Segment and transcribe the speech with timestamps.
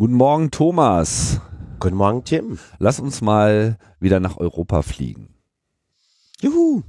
[0.00, 1.40] Guten Morgen, Thomas.
[1.80, 2.56] Guten Morgen, Tim.
[2.78, 5.34] Lass uns mal wieder nach Europa fliegen.
[6.40, 6.84] Juhu.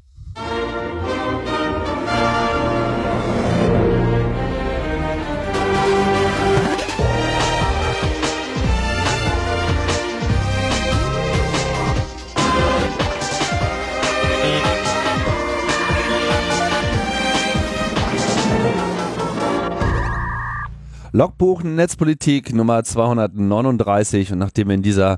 [21.11, 25.17] Logbuch Netzpolitik Nummer 239 und nachdem wir in dieser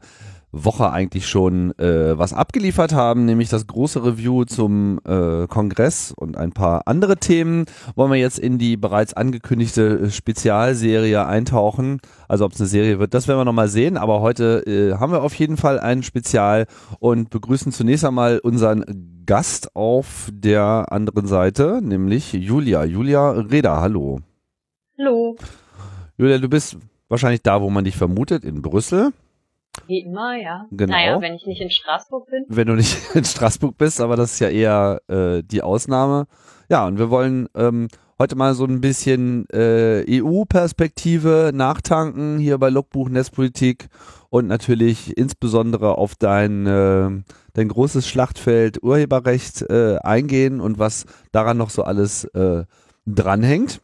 [0.54, 6.38] Woche eigentlich schon äh, was abgeliefert haben, nämlich das große Review zum äh, Kongress und
[6.38, 7.66] ein paar andere Themen,
[7.96, 12.00] wollen wir jetzt in die bereits angekündigte Spezialserie eintauchen.
[12.30, 15.12] Also ob es eine Serie wird, das werden wir nochmal sehen, aber heute äh, haben
[15.12, 16.68] wir auf jeden Fall ein Spezial
[17.00, 22.86] und begrüßen zunächst einmal unseren Gast auf der anderen Seite, nämlich Julia.
[22.86, 24.20] Julia Reda, hallo.
[24.98, 25.36] Hallo.
[26.22, 26.78] Julia, du bist
[27.10, 29.12] wahrscheinlich da, wo man dich vermutet, in Brüssel.
[29.88, 30.68] Wie immer, ja.
[30.70, 30.94] Genau.
[30.94, 32.46] Naja, wenn ich nicht in Straßburg bin.
[32.48, 36.28] Wenn du nicht in Straßburg bist, aber das ist ja eher äh, die Ausnahme.
[36.70, 37.88] Ja, und wir wollen ähm,
[38.20, 43.88] heute mal so ein bisschen äh, EU-Perspektive nachtanken hier bei Logbuch Netzpolitik
[44.30, 47.10] und natürlich insbesondere auf dein, äh,
[47.54, 52.66] dein großes Schlachtfeld Urheberrecht äh, eingehen und was daran noch so alles äh,
[53.08, 53.82] dranhängt.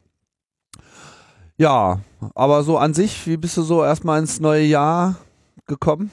[1.58, 2.02] Ja,
[2.36, 5.16] aber so an sich, wie bist du so erstmal ins neue Jahr
[5.68, 6.12] gekommen?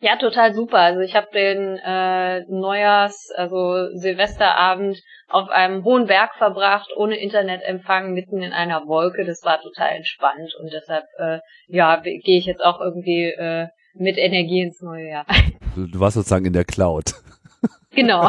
[0.00, 0.78] Ja, total super.
[0.78, 8.12] Also ich habe den äh, Neujahrs, also Silvesterabend auf einem hohen Berg verbracht, ohne Internetempfang,
[8.12, 9.24] mitten in einer Wolke.
[9.24, 14.18] Das war total entspannt und deshalb äh, ja gehe ich jetzt auch irgendwie äh, mit
[14.18, 15.26] Energie ins neue Jahr.
[15.76, 17.14] Du, du warst sozusagen in der Cloud.
[17.94, 18.28] Genau.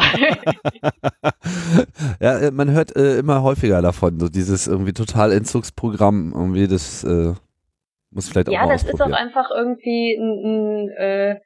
[2.20, 7.02] ja, äh, man hört äh, immer häufiger davon, so dieses irgendwie total Entzugsprogramm, irgendwie das
[7.04, 7.32] äh,
[8.10, 11.40] muss vielleicht auch ja, mal das ist auch einfach irgendwie ein, ein äh,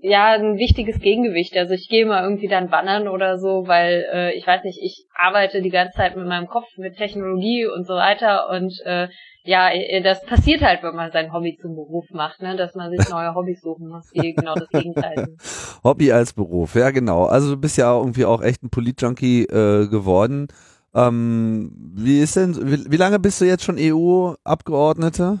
[0.00, 1.56] ja ein wichtiges Gegengewicht.
[1.56, 5.06] Also ich gehe mal irgendwie dann wandern oder so, weil äh, ich weiß nicht, ich
[5.14, 9.08] arbeite die ganze Zeit mit meinem Kopf, mit Technologie und so weiter und äh,
[9.44, 9.70] ja,
[10.02, 12.56] das passiert halt, wenn man sein Hobby zum Beruf macht, ne?
[12.56, 15.40] dass man sich neue Hobbys suchen muss, die genau das Gegenteil sind.
[15.84, 17.24] Hobby als Beruf, ja genau.
[17.24, 20.48] Also du bist ja irgendwie auch echt ein Polit-Junkie äh, geworden.
[20.94, 25.40] Ähm, wie ist denn, wie, wie lange bist du jetzt schon EU-Abgeordnete?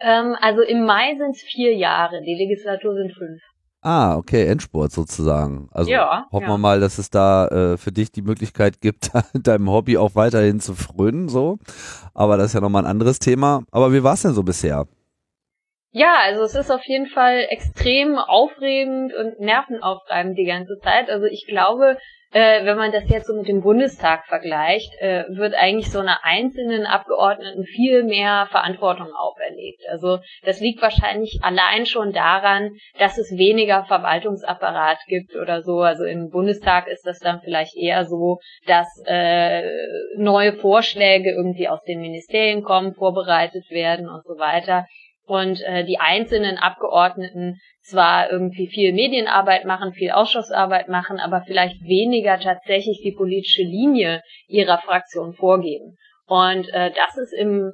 [0.00, 3.42] Ähm, also im Mai sind es vier Jahre, die Legislatur sind fünf.
[3.86, 5.68] Ah, okay, Endspurt sozusagen.
[5.70, 6.54] Also ja, hoffen ja.
[6.54, 10.58] wir mal, dass es da äh, für dich die Möglichkeit gibt, deinem Hobby auch weiterhin
[10.58, 11.58] zu frönen, so.
[12.14, 13.62] Aber das ist ja nochmal ein anderes Thema.
[13.70, 14.86] Aber wie war es denn so bisher?
[15.92, 21.10] Ja, also es ist auf jeden Fall extrem aufregend und nervenaufreibend die ganze Zeit.
[21.10, 21.98] Also ich glaube,
[22.34, 26.24] äh, wenn man das jetzt so mit dem Bundestag vergleicht, äh, wird eigentlich so einer
[26.24, 29.82] einzelnen Abgeordneten viel mehr Verantwortung auferlegt.
[29.88, 35.82] Also das liegt wahrscheinlich allein schon daran, dass es weniger Verwaltungsapparat gibt oder so.
[35.82, 39.62] Also im Bundestag ist das dann vielleicht eher so, dass äh,
[40.16, 44.86] neue Vorschläge irgendwie aus den Ministerien kommen, vorbereitet werden und so weiter
[45.26, 51.82] und äh, die einzelnen Abgeordneten zwar irgendwie viel Medienarbeit machen, viel Ausschussarbeit machen, aber vielleicht
[51.82, 55.96] weniger tatsächlich die politische Linie ihrer Fraktion vorgeben.
[56.26, 57.72] Und äh, das ist im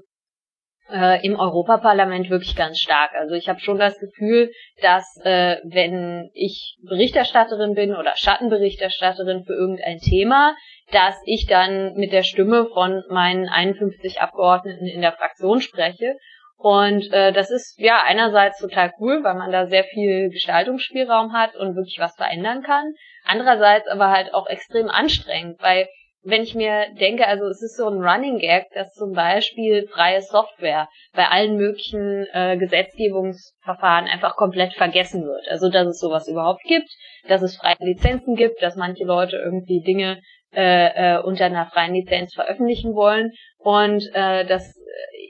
[0.93, 3.13] äh, im Europaparlament wirklich ganz stark.
[3.15, 4.51] Also ich habe schon das Gefühl,
[4.83, 10.57] dass äh, wenn ich Berichterstatterin bin oder Schattenberichterstatterin für irgendein Thema,
[10.91, 16.17] dass ich dann mit der Stimme von meinen 51 Abgeordneten in der Fraktion spreche
[16.61, 21.57] und äh, das ist ja einerseits total cool, weil man da sehr viel Gestaltungsspielraum hat
[21.57, 22.93] und wirklich was verändern kann.
[23.25, 25.89] Andererseits aber halt auch extrem anstrengend, weil
[26.23, 30.21] wenn ich mir denke, also es ist so ein Running Gag, dass zum Beispiel freie
[30.21, 35.49] Software bei allen möglichen äh, Gesetzgebungsverfahren einfach komplett vergessen wird.
[35.49, 36.91] Also dass es sowas überhaupt gibt,
[37.27, 40.21] dass es freie Lizenzen gibt, dass manche Leute irgendwie Dinge
[40.53, 44.75] äh, äh, unter einer freien Lizenz veröffentlichen wollen und äh, dass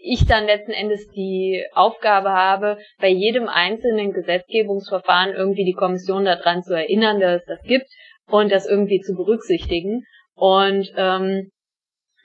[0.02, 6.62] ich dann letzten Endes die Aufgabe habe, bei jedem einzelnen Gesetzgebungsverfahren irgendwie die Kommission daran
[6.62, 7.86] zu erinnern, dass es das gibt
[8.28, 10.04] und das irgendwie zu berücksichtigen.
[10.34, 11.50] Und ähm,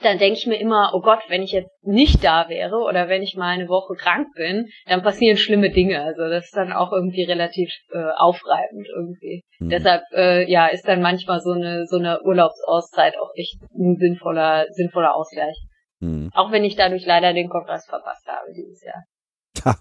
[0.01, 3.22] dann denke ich mir immer, oh Gott, wenn ich jetzt nicht da wäre oder wenn
[3.22, 6.01] ich mal eine Woche krank bin, dann passieren schlimme Dinge.
[6.01, 9.44] Also das ist dann auch irgendwie relativ äh, aufreibend irgendwie.
[9.60, 9.69] Mhm.
[9.69, 14.66] Deshalb äh, ja ist dann manchmal so eine so eine Urlaubsauszeit auch echt ein sinnvoller
[14.71, 15.56] sinnvoller Ausgleich.
[16.01, 16.30] Hm.
[16.33, 19.06] Auch wenn ich dadurch leider den Kongress verpasst habe dieses Jahr.
[19.53, 19.77] Tja,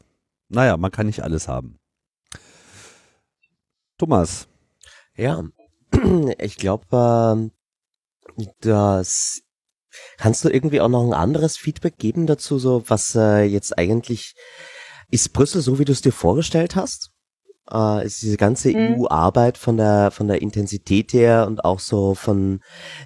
[0.49, 1.79] naja, man kann nicht alles haben.
[3.99, 4.49] Thomas.
[5.17, 5.43] Ja,
[6.39, 7.53] ich glaube, ähm,
[8.61, 9.43] das
[10.17, 14.35] kannst du irgendwie auch noch ein anderes Feedback geben dazu, so was äh, jetzt eigentlich
[15.11, 17.14] Ist Brüssel so, wie du es dir vorgestellt hast?
[17.73, 19.01] Äh, ist diese ganze Mhm.
[19.01, 22.61] EU-Arbeit von der von der Intensität her und auch so von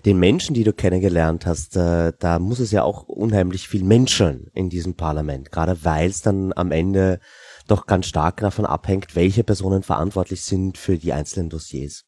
[0.05, 4.50] den Menschen, die du kennengelernt hast, äh, da muss es ja auch unheimlich viel menscheln
[4.55, 7.20] in diesem Parlament, gerade weil es dann am Ende
[7.69, 12.05] doch ganz stark davon abhängt, welche Personen verantwortlich sind für die einzelnen Dossiers.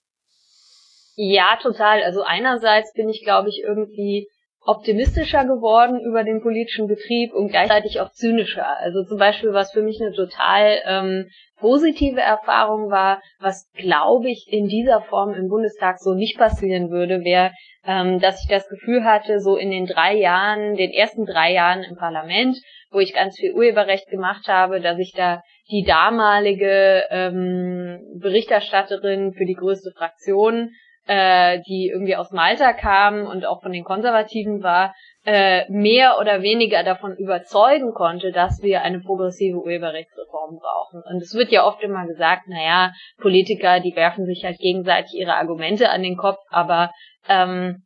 [1.14, 2.02] Ja, total.
[2.02, 4.26] Also einerseits bin ich, glaube ich, irgendwie
[4.62, 8.67] optimistischer geworden über den politischen Betrieb und gleichzeitig auch zynischer.
[8.79, 11.31] Also zum Beispiel, was für mich eine total ähm,
[11.61, 17.23] positive Erfahrung war, was glaube ich in dieser Form im Bundestag so nicht passieren würde,
[17.23, 17.53] wäre,
[17.87, 21.83] ähm, dass ich das Gefühl hatte, so in den drei Jahren, den ersten drei Jahren
[21.83, 22.57] im Parlament,
[22.91, 29.45] wo ich ganz viel Urheberrecht gemacht habe, dass ich da die damalige ähm, Berichterstatterin für
[29.45, 30.71] die größte Fraktion
[31.11, 34.95] äh, die irgendwie aus Malta kam und auch von den Konservativen war,
[35.27, 41.03] äh, mehr oder weniger davon überzeugen konnte, dass wir eine progressive Urheberrechtsreform brauchen.
[41.11, 45.35] Und es wird ja oft immer gesagt, naja, Politiker, die werfen sich halt gegenseitig ihre
[45.35, 46.93] Argumente an den Kopf, aber
[47.29, 47.83] ähm,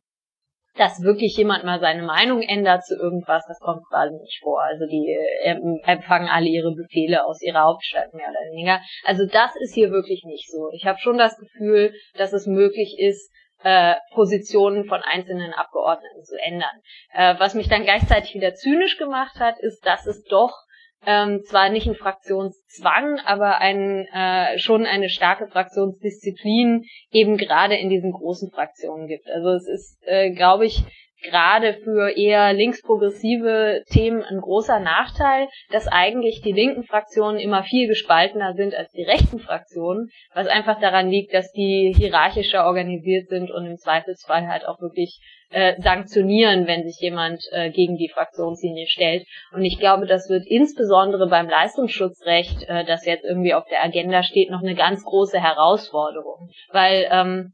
[0.77, 4.61] dass wirklich jemand mal seine Meinung ändert zu irgendwas, das kommt quasi nicht vor.
[4.61, 8.81] Also die äh, empfangen alle ihre Befehle aus ihrer Hauptstadt mehr oder weniger.
[9.03, 10.69] Also das ist hier wirklich nicht so.
[10.73, 13.31] Ich habe schon das Gefühl, dass es möglich ist,
[13.63, 16.81] äh, Positionen von einzelnen Abgeordneten zu ändern.
[17.13, 20.64] Äh, was mich dann gleichzeitig wieder zynisch gemacht hat, ist, dass es doch
[21.05, 27.89] ähm, zwar nicht ein Fraktionszwang, aber ein, äh, schon eine starke Fraktionsdisziplin eben gerade in
[27.89, 29.27] diesen großen Fraktionen gibt.
[29.29, 30.83] Also es ist, äh, glaube ich,
[31.25, 37.87] gerade für eher linksprogressive Themen ein großer Nachteil, dass eigentlich die linken Fraktionen immer viel
[37.87, 43.51] gespaltener sind als die rechten Fraktionen, was einfach daran liegt, dass die hierarchischer organisiert sind
[43.51, 45.19] und im Zweifelsfall halt auch wirklich
[45.51, 49.25] äh, sanktionieren, wenn sich jemand äh, gegen die Fraktionslinie stellt.
[49.53, 54.23] Und ich glaube, das wird insbesondere beim Leistungsschutzrecht, äh, das jetzt irgendwie auf der Agenda
[54.23, 56.49] steht, noch eine ganz große Herausforderung.
[56.71, 57.53] Weil ähm,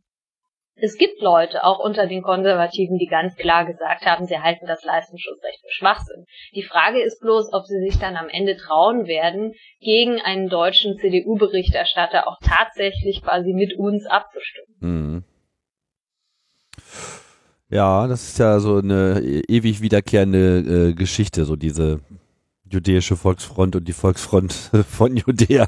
[0.81, 4.83] es gibt Leute, auch unter den Konservativen, die ganz klar gesagt haben, sie halten das
[4.83, 6.25] Leistungsschutzrecht für Schwachsinn.
[6.55, 10.97] Die Frage ist bloß, ob sie sich dann am Ende trauen werden, gegen einen deutschen
[10.97, 14.75] CDU-Berichterstatter auch tatsächlich quasi mit uns abzustimmen.
[14.79, 15.23] Mhm.
[17.69, 22.01] Ja, das ist ja so eine ewig wiederkehrende äh, Geschichte, so diese
[22.69, 24.51] jüdische Volksfront und die Volksfront
[24.89, 25.67] von Judäa,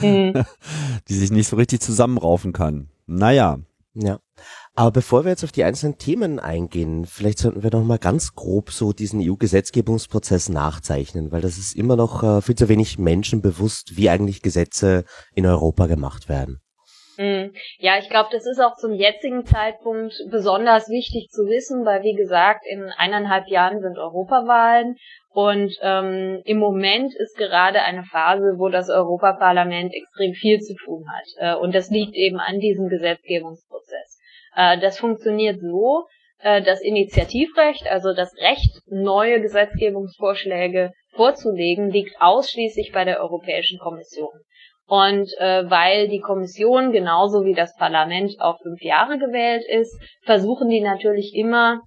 [0.00, 0.44] Mhm.
[1.08, 2.88] die sich nicht so richtig zusammenraufen kann.
[3.06, 3.58] Naja,
[3.94, 4.18] Ja.
[4.74, 8.34] Aber bevor wir jetzt auf die einzelnen Themen eingehen, vielleicht sollten wir noch mal ganz
[8.34, 13.40] grob so diesen EU-Gesetzgebungsprozess nachzeichnen, weil das ist immer noch äh, viel zu wenig Menschen
[13.40, 15.04] bewusst, wie eigentlich Gesetze
[15.34, 16.60] in Europa gemacht werden.
[17.16, 17.52] Mhm.
[17.78, 22.14] Ja, ich glaube, das ist auch zum jetzigen Zeitpunkt besonders wichtig zu wissen, weil wie
[22.14, 24.96] gesagt, in eineinhalb Jahren sind Europawahlen
[25.30, 31.04] und ähm, im Moment ist gerade eine Phase, wo das Europaparlament extrem viel zu tun
[31.08, 31.26] hat.
[31.36, 33.83] Äh, und das liegt eben an diesem Gesetzgebungsprozess.
[34.54, 36.06] Äh, das funktioniert so,
[36.38, 44.32] äh, das Initiativrecht, also das Recht, neue Gesetzgebungsvorschläge vorzulegen, liegt ausschließlich bei der Europäischen Kommission.
[44.86, 50.68] Und äh, weil die Kommission genauso wie das Parlament auf fünf Jahre gewählt ist, versuchen
[50.68, 51.80] die natürlich immer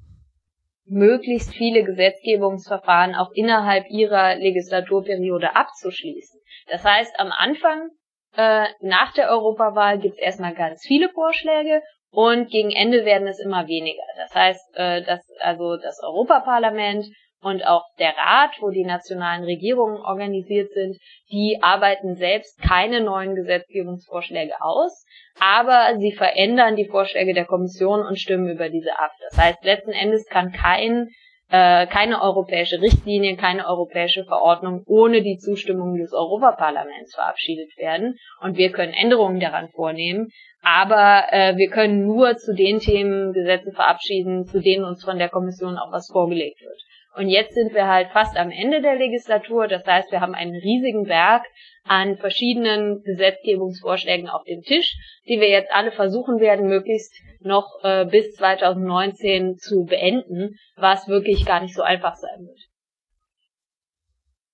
[0.86, 6.40] möglichst viele Gesetzgebungsverfahren auch innerhalb ihrer Legislaturperiode abzuschließen.
[6.70, 7.90] Das heißt, am Anfang,
[8.36, 11.82] äh, nach der Europawahl, gibt es erstmal ganz viele Vorschläge
[12.18, 14.02] und gegen Ende werden es immer weniger.
[14.18, 17.06] Das heißt, äh, dass also das Europaparlament
[17.44, 20.98] und auch der Rat, wo die nationalen Regierungen organisiert sind,
[21.30, 25.06] die arbeiten selbst keine neuen Gesetzgebungsvorschläge aus,
[25.40, 29.12] aber sie verändern die Vorschläge der Kommission und stimmen über diese ab.
[29.30, 31.10] Das heißt, letzten Endes kann kein
[31.50, 38.18] äh, keine europäische Richtlinie, keine europäische Verordnung ohne die Zustimmung des Europaparlaments verabschiedet werden.
[38.42, 40.30] Und wir können Änderungen daran vornehmen,
[40.62, 45.30] aber äh, wir können nur zu den Themen Gesetze verabschieden, zu denen uns von der
[45.30, 46.82] Kommission auch was vorgelegt wird.
[47.18, 49.68] Und jetzt sind wir halt fast am Ende der Legislatur.
[49.68, 51.44] Das heißt, wir haben einen riesigen Berg
[51.84, 54.96] an verschiedenen Gesetzgebungsvorschlägen auf dem Tisch,
[55.28, 61.44] die wir jetzt alle versuchen werden, möglichst noch äh, bis 2019 zu beenden, was wirklich
[61.44, 62.60] gar nicht so einfach sein wird.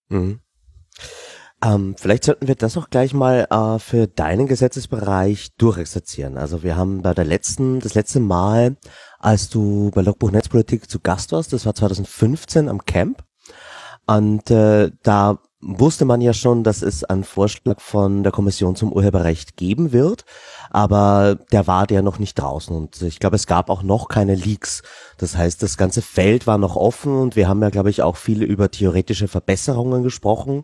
[0.07, 0.42] Mhm.
[1.63, 6.37] Ähm, vielleicht sollten wir das auch gleich mal äh, für deinen Gesetzesbereich durchexerzieren.
[6.37, 8.75] Also wir haben bei der letzten, das letzte Mal,
[9.19, 13.23] als du bei Logbuch Netzpolitik zu Gast warst, das war 2015 am Camp.
[14.05, 18.91] Und äh, da wusste man ja schon, dass es einen Vorschlag von der Kommission zum
[18.91, 20.25] Urheberrecht geben wird,
[20.69, 24.35] aber der war der noch nicht draußen und ich glaube, es gab auch noch keine
[24.35, 24.81] Leaks.
[25.17, 28.17] Das heißt, das ganze Feld war noch offen und wir haben ja, glaube ich, auch
[28.17, 30.63] viele über theoretische Verbesserungen gesprochen,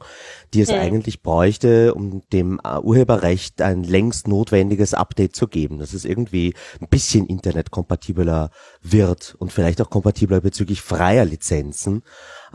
[0.53, 0.79] die es ja.
[0.79, 6.87] eigentlich bräuchte, um dem Urheberrecht ein längst notwendiges Update zu geben, dass es irgendwie ein
[6.89, 8.49] bisschen internetkompatibler
[8.81, 12.03] wird und vielleicht auch kompatibler bezüglich freier Lizenzen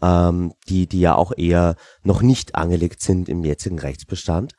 [0.03, 4.55] ähm, die, die ja auch eher noch nicht angelegt sind im jetzigen Rechtsbestand.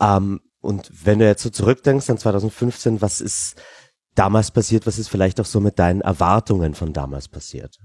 [0.00, 3.60] Ähm, und wenn du jetzt so zurückdenkst an 2015, was ist
[4.14, 7.78] damals passiert, was ist vielleicht auch so mit deinen Erwartungen von damals passiert?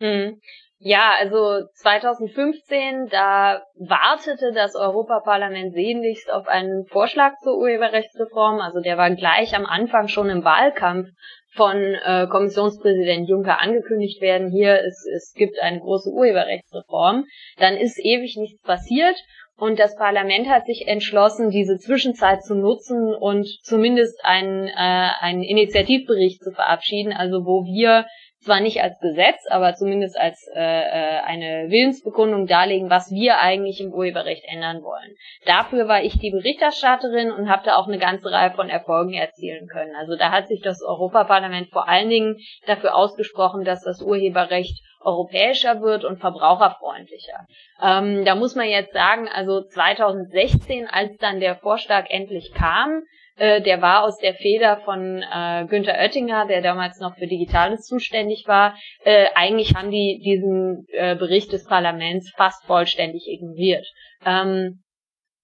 [0.00, 0.40] Hm.
[0.80, 8.60] Ja, also 2015, da wartete das Europaparlament sehnlichst auf einen Vorschlag zur Urheberrechtsreform.
[8.60, 11.08] Also der war gleich am Anfang schon im Wahlkampf
[11.56, 17.24] von äh, Kommissionspräsident Juncker angekündigt werden, hier es, es gibt eine große Urheberrechtsreform,
[17.56, 19.16] dann ist ewig nichts passiert
[19.56, 25.42] und das Parlament hat sich entschlossen, diese Zwischenzeit zu nutzen und zumindest einen, äh, einen
[25.42, 28.06] Initiativbericht zu verabschieden, also wo wir
[28.48, 33.78] zwar nicht als Gesetz, aber zumindest als äh, äh, eine Willensbekundung darlegen, was wir eigentlich
[33.82, 35.14] im Urheberrecht ändern wollen.
[35.44, 39.68] Dafür war ich die Berichterstatterin und habe da auch eine ganze Reihe von Erfolgen erzielen
[39.68, 39.94] können.
[39.96, 45.82] Also da hat sich das Europaparlament vor allen Dingen dafür ausgesprochen, dass das Urheberrecht europäischer
[45.82, 47.46] wird und verbraucherfreundlicher.
[47.82, 53.02] Ähm, da muss man jetzt sagen, also 2016, als dann der Vorschlag endlich kam,
[53.38, 57.86] äh, der war aus der Feder von äh, Günther Oettinger, der damals noch für Digitales
[57.86, 58.76] zuständig war.
[59.04, 63.86] Äh, eigentlich haben die diesen äh, Bericht des Parlaments fast vollständig ignoriert.
[64.26, 64.82] Ähm,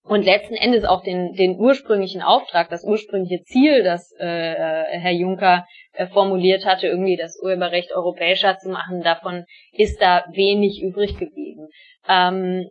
[0.07, 5.13] und letzten Endes auch den, den ursprünglichen Auftrag, das ursprüngliche Ziel, das äh, äh Herr
[5.13, 11.17] Juncker äh, formuliert hatte, irgendwie das Urheberrecht europäischer zu machen, davon ist da wenig übrig
[11.17, 11.69] geblieben.
[12.07, 12.69] Ähm,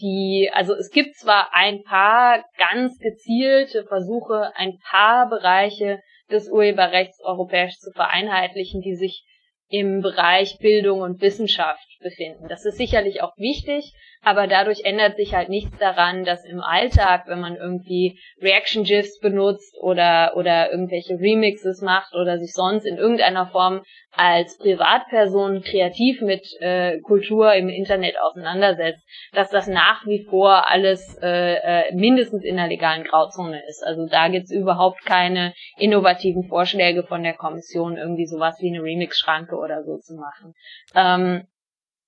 [0.00, 7.20] die, also es gibt zwar ein paar ganz gezielte Versuche, ein paar Bereiche des Urheberrechts
[7.22, 9.24] europäisch zu vereinheitlichen, die sich
[9.68, 12.46] im Bereich Bildung und Wissenschaft befinden.
[12.48, 13.92] Das ist sicherlich auch wichtig,
[14.22, 19.18] aber dadurch ändert sich halt nichts daran, dass im Alltag, wenn man irgendwie Reaction GIFs
[19.18, 23.82] benutzt oder oder irgendwelche Remixes macht oder sich sonst in irgendeiner Form
[24.16, 31.18] als Privatperson kreativ mit äh, Kultur im Internet auseinandersetzt, dass das nach wie vor alles
[31.20, 33.82] äh, äh, mindestens in der legalen Grauzone ist.
[33.84, 39.56] Also da gibt's überhaupt keine innovativen Vorschläge von der Kommission, irgendwie sowas wie eine Remix-Schranke
[39.56, 40.54] oder so zu machen.
[40.94, 41.46] Ähm,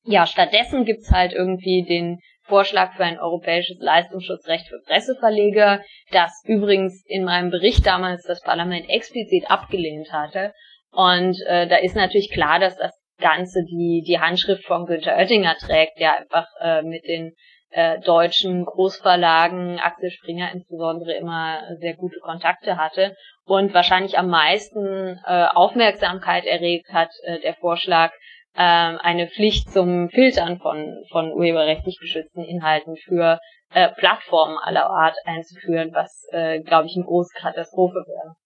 [0.07, 5.81] ja, stattdessen gibt's halt irgendwie den Vorschlag für ein europäisches Leistungsschutzrecht für Presseverleger,
[6.13, 10.53] das übrigens in meinem Bericht damals das Parlament explizit abgelehnt hatte.
[10.93, 15.57] Und äh, da ist natürlich klar, dass das Ganze die, die Handschrift von Günther Oettinger
[15.57, 17.33] trägt, der einfach äh, mit den
[17.71, 25.19] äh, deutschen Großverlagen, Axel Springer insbesondere, immer sehr gute Kontakte hatte und wahrscheinlich am meisten
[25.27, 28.13] äh, Aufmerksamkeit erregt hat äh, der Vorschlag,
[28.57, 33.39] ähm, eine Pflicht zum Filtern von, von urheberrechtlich geschützten Inhalten für
[33.73, 38.37] äh, Plattformen aller Art einzuführen, was, äh, glaube ich, eine große Katastrophe wäre.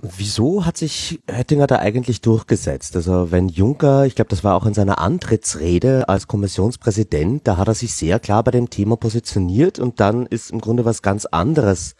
[0.00, 2.96] Wieso hat sich Oettinger da eigentlich durchgesetzt?
[2.96, 7.68] Also wenn Juncker, ich glaube, das war auch in seiner Antrittsrede als Kommissionspräsident, da hat
[7.68, 11.26] er sich sehr klar bei dem Thema positioniert und dann ist im Grunde was ganz
[11.26, 11.94] anderes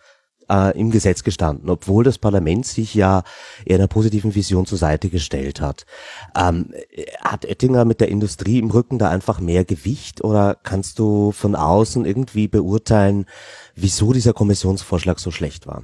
[0.51, 3.23] äh, im Gesetz gestanden, obwohl das Parlament sich ja
[3.65, 5.87] eher einer positiven Vision zur Seite gestellt hat.
[6.37, 6.73] Ähm,
[7.21, 11.55] hat Oettinger mit der Industrie im Rücken da einfach mehr Gewicht oder kannst du von
[11.55, 13.27] außen irgendwie beurteilen,
[13.75, 15.83] wieso dieser Kommissionsvorschlag so schlecht war?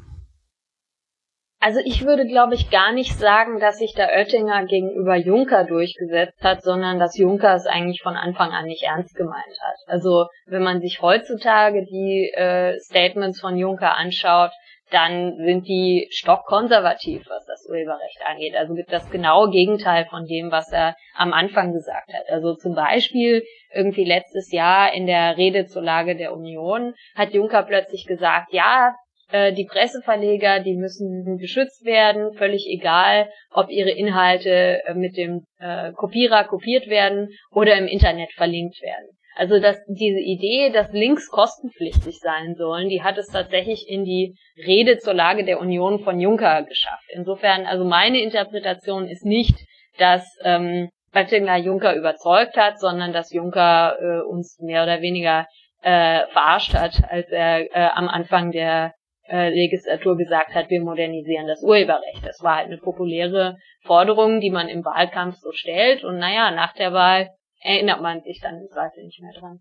[1.65, 6.43] Also ich würde, glaube ich, gar nicht sagen, dass sich der Oettinger gegenüber Juncker durchgesetzt
[6.43, 9.77] hat, sondern dass Juncker es eigentlich von Anfang an nicht ernst gemeint hat.
[9.87, 14.51] Also wenn man sich heutzutage die äh, Statements von Juncker anschaut,
[14.91, 18.57] dann sind die stockkonservativ, was das Urheberrecht angeht.
[18.57, 22.29] Also gibt das genaue Gegenteil von dem, was er am Anfang gesagt hat.
[22.29, 27.63] Also zum Beispiel irgendwie letztes Jahr in der Rede zur Lage der Union hat Juncker
[27.63, 28.97] plötzlich gesagt, ja,
[29.33, 35.45] äh, die Presseverleger, die müssen geschützt werden, völlig egal, ob ihre Inhalte äh, mit dem
[35.59, 39.09] äh, Kopierer kopiert werden oder im Internet verlinkt werden.
[39.35, 44.37] Also dass diese Idee, dass Links kostenpflichtig sein sollen, die hat es tatsächlich in die
[44.59, 47.09] Rede zur Lage der Union von Juncker geschafft.
[47.09, 49.55] Insofern, also meine Interpretation ist nicht,
[49.99, 55.47] dass ähm, Oettinger Juncker überzeugt hat, sondern dass Juncker äh, uns mehr oder weniger
[55.83, 58.93] äh, verarscht hat, als er äh, am Anfang der
[59.29, 62.25] äh, Legislatur gesagt hat, wir modernisieren das Urheberrecht.
[62.25, 66.05] Das war halt eine populäre Forderung, die man im Wahlkampf so stellt.
[66.05, 69.61] Und naja, nach der Wahl erinnert man sich dann im Zweifel nicht mehr dran.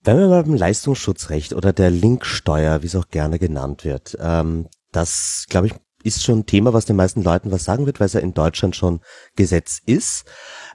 [0.00, 5.46] Wenn wir beim Leistungsschutzrecht oder der Linksteuer, wie es auch gerne genannt wird, ähm, das,
[5.50, 8.12] glaube ich, ist schon ein Thema, was den meisten Leuten was sagen wird, weil es
[8.12, 9.00] ja in Deutschland schon
[9.36, 10.24] Gesetz ist.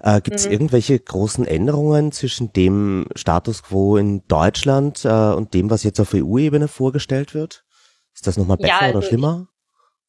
[0.02, 0.52] Äh, Gibt es mhm.
[0.52, 6.14] irgendwelche großen Änderungen zwischen dem Status quo in Deutschland äh, und dem, was jetzt auf
[6.14, 7.64] EU-Ebene vorgestellt wird?
[8.14, 9.48] Ist das nochmal besser ja, also oder schlimmer?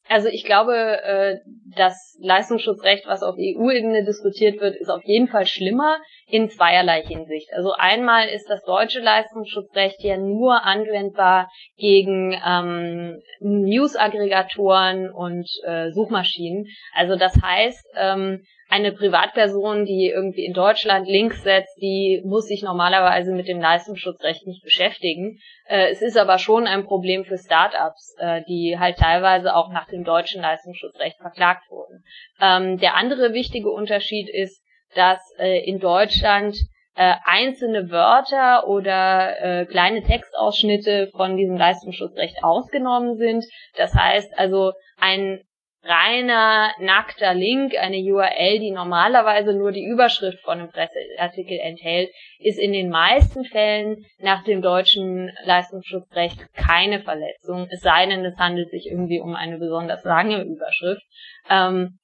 [0.07, 1.39] Also ich glaube, äh,
[1.75, 5.97] das Leistungsschutzrecht, was auf EU-Ebene diskutiert wird, ist auf jeden Fall schlimmer
[6.27, 7.51] in zweierlei Hinsicht.
[7.53, 16.67] Also einmal ist das deutsche Leistungsschutzrecht ja nur anwendbar gegen ähm, News-Aggregatoren und äh, Suchmaschinen.
[16.93, 22.63] Also das heißt, ähm, eine Privatperson, die irgendwie in Deutschland Links setzt, die muss sich
[22.63, 25.39] normalerweise mit dem Leistungsschutzrecht nicht beschäftigen.
[25.67, 29.87] Äh, es ist aber schon ein Problem für Startups, äh, die halt teilweise auch nach
[29.87, 32.03] dem deutschen Leistungsschutzrecht verklagt wurden.
[32.41, 34.63] Ähm, der andere wichtige Unterschied ist,
[34.95, 36.57] dass äh, in Deutschland
[36.95, 43.45] äh, einzelne Wörter oder äh, kleine Textausschnitte von diesem Leistungsschutzrecht ausgenommen sind.
[43.75, 45.41] Das heißt also, ein
[45.85, 52.59] reiner, nackter Link, eine URL, die normalerweise nur die Überschrift von einem Presseartikel enthält, ist
[52.59, 58.71] in den meisten Fällen nach dem deutschen Leistungsschutzrecht keine Verletzung, es sei denn, es handelt
[58.71, 61.03] sich irgendwie um eine besonders lange Überschrift.
[61.49, 61.99] Ähm,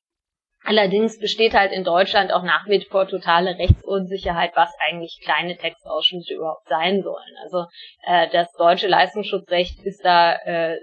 [0.63, 6.35] allerdings besteht halt in Deutschland auch nach wie vor totale Rechtsunsicherheit, was eigentlich kleine Textausschnitte
[6.35, 7.35] überhaupt sein sollen.
[7.43, 7.65] Also
[8.05, 10.77] äh, das deutsche Leistungsschutzrecht ist da äh,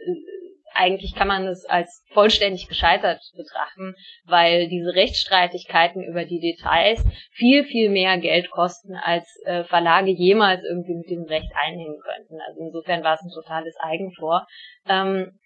[0.79, 3.95] eigentlich kann man es als vollständig gescheitert betrachten,
[4.25, 10.63] weil diese Rechtsstreitigkeiten über die Details viel, viel mehr Geld kosten, als äh, Verlage jemals
[10.65, 12.41] irgendwie mit diesem Recht einnehmen könnten.
[12.47, 14.47] Also insofern war es ein totales Eigentor.
[14.89, 15.39] Ähm,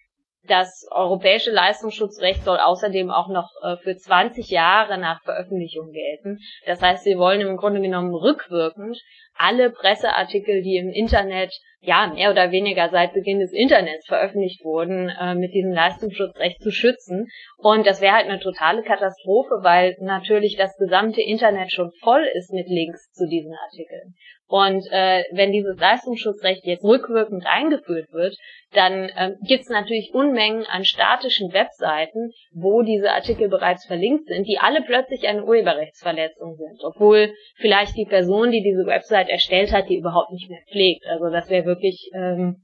[0.47, 6.39] das europäische Leistungsschutzrecht soll außerdem auch noch äh, für 20 Jahre nach Veröffentlichung gelten.
[6.65, 9.01] Das heißt, sie wollen im Grunde genommen rückwirkend
[9.35, 15.09] alle Presseartikel, die im Internet ja mehr oder weniger seit Beginn des Internets veröffentlicht wurden,
[15.09, 17.27] äh, mit diesem Leistungsschutzrecht zu schützen.
[17.57, 22.51] Und das wäre halt eine totale Katastrophe, weil natürlich das gesamte Internet schon voll ist
[22.53, 24.15] mit Links zu diesen Artikeln.
[24.53, 28.37] Und äh, wenn dieses Leistungsschutzrecht jetzt rückwirkend eingeführt wird,
[28.71, 34.45] dann äh, gibt es natürlich Unmengen an statischen Webseiten, wo diese Artikel bereits verlinkt sind,
[34.47, 39.89] die alle plötzlich eine Urheberrechtsverletzung sind, obwohl vielleicht die Person, die diese Website erstellt hat,
[39.89, 41.03] die überhaupt nicht mehr pflegt.
[41.07, 42.63] Also das wäre wirklich ähm,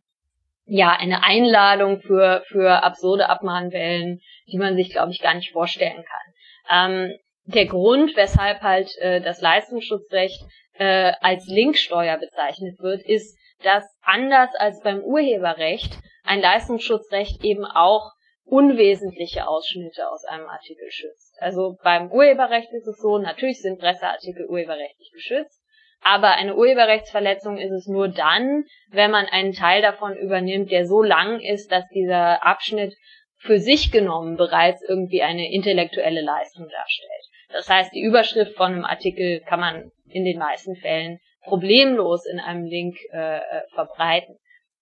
[0.66, 4.20] ja eine Einladung für für absurde Abmahnwellen,
[4.52, 6.92] die man sich, glaube ich, gar nicht vorstellen kann.
[6.92, 7.18] Ähm,
[7.54, 10.40] der Grund, weshalb halt äh, das Leistungsschutzrecht
[10.74, 18.12] äh, als Linksteuer bezeichnet wird, ist, dass anders als beim Urheberrecht ein Leistungsschutzrecht eben auch
[18.46, 21.36] unwesentliche Ausschnitte aus einem Artikel schützt.
[21.40, 25.62] Also beim Urheberrecht ist es so, natürlich sind Presseartikel urheberrechtlich geschützt,
[26.02, 31.02] aber eine Urheberrechtsverletzung ist es nur dann, wenn man einen Teil davon übernimmt, der so
[31.04, 32.96] lang ist, dass dieser Abschnitt
[33.38, 37.19] für sich genommen bereits irgendwie eine intellektuelle Leistung darstellt.
[37.52, 42.40] Das heißt, die Überschrift von einem Artikel kann man in den meisten Fällen problemlos in
[42.40, 43.42] einem Link äh, äh,
[43.74, 44.38] verbreiten.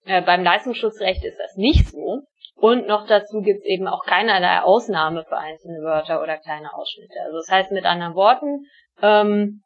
[0.05, 2.23] Äh, beim Leistungsschutzrecht ist das nicht so.
[2.55, 7.13] Und noch dazu gibt es eben auch keinerlei Ausnahme für einzelne Wörter oder kleine Ausschnitte.
[7.23, 8.65] Also das heißt mit anderen Worten,
[9.01, 9.61] ähm,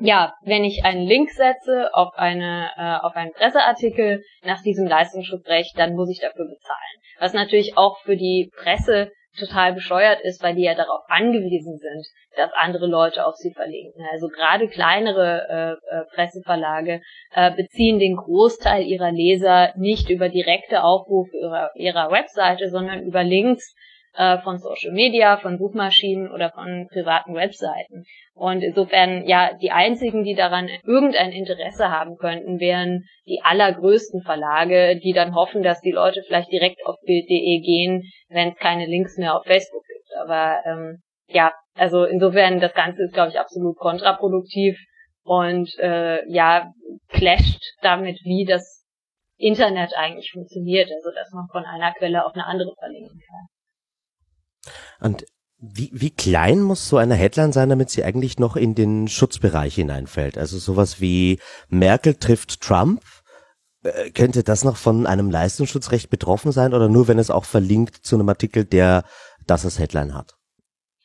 [0.00, 5.78] ja, wenn ich einen Link setze auf eine äh, auf einen Presseartikel nach diesem Leistungsschutzrecht,
[5.78, 6.98] dann muss ich dafür bezahlen.
[7.18, 12.06] Was natürlich auch für die Presse total bescheuert ist, weil die ja darauf angewiesen sind,
[12.36, 14.04] dass andere Leute auf sie verlinken.
[14.12, 20.82] Also gerade kleinere äh, äh, Presseverlage äh, beziehen den Großteil ihrer Leser nicht über direkte
[20.82, 23.74] Aufrufe ihrer, ihrer Webseite, sondern über Links
[24.18, 28.04] äh, von Social Media, von Suchmaschinen oder von privaten Webseiten.
[28.34, 34.98] Und insofern, ja, die einzigen, die daran irgendein Interesse haben könnten, wären die allergrößten Verlage,
[34.98, 39.16] die dann hoffen, dass die Leute vielleicht direkt auf Bild.de gehen, wenn es keine Links
[39.18, 40.08] mehr auf Facebook gibt.
[40.20, 44.76] Aber ähm, ja, also insofern, das Ganze ist, glaube ich, absolut kontraproduktiv
[45.22, 46.72] und äh, ja,
[47.08, 48.84] clasht damit, wie das
[49.36, 53.46] Internet eigentlich funktioniert, also dass man von einer Quelle auf eine andere verlinken kann.
[55.00, 55.24] Und
[55.60, 59.74] wie, wie klein muss so eine Headline sein, damit sie eigentlich noch in den Schutzbereich
[59.74, 60.38] hineinfällt?
[60.38, 63.02] Also sowas wie Merkel trifft Trump.
[63.82, 67.96] Äh, könnte das noch von einem Leistungsschutzrecht betroffen sein oder nur, wenn es auch verlinkt
[67.96, 69.04] zu einem Artikel, der
[69.46, 70.34] das als Headline hat?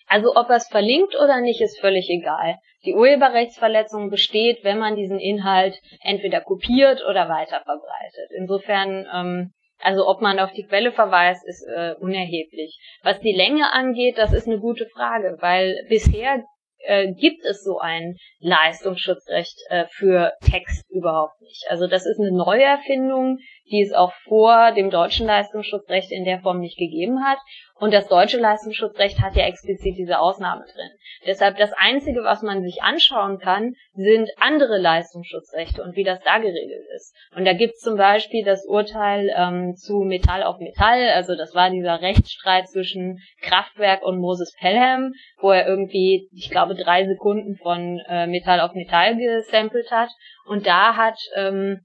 [0.08, 2.58] Also ob er es verlinkt oder nicht, ist völlig egal.
[2.86, 8.30] Die Urheberrechtsverletzung besteht, wenn man diesen Inhalt entweder kopiert oder weiterverbreitet.
[8.38, 12.79] Insofern ähm, also ob man auf die Quelle verweist, ist äh, unerheblich.
[13.03, 16.43] Was die Länge angeht, das ist eine gute Frage, weil bisher
[16.85, 21.65] äh, gibt es so ein Leistungsschutzrecht äh, für Text überhaupt nicht.
[21.69, 23.39] Also das ist eine Neuerfindung,
[23.73, 27.39] die es auch vor dem deutschen Leistungsschutzrecht in der Form nicht gegeben hat.
[27.79, 30.91] Und das deutsche Leistungsschutzrecht hat ja explizit diese Ausnahme drin.
[31.25, 36.38] Deshalb das Einzige, was man sich anschauen kann, sind andere Leistungsschutzrechte und wie das da
[36.38, 37.15] geregelt ist.
[37.36, 41.55] Und da gibt es zum Beispiel das Urteil ähm, zu Metall auf Metall, also das
[41.55, 47.57] war dieser Rechtsstreit zwischen Kraftwerk und Moses Pelham, wo er irgendwie, ich glaube, drei Sekunden
[47.57, 50.09] von äh, Metall auf Metall gesampelt hat.
[50.45, 51.81] Und da hat ähm,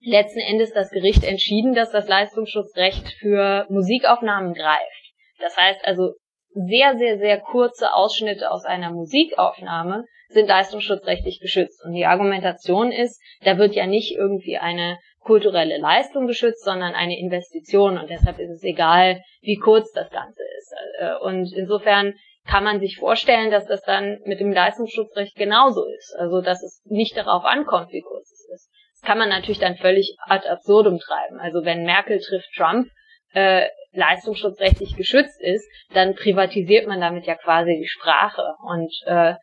[0.00, 5.12] letzten Endes das Gericht entschieden, dass das Leistungsschutzrecht für Musikaufnahmen greift.
[5.38, 6.14] Das heißt also,
[6.52, 11.84] sehr, sehr, sehr kurze Ausschnitte aus einer Musikaufnahme sind leistungsschutzrechtlich geschützt.
[11.84, 17.18] Und die Argumentation ist, da wird ja nicht irgendwie eine kulturelle Leistung geschützt, sondern eine
[17.18, 17.98] Investition.
[17.98, 20.74] Und deshalb ist es egal, wie kurz das Ganze ist.
[20.98, 22.14] Äh, und insofern
[22.46, 26.14] kann man sich vorstellen, dass das dann mit dem Leistungsschutzrecht genauso ist.
[26.18, 28.70] Also, dass es nicht darauf ankommt, wie kurz es ist.
[29.02, 31.40] Kann man natürlich dann völlig ad absurdum treiben.
[31.40, 32.88] Also, wenn Merkel trifft Trump,
[33.32, 38.42] äh, leistungsschutzrechtlich geschützt ist, dann privatisiert man damit ja quasi die Sprache.
[38.62, 39.34] Und äh,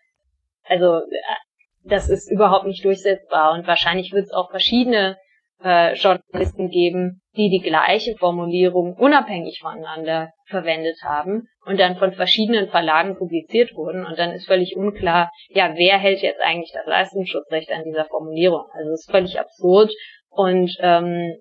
[0.63, 1.35] also äh,
[1.83, 3.53] das ist überhaupt nicht durchsetzbar.
[3.53, 5.17] Und wahrscheinlich wird es auch verschiedene
[5.63, 12.69] äh, Journalisten geben, die die gleiche Formulierung unabhängig voneinander verwendet haben und dann von verschiedenen
[12.69, 17.71] Verlagen publiziert wurden und dann ist völlig unklar, ja, wer hält jetzt eigentlich das Leistungsschutzrecht
[17.71, 18.63] an dieser Formulierung?
[18.73, 19.91] Also es ist völlig absurd
[20.29, 21.37] und ähm,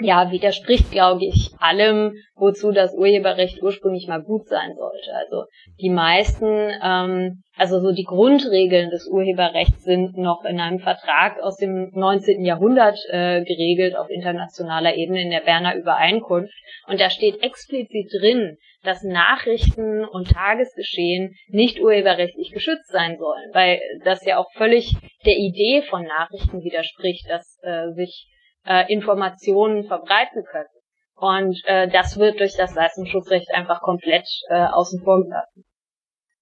[0.00, 5.12] ja, widerspricht, glaube ich, allem, wozu das Urheberrecht ursprünglich mal gut sein sollte.
[5.14, 5.44] Also
[5.80, 11.56] die meisten, ähm, also so die Grundregeln des Urheberrechts sind noch in einem Vertrag aus
[11.56, 12.44] dem 19.
[12.44, 16.54] Jahrhundert äh, geregelt auf internationaler Ebene in der Berner Übereinkunft.
[16.86, 23.80] Und da steht explizit drin, dass Nachrichten und Tagesgeschehen nicht urheberrechtlich geschützt sein sollen, weil
[24.04, 24.94] das ja auch völlig
[25.26, 28.28] der Idee von Nachrichten widerspricht, dass äh, sich
[28.68, 30.68] äh, Informationen verbreiten können.
[31.16, 35.64] Und äh, das wird durch das Leistungsschutzrecht einfach komplett äh, außen vor gelassen.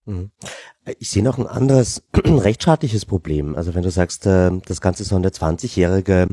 [0.05, 0.31] Mhm.
[0.99, 3.57] Ich sehe noch ein anderes rechtsstaatliches Problem.
[3.57, 6.29] Also wenn du sagst, äh, das Ganze soll eine 20-jährige,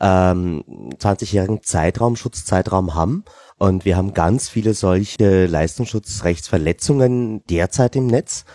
[0.00, 0.64] ähm,
[0.98, 3.24] 20-jährigen Zeitraum, Schutzzeitraum haben
[3.58, 8.46] und wir haben ganz viele solche Leistungsschutzrechtsverletzungen derzeit im Netz.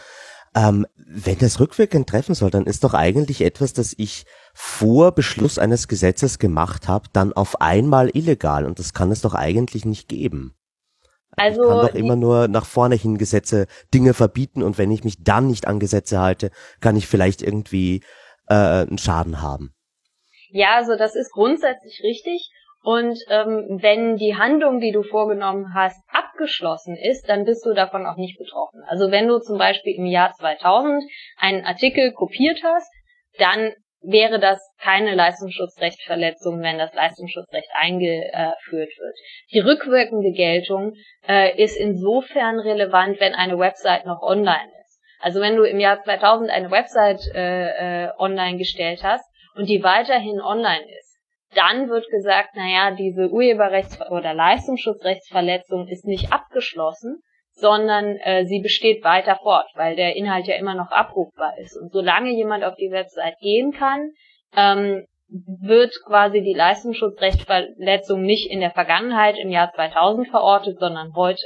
[0.55, 5.57] Ähm, wenn das rückwirkend treffen soll, dann ist doch eigentlich etwas, das ich vor Beschluss
[5.57, 8.65] eines Gesetzes gemacht habe, dann auf einmal illegal.
[8.65, 10.55] Und das kann es doch eigentlich nicht geben.
[11.35, 15.03] Also ich kann doch immer nur nach vorne hin Gesetze Dinge verbieten und wenn ich
[15.03, 18.03] mich dann nicht an Gesetze halte, kann ich vielleicht irgendwie
[18.47, 19.73] äh, einen Schaden haben.
[20.51, 22.51] Ja, also das ist grundsätzlich richtig.
[22.81, 28.05] Und ähm, wenn die Handlung, die du vorgenommen hast, abgeschlossen ist, dann bist du davon
[28.05, 28.81] auch nicht betroffen.
[28.87, 31.03] Also wenn du zum Beispiel im Jahr 2000
[31.37, 32.89] einen Artikel kopiert hast,
[33.37, 39.17] dann wäre das keine Leistungsschutzrechtsverletzung, wenn das Leistungsschutzrecht eingeführt wird.
[39.51, 40.93] Die rückwirkende Geltung
[41.27, 45.01] äh, ist insofern relevant, wenn eine Website noch online ist.
[45.19, 49.83] Also wenn du im Jahr 2000 eine Website äh, äh, online gestellt hast und die
[49.83, 51.08] weiterhin online ist,
[51.55, 57.21] dann wird gesagt, naja, diese Urheberrechts- oder Leistungsschutzrechtsverletzung ist nicht abgeschlossen,
[57.53, 61.77] sondern äh, sie besteht weiter fort, weil der Inhalt ja immer noch abrufbar ist.
[61.77, 64.11] Und solange jemand auf die Website gehen kann,
[64.55, 71.45] ähm, wird quasi die Leistungsschutzrechtsverletzung nicht in der Vergangenheit im Jahr 2000 verortet, sondern heute.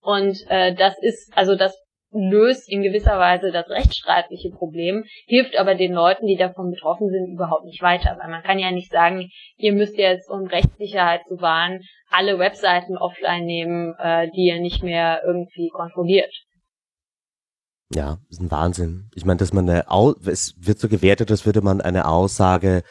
[0.00, 1.74] Und äh, das ist, also das
[2.16, 7.32] löst in gewisser Weise das rechtsstreitliche Problem, hilft aber den Leuten, die davon betroffen sind,
[7.32, 8.16] überhaupt nicht weiter.
[8.20, 12.96] Weil man kann ja nicht sagen, ihr müsst jetzt, um Rechtssicherheit zu wahren, alle Webseiten
[12.96, 16.32] offline nehmen, äh, die ihr nicht mehr irgendwie kontrolliert.
[17.94, 19.10] Ja, ist ein Wahnsinn.
[19.14, 22.82] Ich meine, dass man eine, Au es wird so gewertet, als würde man eine Aussage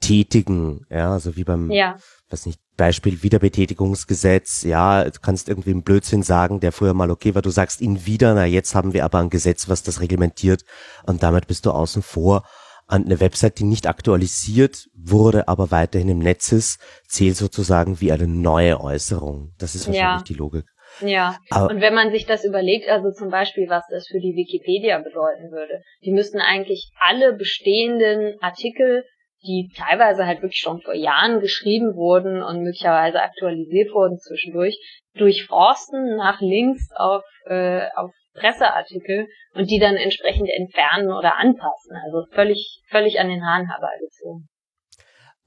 [0.00, 1.96] tätigen, ja, also wie beim, ja.
[2.30, 7.34] Weiß nicht, Beispiel Wiederbetätigungsgesetz, ja, du kannst irgendwie einen Blödsinn sagen, der früher mal okay
[7.34, 10.64] war, du sagst ihn wieder, na jetzt haben wir aber ein Gesetz, was das reglementiert
[11.06, 12.44] und damit bist du außen vor.
[12.86, 18.12] An eine Website, die nicht aktualisiert wurde, aber weiterhin im Netz ist, zählt sozusagen wie
[18.12, 19.54] eine neue Äußerung.
[19.56, 20.24] Das ist wahrscheinlich ja.
[20.28, 20.66] die Logik.
[21.00, 24.34] Ja, aber und wenn man sich das überlegt, also zum Beispiel, was das für die
[24.36, 29.04] Wikipedia bedeuten würde, die müssten eigentlich alle bestehenden Artikel
[29.46, 34.78] die teilweise halt wirklich schon vor Jahren geschrieben wurden und möglicherweise aktualisiert wurden zwischendurch,
[35.14, 41.96] durchforsten nach Links auf, äh, auf Presseartikel und die dann entsprechend entfernen oder anpassen.
[42.04, 44.48] Also völlig, völlig an den Haaren herbeigezogen.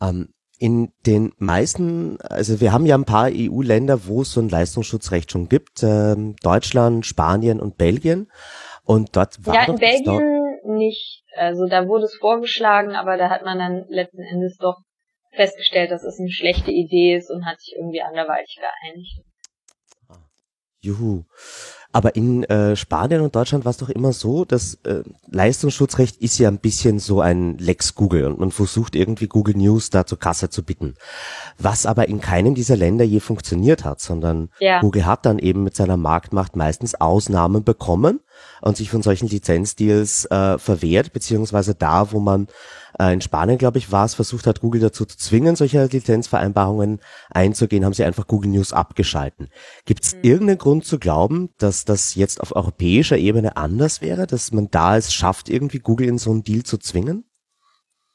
[0.01, 4.49] Ähm, in den meisten, also wir haben ja ein paar EU-Länder, wo es so ein
[4.49, 8.31] Leistungsschutzrecht schon gibt, ähm, Deutschland, Spanien und Belgien.
[8.83, 11.23] Und dort war ja, in Belgien nicht.
[11.37, 14.77] Also da wurde es vorgeschlagen, aber da hat man dann letzten Endes doch
[15.31, 19.21] festgestellt, dass es eine schlechte Idee ist und hat sich irgendwie anderweitig geeinigt.
[20.79, 21.23] Juhu.
[21.97, 26.37] Aber in äh, Spanien und Deutschland war es doch immer so, dass äh, Leistungsschutzrecht ist
[26.37, 30.19] ja ein bisschen so ein Lex Google und man versucht irgendwie Google News da zur
[30.19, 30.93] Kasse zu bitten.
[31.57, 34.79] Was aber in keinem dieser Länder je funktioniert hat, sondern ja.
[34.79, 38.19] Google hat dann eben mit seiner Marktmacht meistens Ausnahmen bekommen
[38.61, 42.47] und sich von solchen Lizenzdeals äh, verwehrt, beziehungsweise da, wo man
[42.99, 46.99] äh, in Spanien, glaube ich, war es, versucht hat, Google dazu zu zwingen, solche Lizenzvereinbarungen
[47.29, 49.49] einzugehen, haben sie einfach Google News abgeschalten.
[49.85, 50.21] Gibt es mhm.
[50.23, 54.97] irgendeinen Grund zu glauben, dass das jetzt auf europäischer Ebene anders wäre, dass man da
[54.97, 57.25] es schafft, irgendwie Google in so einen Deal zu zwingen?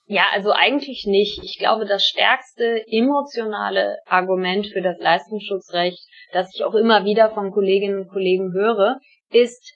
[0.06, 1.42] Ja, also eigentlich nicht.
[1.42, 5.98] Ich glaube, das stärkste emotionale Argument für das Leistungsschutzrecht,
[6.32, 8.98] das ich auch immer wieder von Kolleginnen und Kollegen höre,
[9.30, 9.74] ist,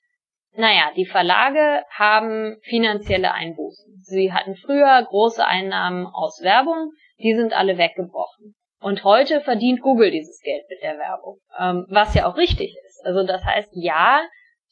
[0.53, 3.86] naja, die Verlage haben finanzielle Einbußen.
[4.07, 8.55] Sie hatten früher große Einnahmen aus Werbung, die sind alle weggebrochen.
[8.81, 13.05] Und heute verdient Google dieses Geld mit der Werbung, ähm, was ja auch richtig ist.
[13.05, 14.21] Also das heißt, ja,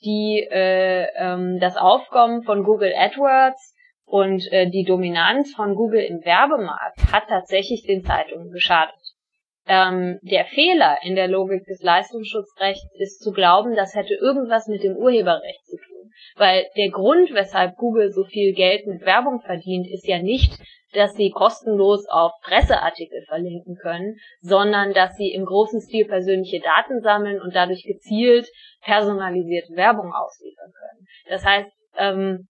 [0.04, 6.24] die äh, ähm, das Aufkommen von Google AdWords und äh, die Dominanz von Google im
[6.24, 8.94] Werbemarkt hat tatsächlich den Zeitungen geschadet.
[9.66, 14.84] Ähm, der Fehler in der Logik des Leistungsschutzrechts ist zu glauben, das hätte irgendwas mit
[14.84, 15.73] dem Urheberrecht zu.
[16.36, 20.58] Weil der Grund, weshalb Google so viel Geld mit Werbung verdient, ist ja nicht,
[20.92, 27.00] dass sie kostenlos auf Presseartikel verlinken können, sondern dass sie im großen Stil persönliche Daten
[27.00, 28.48] sammeln und dadurch gezielt
[28.82, 31.06] personalisierte Werbung ausliefern können.
[31.28, 32.48] Das heißt, ähm,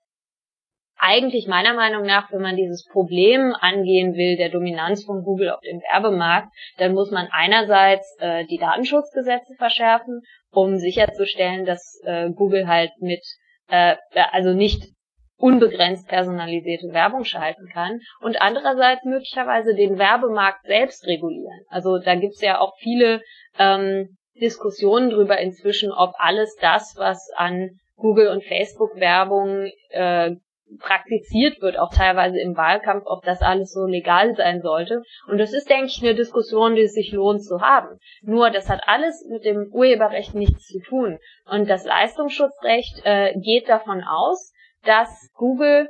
[0.96, 5.60] eigentlich meiner Meinung nach, wenn man dieses Problem angehen will, der Dominanz von Google auf
[5.60, 12.68] dem Werbemarkt, dann muss man einerseits äh, die Datenschutzgesetze verschärfen, um sicherzustellen, dass äh, Google
[12.68, 13.20] halt mit,
[13.68, 13.96] äh,
[14.32, 14.94] also nicht
[15.36, 21.60] unbegrenzt personalisierte Werbung schalten kann und andererseits möglicherweise den Werbemarkt selbst regulieren.
[21.68, 23.20] Also da gibt's ja auch viele
[23.58, 30.32] ähm, Diskussionen drüber inzwischen, ob alles das, was an Google und Facebook Werbung äh,
[30.78, 35.02] praktiziert wird, auch teilweise im Wahlkampf, ob das alles so legal sein sollte.
[35.28, 37.98] Und das ist, denke ich, eine Diskussion, die es sich lohnt zu haben.
[38.22, 41.18] Nur, das hat alles mit dem Urheberrecht nichts zu tun.
[41.50, 44.52] Und das Leistungsschutzrecht äh, geht davon aus,
[44.84, 45.88] dass Google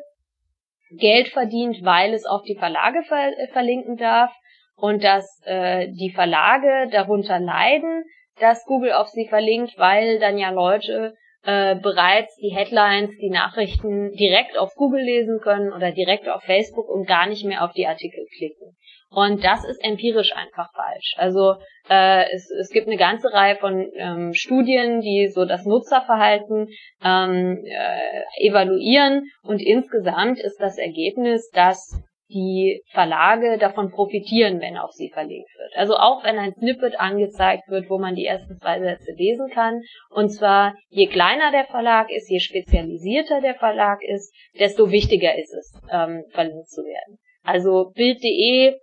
[0.91, 4.33] Geld verdient, weil es auf die Verlage ver verlinken darf
[4.77, 8.05] und dass äh, die Verlage darunter leiden,
[8.39, 14.13] dass Google auf sie verlinkt, weil dann ja Leute äh, bereits die Headlines, die Nachrichten
[14.13, 17.87] direkt auf Google lesen können oder direkt auf Facebook und gar nicht mehr auf die
[17.87, 18.77] Artikel klicken.
[19.11, 21.15] Und das ist empirisch einfach falsch.
[21.17, 21.55] Also
[21.89, 26.69] äh, es, es gibt eine ganze Reihe von ähm, Studien, die so das Nutzerverhalten
[27.05, 32.03] ähm, äh, evaluieren und insgesamt ist das Ergebnis, dass
[32.35, 35.73] die Verlage davon profitieren, wenn auf sie verlinkt wird.
[35.77, 39.81] Also auch wenn ein Snippet angezeigt wird, wo man die ersten zwei Sätze lesen kann.
[40.11, 45.55] Und zwar, je kleiner der Verlag ist, je spezialisierter der Verlag ist, desto wichtiger ist
[45.55, 47.19] es, ähm, verlinkt zu werden.
[47.45, 48.79] Also Bild.de,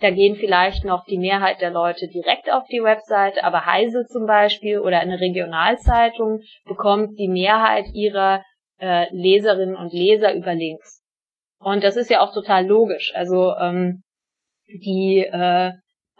[0.00, 4.26] da gehen vielleicht noch die Mehrheit der Leute direkt auf die Webseite, aber Heise zum
[4.26, 8.44] Beispiel oder eine Regionalzeitung bekommt die Mehrheit ihrer
[8.80, 11.01] äh, Leserinnen und Leser über Links.
[11.62, 13.12] Und das ist ja auch total logisch.
[13.14, 14.02] Also ähm,
[14.66, 15.72] die äh,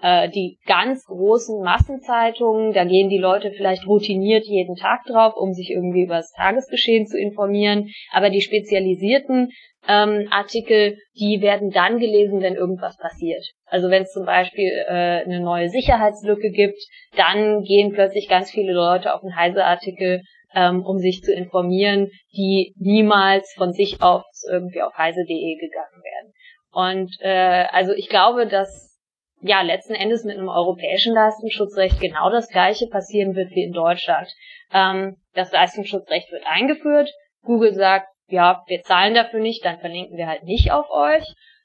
[0.02, 5.52] äh, die ganz großen Massenzeitungen, da gehen die Leute vielleicht routiniert jeden Tag drauf, um
[5.52, 7.88] sich irgendwie über das Tagesgeschehen zu informieren.
[8.10, 9.50] Aber die spezialisierten
[9.88, 13.44] ähm, Artikel, die werden dann gelesen, wenn irgendwas passiert.
[13.64, 16.78] Also wenn es zum Beispiel äh, eine neue Sicherheitslücke gibt,
[17.16, 20.22] dann gehen plötzlich ganz viele Leute auf einen Heise-Artikel
[20.54, 26.32] ähm, um sich zu informieren, die niemals von sich aus irgendwie auf heise.de gegangen werden.
[26.72, 28.98] Und äh, also ich glaube, dass
[29.42, 34.28] ja letzten Endes mit einem europäischen Leistungsschutzrecht genau das gleiche passieren wird wie in Deutschland.
[34.72, 37.10] Ähm, das Leistungsschutzrecht wird eingeführt.
[37.42, 41.24] Google sagt, ja, wir zahlen dafür nicht, dann verlinken wir halt nicht auf euch.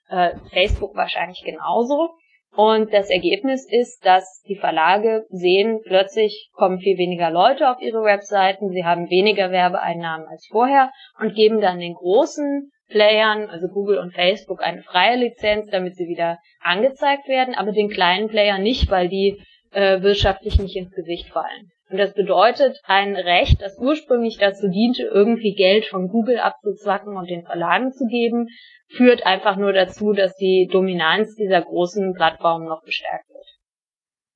[0.09, 2.09] Äh, Facebook wahrscheinlich genauso.
[2.57, 8.01] Und das Ergebnis ist, dass die Verlage sehen, plötzlich kommen viel weniger Leute auf ihre
[8.01, 13.99] Webseiten, sie haben weniger Werbeeinnahmen als vorher und geben dann den großen Playern, also Google
[13.99, 18.89] und Facebook, eine freie Lizenz, damit sie wieder angezeigt werden, aber den kleinen Playern nicht,
[18.89, 19.39] weil die
[19.71, 21.69] äh, wirtschaftlich nicht ins Gesicht fallen.
[21.89, 27.29] Und das bedeutet, ein Recht, das ursprünglich dazu diente, irgendwie Geld von Google abzuzwacken und
[27.29, 28.47] den Verlagen zu geben,
[28.89, 33.45] führt einfach nur dazu, dass die Dominanz dieser großen Plattformen noch bestärkt wird.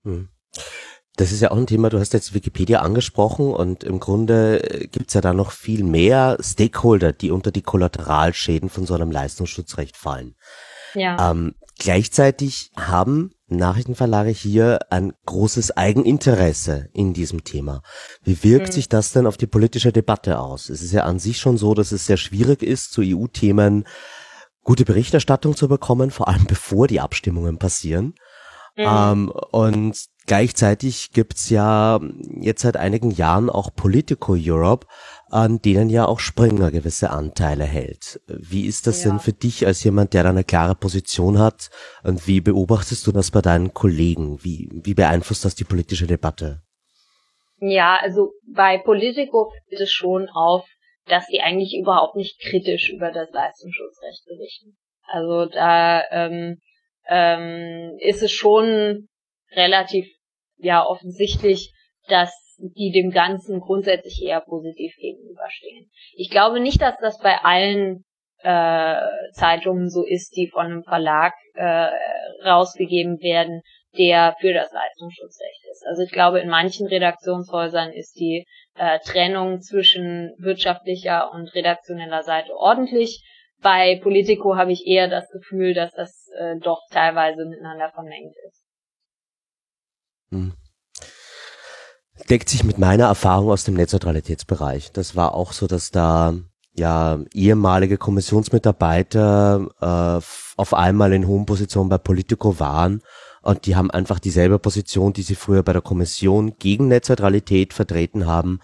[0.03, 0.29] Hm.
[1.17, 4.87] Das ist ja auch ein Thema, du hast jetzt Wikipedia angesprochen und im Grunde äh,
[4.87, 9.97] gibt's ja da noch viel mehr Stakeholder, die unter die Kollateralschäden von so einem Leistungsschutzrecht
[9.97, 10.35] fallen.
[10.93, 11.31] Ja.
[11.31, 17.81] Ähm, gleichzeitig haben Nachrichtenverlage hier ein großes Eigeninteresse in diesem Thema.
[18.23, 18.71] Wie wirkt mhm.
[18.71, 20.69] sich das denn auf die politische Debatte aus?
[20.69, 23.85] Es ist ja an sich schon so, dass es sehr schwierig ist, zu EU-Themen
[24.63, 28.15] gute Berichterstattung zu bekommen, vor allem bevor die Abstimmungen passieren.
[28.77, 28.85] Mhm.
[28.85, 31.99] Ähm, und gleichzeitig gibt's ja
[32.39, 34.87] jetzt seit einigen Jahren auch Politico Europe,
[35.31, 38.19] an denen ja auch Springer gewisse Anteile hält.
[38.27, 39.09] Wie ist das ja.
[39.09, 41.69] denn für dich als jemand, der da eine klare Position hat?
[42.03, 44.43] Und wie beobachtest du das bei deinen Kollegen?
[44.43, 46.61] Wie, wie beeinflusst das die politische Debatte?
[47.59, 50.65] Ja, also bei Politico fällt es schon auf,
[51.05, 54.77] dass sie eigentlich überhaupt nicht kritisch über das Leistungsschutzrecht berichten.
[55.07, 56.57] Also da ähm,
[57.07, 59.07] ähm, ist es schon
[59.51, 60.07] relativ
[60.57, 61.73] ja offensichtlich,
[62.07, 62.31] dass
[62.75, 65.89] die dem Ganzen grundsätzlich eher positiv gegenüberstehen.
[66.15, 68.03] Ich glaube nicht, dass das bei allen
[68.43, 68.97] äh,
[69.33, 71.89] Zeitungen so ist, die von einem Verlag äh,
[72.43, 73.61] rausgegeben werden,
[73.97, 75.85] der für das Leistungsschutzrecht ist.
[75.85, 78.45] Also ich glaube, in manchen Redaktionshäusern ist die
[78.75, 83.23] äh, Trennung zwischen wirtschaftlicher und redaktioneller Seite ordentlich.
[83.61, 88.65] Bei Politico habe ich eher das Gefühl, dass das äh, doch teilweise miteinander vermengt ist.
[90.31, 90.53] Hm.
[92.29, 94.91] Deckt sich mit meiner Erfahrung aus dem Netzneutralitätsbereich.
[94.91, 96.33] Das war auch so, dass da
[96.73, 100.25] ja ehemalige Kommissionsmitarbeiter äh,
[100.57, 103.01] auf einmal in hohen Positionen bei Politico waren
[103.41, 108.27] und die haben einfach dieselbe Position, die sie früher bei der Kommission gegen Netzneutralität vertreten
[108.27, 108.59] haben,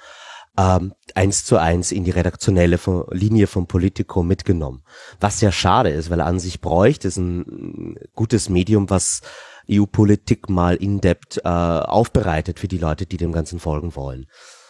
[0.58, 2.80] ähm, eins zu eins in die redaktionelle
[3.12, 4.84] Linie von Politico mitgenommen.
[5.20, 9.22] Was sehr schade ist, weil an sich bräuchte es ein gutes Medium, was
[9.69, 14.27] EU-Politik mal in-depth äh, aufbereitet für die Leute, die dem Ganzen folgen wollen.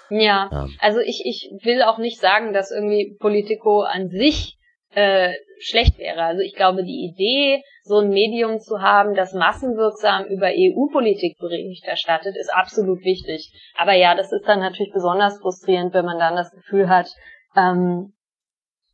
[0.09, 4.57] Ja, ja, also ich, ich will auch nicht sagen, dass irgendwie Politico an sich
[4.91, 6.23] äh, schlecht wäre.
[6.23, 11.85] Also ich glaube, die Idee, so ein Medium zu haben, das massenwirksam über EU-Politik Bericht
[11.85, 13.51] erstattet, ist absolut wichtig.
[13.75, 17.09] Aber ja, das ist dann natürlich besonders frustrierend, wenn man dann das Gefühl hat,
[17.55, 18.13] ähm,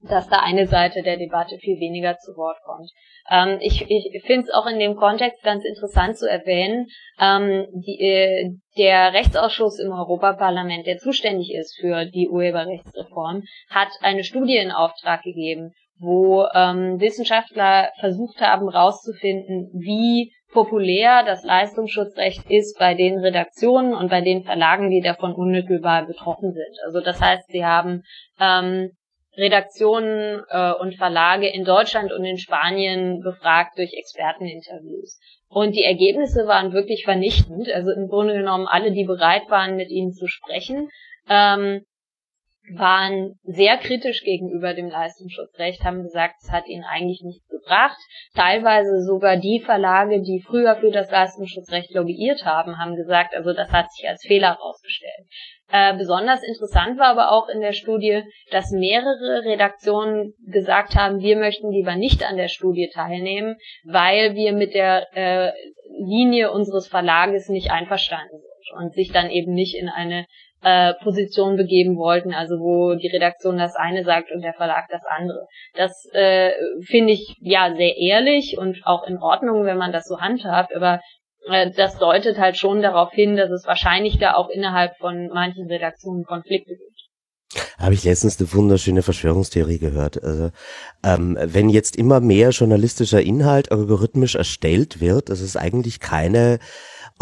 [0.03, 2.89] dass da eine Seite der Debatte viel weniger zu Wort kommt.
[3.29, 6.87] Ähm, ich ich finde es auch in dem Kontext ganz interessant zu erwähnen,
[7.19, 14.23] ähm, die, äh, der Rechtsausschuss im Europaparlament, der zuständig ist für die Urheberrechtsreform, hat eine
[14.23, 22.77] Studie in Auftrag gegeben, wo ähm, Wissenschaftler versucht haben herauszufinden, wie populär das Leistungsschutzrecht ist
[22.77, 26.77] bei den Redaktionen und bei den Verlagen, die davon unmittelbar betroffen sind.
[26.85, 28.03] Also das heißt, sie haben
[28.39, 28.91] ähm,
[29.36, 35.19] Redaktionen äh, und Verlage in Deutschland und in Spanien befragt durch Experteninterviews.
[35.50, 37.69] Und die Ergebnisse waren wirklich vernichtend.
[37.72, 40.89] Also im Grunde genommen alle, die bereit waren, mit ihnen zu sprechen,
[41.30, 41.86] ähm,
[42.72, 47.98] waren sehr kritisch gegenüber dem Leistungsschutzrecht, haben gesagt, es hat ihnen eigentlich nichts gebracht.
[48.36, 53.69] Teilweise sogar die Verlage, die früher für das Leistungsschutzrecht lobbyiert haben, haben gesagt, also das
[53.72, 55.28] hat sich als Fehler herausgestellt.
[55.75, 61.36] Äh, besonders interessant war aber auch in der Studie, dass mehrere Redaktionen gesagt haben, wir
[61.36, 65.51] möchten lieber nicht an der Studie teilnehmen, weil wir mit der äh,
[65.97, 70.27] Linie unseres Verlages nicht einverstanden sind und sich dann eben nicht in eine
[70.62, 75.01] äh, Position begeben wollten, also wo die Redaktion das eine sagt und der Verlag das
[75.05, 75.47] andere.
[75.73, 76.51] Das äh,
[76.86, 81.01] finde ich ja sehr ehrlich und auch in Ordnung, wenn man das so handhabt, aber
[81.47, 86.23] das deutet halt schon darauf hin, dass es wahrscheinlich da auch innerhalb von manchen Redaktionen
[86.23, 86.93] Konflikte gibt.
[87.77, 90.23] Habe ich letztens eine wunderschöne Verschwörungstheorie gehört.
[90.23, 90.51] Also
[91.03, 96.60] ähm, wenn jetzt immer mehr journalistischer Inhalt algorithmisch erstellt wird, dass es eigentlich keine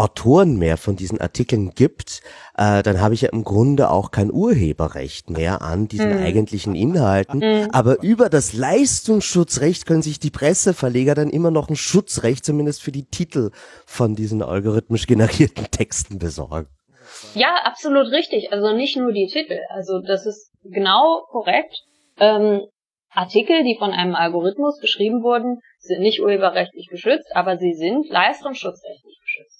[0.01, 2.21] Autoren mehr von diesen Artikeln gibt,
[2.57, 6.23] äh, dann habe ich ja im Grunde auch kein Urheberrecht mehr an diesen mhm.
[6.23, 7.39] eigentlichen Inhalten.
[7.39, 7.69] Mhm.
[7.71, 12.91] Aber über das Leistungsschutzrecht können sich die Presseverleger dann immer noch ein Schutzrecht, zumindest für
[12.91, 13.51] die Titel
[13.85, 16.67] von diesen algorithmisch generierten Texten besorgen.
[17.35, 18.51] Ja, absolut richtig.
[18.51, 19.59] Also nicht nur die Titel.
[19.69, 21.79] Also das ist genau korrekt.
[22.19, 22.61] Ähm,
[23.13, 29.10] Artikel, die von einem Algorithmus geschrieben wurden, sind nicht urheberrechtlich geschützt, aber sie sind leistungsschutzrechtlich.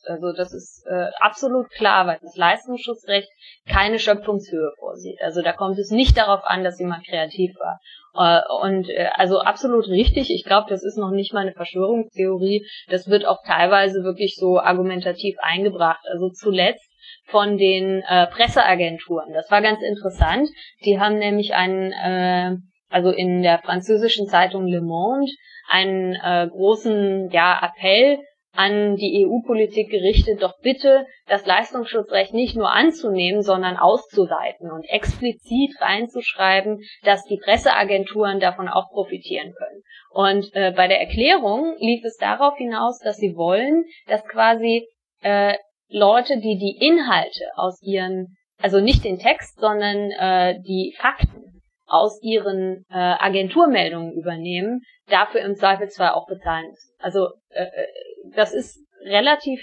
[0.08, 3.30] Also das ist äh, absolut klar, weil das Leistungsschutzrecht
[3.68, 5.22] keine Schöpfungshöhe vorsieht.
[5.22, 7.80] Also da kommt es nicht darauf an, dass jemand kreativ war.
[8.16, 10.32] Äh, und äh, also absolut richtig.
[10.32, 12.66] Ich glaube, das ist noch nicht mal eine Verschwörungstheorie.
[12.90, 16.04] Das wird auch teilweise wirklich so argumentativ eingebracht.
[16.10, 16.90] Also zuletzt
[17.26, 19.34] von den äh, Presseagenturen.
[19.34, 20.50] Das war ganz interessant.
[20.86, 22.58] Die haben nämlich einen, äh,
[22.90, 25.32] also in der französischen Zeitung Le Monde
[25.70, 28.20] einen äh, großen ja, Appell
[28.54, 35.72] an die EU-Politik gerichtet, doch bitte das Leistungsschutzrecht nicht nur anzunehmen, sondern auszuweiten und explizit
[35.80, 39.82] reinzuschreiben, dass die Presseagenturen davon auch profitieren können.
[40.12, 44.88] Und äh, bei der Erklärung lief es darauf hinaus, dass sie wollen, dass quasi
[45.22, 45.56] äh,
[45.90, 52.22] Leute, die die Inhalte aus ihren, also nicht den Text, sondern äh, die Fakten aus
[52.22, 56.94] ihren äh, Agenturmeldungen übernehmen, dafür im Zweifelsfall auch bezahlen müssen.
[57.00, 57.88] Also äh, äh
[58.36, 59.62] das ist relativ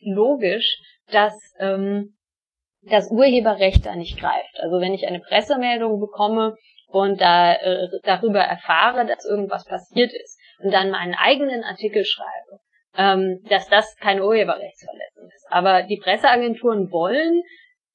[0.00, 0.78] logisch,
[1.10, 2.16] dass ähm,
[2.82, 4.60] das Urheberrecht da nicht greift.
[4.60, 6.56] Also wenn ich eine Pressemeldung bekomme
[6.88, 12.60] und da äh, darüber erfahre, dass irgendwas passiert ist und dann meinen eigenen Artikel schreibe,
[12.96, 15.46] ähm, dass das keine Urheberrechtsverletzung ist.
[15.50, 17.42] Aber die Presseagenturen wollen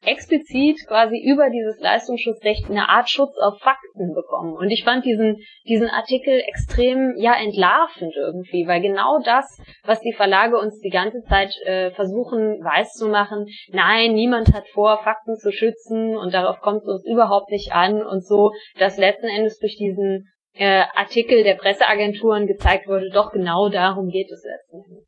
[0.02, 4.54] explizit quasi über dieses Leistungsschutzrecht eine Art Schutz auf Fakten bekommen.
[4.54, 5.38] Und ich fand diesen,
[5.68, 11.22] diesen Artikel extrem, ja, entlarvend irgendwie, weil genau das, was die Verlage uns die ganze
[11.24, 16.62] Zeit äh, versuchen weiß zu machen, nein, niemand hat vor, Fakten zu schützen und darauf
[16.62, 21.44] kommt es uns überhaupt nicht an und so, dass letzten Endes durch diesen äh, Artikel
[21.44, 25.06] der Presseagenturen gezeigt wurde, doch genau darum geht es letzten Endes.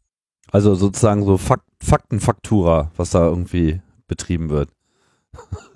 [0.51, 4.69] Also sozusagen so Fak Faktenfaktura, was da irgendwie betrieben wird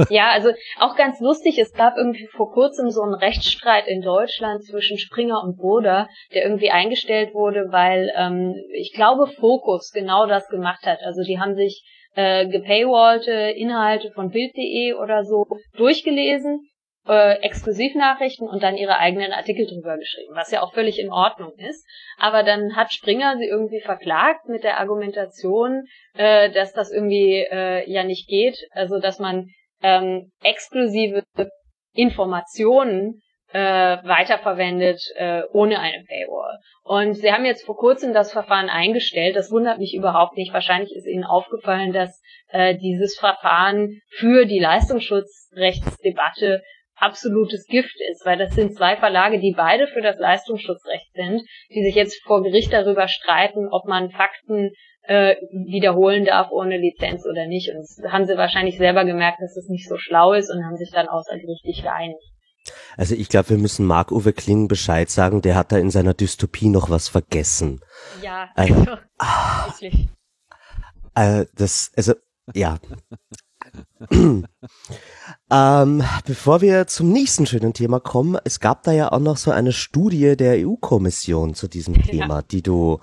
[0.09, 0.49] ja, also
[0.79, 5.41] auch ganz lustig, es gab irgendwie vor kurzem so einen Rechtsstreit in Deutschland zwischen Springer
[5.43, 10.99] und Boda, der irgendwie eingestellt wurde, weil ähm, ich glaube Focus genau das gemacht hat.
[11.03, 11.83] Also die haben sich
[12.15, 15.45] äh, gepaywallte Inhalte von Bild.de oder so
[15.77, 16.69] durchgelesen
[17.07, 21.53] äh, Exklusivnachrichten und dann ihre eigenen Artikel drüber geschrieben, was ja auch völlig in Ordnung
[21.57, 21.85] ist.
[22.17, 25.83] Aber dann hat Springer sie irgendwie verklagt mit der Argumentation,
[26.15, 29.47] äh, dass das irgendwie äh, ja nicht geht, also dass man
[29.83, 31.23] ähm, exklusive
[31.93, 33.21] Informationen
[33.53, 36.57] äh, weiterverwendet äh, ohne eine Paywall.
[36.83, 39.35] Und sie haben jetzt vor kurzem das Verfahren eingestellt.
[39.35, 40.53] Das wundert mich überhaupt nicht.
[40.53, 46.63] Wahrscheinlich ist Ihnen aufgefallen, dass äh, dieses Verfahren für die Leistungsschutzrechtsdebatte
[46.95, 51.83] absolutes Gift ist, weil das sind zwei Verlage, die beide für das Leistungsschutzrecht sind, die
[51.83, 54.71] sich jetzt vor Gericht darüber streiten, ob man Fakten
[55.03, 57.69] äh, wiederholen darf ohne Lizenz oder nicht.
[57.69, 60.77] Und das haben sie wahrscheinlich selber gemerkt, dass das nicht so schlau ist und haben
[60.77, 62.23] sich dann außergerichtlich geeinigt.
[62.97, 66.69] Also ich glaube, wir müssen Marc-Uwe Kling Bescheid sagen, der hat da in seiner Dystopie
[66.69, 67.81] noch was vergessen.
[68.23, 69.73] Ja, also, also ah.
[71.15, 72.13] Äh, das, also,
[72.53, 72.77] ja.
[75.51, 79.51] Ähm, bevor wir zum nächsten schönen Thema kommen, es gab da ja auch noch so
[79.51, 82.41] eine Studie der EU-Kommission zu diesem Thema, ja.
[82.41, 82.99] die du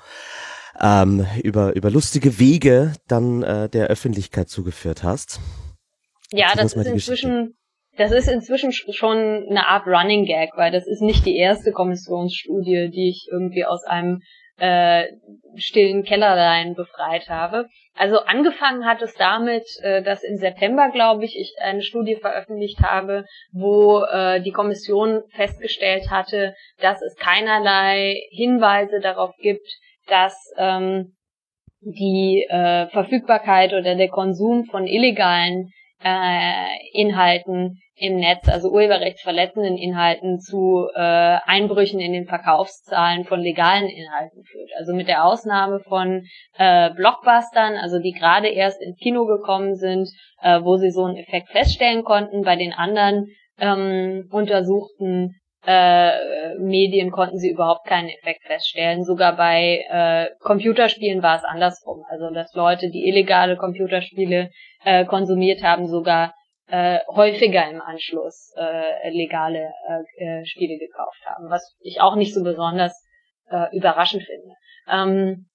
[0.81, 5.41] ähm, über, über lustige Wege dann äh, der Öffentlichkeit zugeführt hast.
[6.31, 7.57] Ja, das ist inzwischen,
[7.97, 9.19] das ist inzwischen schon
[9.49, 13.85] eine Art Running Gag, weil das ist nicht die erste Kommissionsstudie, die ich irgendwie aus
[13.85, 14.23] einem
[14.63, 15.09] äh,
[15.57, 17.69] stillen Kellerlein befreit habe.
[17.97, 22.79] Also angefangen hat es damit, äh, dass im September, glaube ich, ich eine Studie veröffentlicht
[22.81, 29.67] habe, wo äh, die Kommission festgestellt hatte, dass es keinerlei Hinweise darauf gibt,
[30.07, 31.17] dass ähm,
[31.81, 35.73] die äh, Verfügbarkeit oder der Konsum von illegalen
[36.05, 43.89] äh, Inhalten im Netz, also urheberrechtsverletzenden Inhalten, zu äh, Einbrüchen in den Verkaufszahlen von legalen
[43.89, 44.71] Inhalten führt.
[44.77, 46.25] Also mit der Ausnahme von
[46.59, 50.09] äh, Blockbustern, also die gerade erst ins Kino gekommen sind,
[50.41, 52.43] äh, wo sie so einen Effekt feststellen konnten.
[52.43, 53.29] Bei den anderen
[53.59, 59.05] ähm, untersuchten äh, Medien konnten sie überhaupt keinen Effekt feststellen.
[59.05, 62.05] Sogar bei äh, Computerspielen war es andersrum.
[62.11, 64.51] Also dass Leute, die illegale Computerspiele
[64.85, 66.35] äh, konsumiert haben, sogar
[66.69, 69.73] äh, häufiger im Anschluss äh, legale
[70.19, 73.05] äh, äh, Spiele gekauft haben, was ich auch nicht so besonders
[73.51, 74.55] äh, überraschend finde.
[74.91, 75.47] Ähm,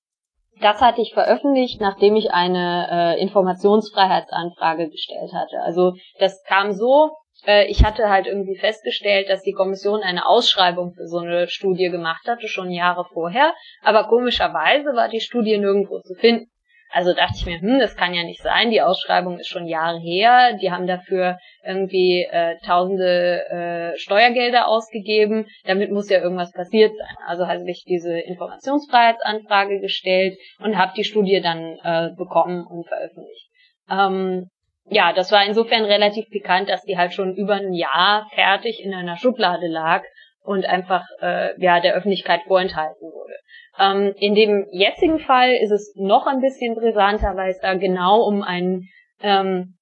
[0.62, 5.62] das hatte ich veröffentlicht, nachdem ich eine äh, Informationsfreiheitsanfrage gestellt hatte.
[5.64, 7.12] Also das kam so,
[7.46, 11.90] äh, ich hatte halt irgendwie festgestellt, dass die Kommission eine Ausschreibung für so eine Studie
[11.90, 16.50] gemacht hatte, schon Jahre vorher, aber komischerweise war die Studie nirgendwo zu finden.
[16.90, 20.00] Also dachte ich mir, hm, das kann ja nicht sein, die Ausschreibung ist schon Jahre
[20.00, 23.46] her, die haben dafür irgendwie äh, tausende
[23.94, 27.16] äh, Steuergelder ausgegeben, damit muss ja irgendwas passiert sein.
[27.28, 33.50] Also habe ich diese Informationsfreiheitsanfrage gestellt und habe die Studie dann äh, bekommen und veröffentlicht.
[33.92, 34.50] Ähm,
[34.90, 38.94] ja, das war insofern relativ pikant, dass die halt schon über ein Jahr fertig in
[38.94, 40.04] einer Schublade lag
[40.44, 43.34] und einfach äh, ja der Öffentlichkeit vorenthalten wurde.
[43.80, 48.22] Ähm, in dem jetzigen Fall ist es noch ein bisschen brisanter, weil es da genau
[48.22, 48.88] um einen
[49.22, 49.78] ähm,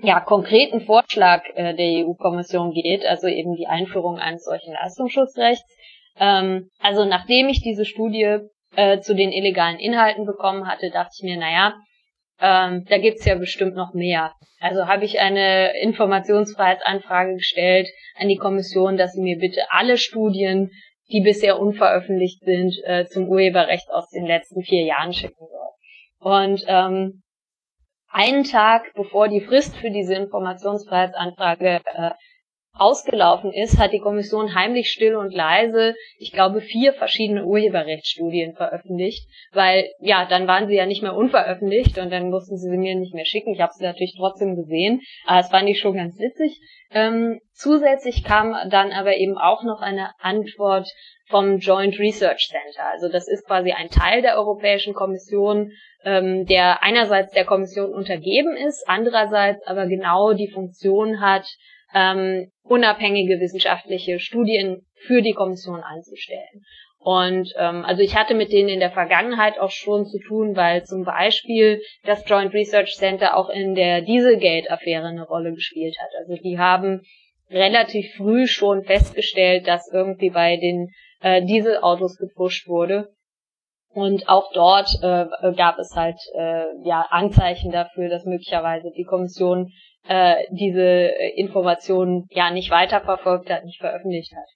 [0.00, 5.76] ja, konkreten Vorschlag äh, der EU-Kommission geht, also eben die Einführung eines solchen Leistungsschutzrechts.
[6.18, 8.38] Ähm, also nachdem ich diese Studie
[8.76, 11.74] äh, zu den illegalen Inhalten bekommen hatte, dachte ich mir, naja,
[12.40, 14.32] ähm, da gibt's ja bestimmt noch mehr.
[14.60, 20.70] Also habe ich eine Informationsfreiheitsanfrage gestellt an die Kommission, dass sie mir bitte alle Studien,
[21.10, 26.32] die bisher unveröffentlicht sind, äh, zum Urheberrecht aus den letzten vier Jahren schicken soll.
[26.34, 27.22] Und ähm,
[28.10, 32.10] einen Tag bevor die Frist für diese Informationsfreiheitsanfrage äh,
[32.78, 39.26] ausgelaufen ist, hat die Kommission heimlich still und leise, ich glaube, vier verschiedene Urheberrechtsstudien veröffentlicht,
[39.52, 42.94] weil ja, dann waren sie ja nicht mehr unveröffentlicht und dann mussten sie sie mir
[42.94, 43.52] nicht mehr schicken.
[43.52, 46.60] Ich habe sie natürlich trotzdem gesehen, aber es fand ich schon ganz witzig.
[46.90, 50.88] Ähm, zusätzlich kam dann aber eben auch noch eine Antwort
[51.28, 52.88] vom Joint Research Center.
[52.90, 55.72] Also das ist quasi ein Teil der Europäischen Kommission,
[56.04, 61.46] ähm, der einerseits der Kommission untergeben ist, andererseits aber genau die Funktion hat,
[61.94, 66.64] ähm, unabhängige wissenschaftliche Studien für die Kommission anzustellen.
[66.98, 70.84] Und ähm, also ich hatte mit denen in der Vergangenheit auch schon zu tun, weil
[70.84, 76.10] zum Beispiel das Joint Research Center auch in der Dieselgate-Affäre eine Rolle gespielt hat.
[76.20, 77.02] Also die haben
[77.50, 80.88] relativ früh schon festgestellt, dass irgendwie bei den
[81.20, 83.10] äh, Dieselautos gepusht wurde.
[83.90, 85.26] Und auch dort äh,
[85.56, 89.72] gab es halt äh, ja Anzeichen dafür, dass möglicherweise die Kommission
[90.08, 94.48] äh, diese Informationen ja nicht weiterverfolgt hat, nicht veröffentlicht hat.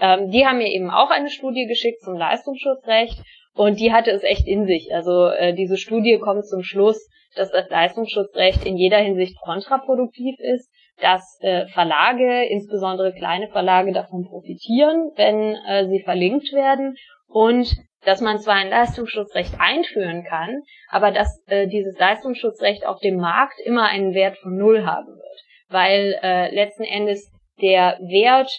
[0.00, 3.18] Ähm, die haben mir eben auch eine Studie geschickt zum Leistungsschutzrecht
[3.54, 4.92] und die hatte es echt in sich.
[4.92, 10.68] Also äh, diese Studie kommt zum Schluss, dass das Leistungsschutzrecht in jeder Hinsicht kontraproduktiv ist,
[11.00, 16.96] dass äh, Verlage, insbesondere kleine Verlage, davon profitieren, wenn äh, sie verlinkt werden
[17.28, 17.74] und
[18.04, 23.58] dass man zwar ein Leistungsschutzrecht einführen kann, aber dass äh, dieses Leistungsschutzrecht auf dem Markt
[23.64, 28.50] immer einen Wert von Null haben wird, weil äh, letzten Endes der Wert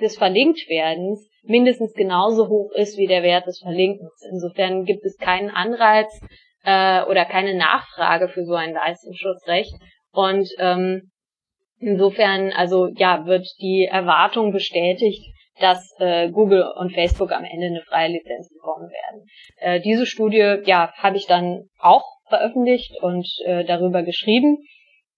[0.00, 4.12] des Verlinktwerdens mindestens genauso hoch ist wie der Wert des Verlinkens.
[4.30, 6.08] Insofern gibt es keinen Anreiz
[6.64, 9.72] äh, oder keine Nachfrage für so ein Leistungsschutzrecht
[10.12, 11.10] und ähm,
[11.78, 15.24] insofern also ja wird die Erwartung bestätigt,
[15.60, 19.26] dass äh, Google und Facebook am Ende eine freie Lizenz bekommen werden.
[19.58, 24.58] Äh, diese Studie, ja, habe ich dann auch veröffentlicht und äh, darüber geschrieben.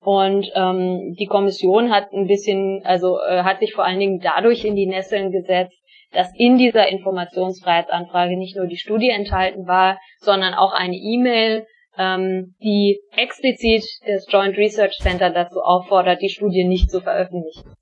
[0.00, 4.64] Und ähm, die Kommission hat ein bisschen, also äh, hat sich vor allen Dingen dadurch
[4.64, 5.76] in die Nesseln gesetzt,
[6.12, 11.66] dass in dieser Informationsfreiheitsanfrage nicht nur die Studie enthalten war, sondern auch eine E-Mail,
[11.98, 17.74] ähm, die explizit das Joint Research Center dazu auffordert, die Studie nicht zu veröffentlichen.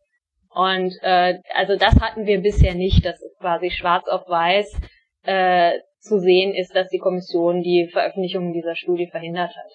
[0.57, 4.75] Und äh, also das hatten wir bisher nicht, dass quasi schwarz auf weiß
[5.25, 9.73] äh, zu sehen ist, dass die Kommission die Veröffentlichung dieser Studie verhindert hat.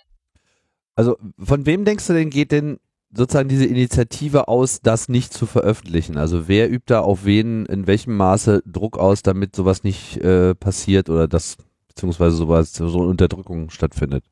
[0.96, 2.80] Also von wem denkst du denn geht denn
[3.14, 6.18] sozusagen diese Initiative aus, das nicht zu veröffentlichen?
[6.18, 10.56] Also wer übt da auf wen in welchem Maße Druck aus, damit sowas nicht äh,
[10.56, 11.58] passiert oder das
[11.90, 14.24] beziehungsweise sowas so Unterdrückung stattfindet?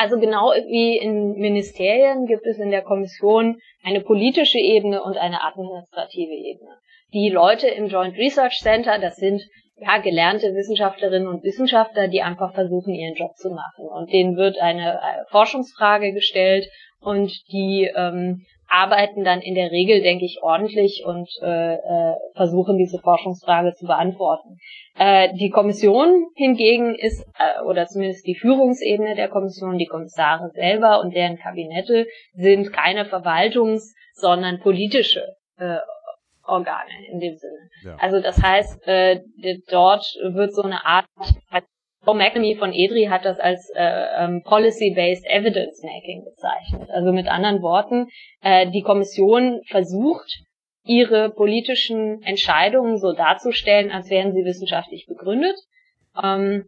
[0.00, 5.44] Also genau wie in Ministerien gibt es in der Kommission eine politische Ebene und eine
[5.44, 6.70] administrative Ebene.
[7.12, 9.42] Die Leute im Joint Research Center, das sind
[9.76, 13.88] ja gelernte Wissenschaftlerinnen und Wissenschaftler, die einfach versuchen, ihren Job zu machen.
[13.88, 16.66] Und denen wird eine äh, Forschungsfrage gestellt
[17.00, 22.78] und die ähm, arbeiten dann in der Regel, denke ich, ordentlich und äh, äh, versuchen
[22.78, 24.58] diese Forschungsfrage zu beantworten.
[24.96, 31.00] Äh, die Kommission hingegen ist, äh, oder zumindest die Führungsebene der Kommission, die Kommissare selber
[31.00, 35.78] und deren Kabinette sind keine Verwaltungs-, sondern politische äh,
[36.44, 37.70] Organe in dem Sinne.
[37.84, 37.96] Ja.
[38.00, 39.20] Also das heißt, äh,
[39.68, 41.06] dort wird so eine Art
[42.02, 46.88] Paul McNamee von EDRI hat das als äh, ähm, Policy-Based Evidence Making bezeichnet.
[46.90, 48.08] Also mit anderen Worten,
[48.40, 50.42] äh, die Kommission versucht,
[50.84, 55.56] ihre politischen Entscheidungen so darzustellen, als wären sie wissenschaftlich begründet.
[56.20, 56.64] Ähm,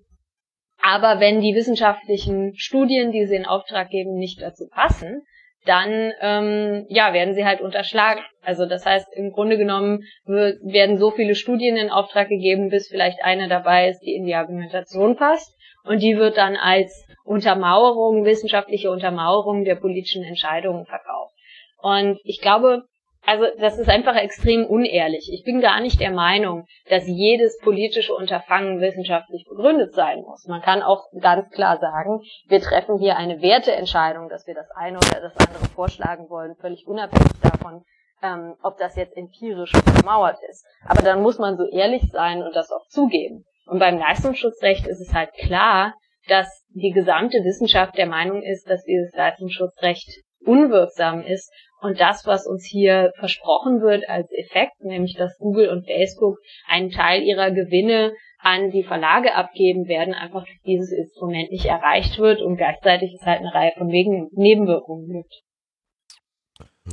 [0.82, 5.22] aber wenn die wissenschaftlichen Studien, die sie in Auftrag geben, nicht dazu passen,
[5.64, 8.22] dann ähm, ja werden sie halt unterschlagen.
[8.42, 12.88] Also das heißt, im Grunde genommen wird, werden so viele Studien in Auftrag gegeben, bis
[12.88, 15.56] vielleicht eine dabei ist, die in die Argumentation passt.
[15.84, 21.34] Und die wird dann als Untermauerung, wissenschaftliche Untermauerung der politischen Entscheidungen verkauft.
[21.78, 22.84] Und ich glaube,
[23.24, 25.30] also das ist einfach extrem unehrlich.
[25.32, 30.46] Ich bin gar nicht der Meinung, dass jedes politische Unterfangen wissenschaftlich begründet sein muss.
[30.46, 34.98] Man kann auch ganz klar sagen, wir treffen hier eine Werteentscheidung, dass wir das eine
[34.98, 37.84] oder das andere vorschlagen wollen, völlig unabhängig davon,
[38.22, 40.66] ähm, ob das jetzt empirisch untermauert ist.
[40.84, 43.44] Aber dann muss man so ehrlich sein und das auch zugeben.
[43.66, 45.94] Und beim Leistungsschutzrecht ist es halt klar,
[46.28, 50.08] dass die gesamte Wissenschaft der Meinung ist, dass dieses Leistungsschutzrecht
[50.44, 51.52] unwirksam ist
[51.82, 56.90] und das, was uns hier versprochen wird als Effekt, nämlich dass Google und Facebook einen
[56.90, 62.40] Teil ihrer Gewinne an die Verlage abgeben werden, einfach durch dieses Instrument nicht erreicht wird
[62.40, 65.42] und gleichzeitig es halt eine Reihe von Nebenwirkungen gibt.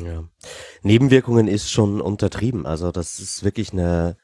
[0.04, 0.24] Ja.
[0.84, 2.66] Nebenwirkungen ist schon untertrieben.
[2.66, 4.18] Also das ist wirklich eine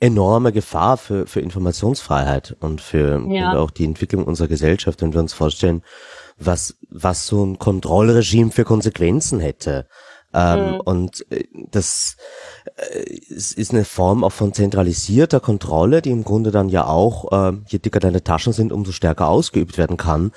[0.00, 3.52] enorme Gefahr für, für Informationsfreiheit und für ja.
[3.52, 5.82] und auch die Entwicklung unserer Gesellschaft, wenn wir uns vorstellen,
[6.38, 9.86] was, was so ein Kontrollregime für Konsequenzen hätte.
[10.32, 10.80] Ähm, mhm.
[10.80, 12.16] Und äh, das
[12.76, 17.56] äh, ist eine Form auch von zentralisierter Kontrolle, die im Grunde dann ja auch, äh,
[17.66, 20.32] je dicker deine Taschen sind, umso stärker ausgeübt werden kann,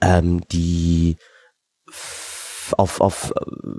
[0.00, 1.16] ähm, die
[2.76, 3.32] auf, auf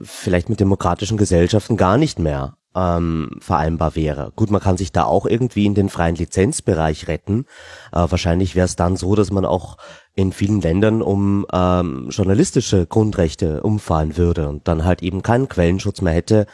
[0.04, 4.32] vielleicht mit demokratischen Gesellschaften gar nicht mehr ähm, vereinbar wäre.
[4.36, 7.46] Gut, man kann sich da auch irgendwie in den freien Lizenzbereich retten.
[7.92, 9.78] Äh, wahrscheinlich wäre es dann so, dass man auch
[10.14, 16.02] in vielen Ländern um ähm, journalistische Grundrechte umfallen würde und dann halt eben keinen Quellenschutz
[16.02, 16.48] mehr hätte.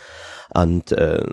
[0.54, 1.26] Und äh,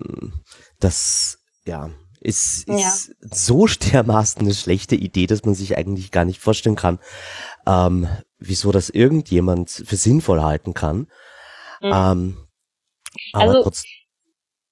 [0.80, 3.28] das, ja, ist, ist ja.
[3.30, 6.99] so dermaßen eine schlechte Idee, dass man sich eigentlich gar nicht vorstellen kann,
[7.66, 8.09] ähm,
[8.39, 11.07] wieso das irgendjemand für sinnvoll halten kann.
[11.80, 11.93] Mhm.
[11.93, 12.37] Ähm,
[13.32, 13.85] also, trotz,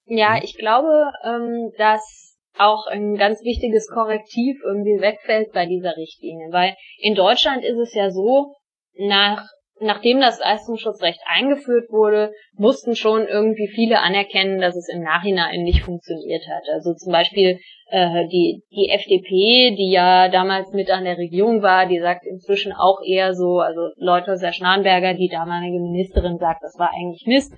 [0.06, 0.42] ja, hm?
[0.44, 6.76] ich glaube, ähm, dass auch ein ganz wichtiges Korrektiv irgendwie wegfällt bei dieser Richtlinie, weil
[6.98, 8.54] in Deutschland ist es ja so,
[8.94, 9.46] nach
[9.82, 15.82] nachdem das Leistungsschutzrecht eingeführt wurde, mussten schon irgendwie viele anerkennen, dass es im Nachhinein nicht
[15.82, 16.62] funktioniert hat.
[16.72, 17.58] Also zum Beispiel
[17.90, 22.72] äh, die, die FDP, die ja damals mit an der Regierung war, die sagt inzwischen
[22.72, 27.24] auch eher so, also Leute aus der Schnarrenberger, die damalige Ministerin sagt, das war eigentlich
[27.26, 27.52] Mist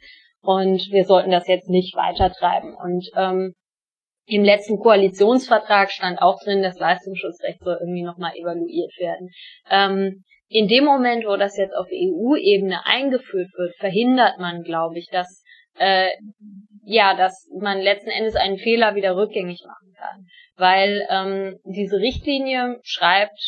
[0.45, 2.75] und wir sollten das jetzt nicht weitertreiben.
[2.75, 3.55] Und ähm,
[4.27, 9.31] im letzten Koalitionsvertrag stand auch drin, das Leistungsschutzrecht soll irgendwie nochmal evaluiert werden.
[9.71, 15.09] Ähm, in dem Moment, wo das jetzt auf EU-Ebene eingeführt wird, verhindert man, glaube ich,
[15.11, 15.43] dass
[15.79, 16.11] äh,
[16.85, 20.27] ja, dass man letzten Endes einen Fehler wieder rückgängig machen kann,
[20.57, 23.41] weil ähm, diese Richtlinie schreibt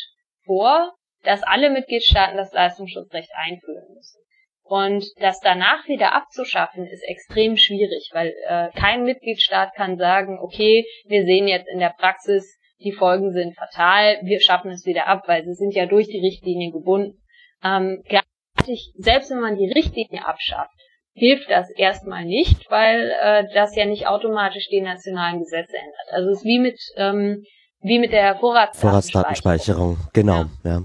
[0.44, 4.20] vor, dass alle Mitgliedstaaten das Leistungsschutzrecht einführen müssen.
[4.68, 10.84] Und das danach wieder abzuschaffen, ist extrem schwierig, weil äh, kein Mitgliedstaat kann sagen, okay,
[11.06, 15.22] wir sehen jetzt in der Praxis, die Folgen sind fatal, wir schaffen es wieder ab,
[15.26, 17.22] weil sie sind ja durch die Richtlinie gebunden.
[17.62, 20.74] Ähm, gleichzeitig, selbst wenn man die Richtlinie abschafft,
[21.12, 26.08] hilft das erstmal nicht, weil äh, das ja nicht automatisch die nationalen Gesetze ändert.
[26.10, 27.44] Also es ist wie mit ähm,
[27.80, 29.96] wie mit der Vorratsdatenspeicherung.
[29.96, 30.70] Vorratsdatenspeicherung, genau, ja.
[30.70, 30.82] ja.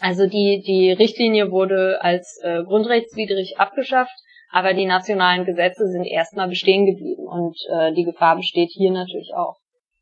[0.00, 4.14] Also die die Richtlinie wurde als äh, grundrechtswidrig abgeschafft,
[4.50, 9.34] aber die nationalen Gesetze sind erstmal bestehen geblieben und äh, die Gefahr besteht hier natürlich
[9.34, 9.56] auch.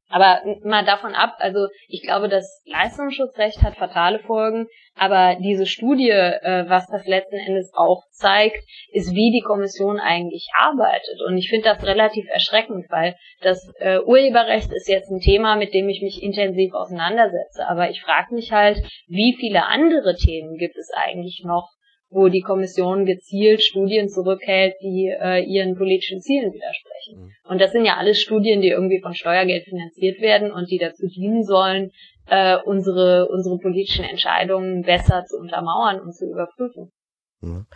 [0.09, 6.11] Aber mal davon ab, also ich glaube, das Leistungsschutzrecht hat fatale Folgen, aber diese Studie,
[6.11, 11.21] äh, was das letzten Endes auch zeigt, ist, wie die Kommission eigentlich arbeitet.
[11.27, 15.75] Und ich finde das relativ erschreckend, weil das äh, Urheberrecht ist jetzt ein Thema, mit
[15.75, 17.67] dem ich mich intensiv auseinandersetze.
[17.69, 18.79] Aber ich frage mich halt,
[19.09, 21.69] wie viele andere Themen gibt es eigentlich noch,
[22.09, 27.21] wo die Kommission gezielt Studien zurückhält, die äh, ihren politischen Zielen widersprechen.
[27.21, 27.33] Mhm.
[27.51, 31.07] Und das sind ja alles Studien, die irgendwie von Steuergeld finanziert werden und die dazu
[31.09, 31.91] dienen sollen,
[32.29, 36.93] äh, unsere, unsere politischen Entscheidungen besser zu untermauern und zu überprüfen.
[37.41, 37.67] Mhm.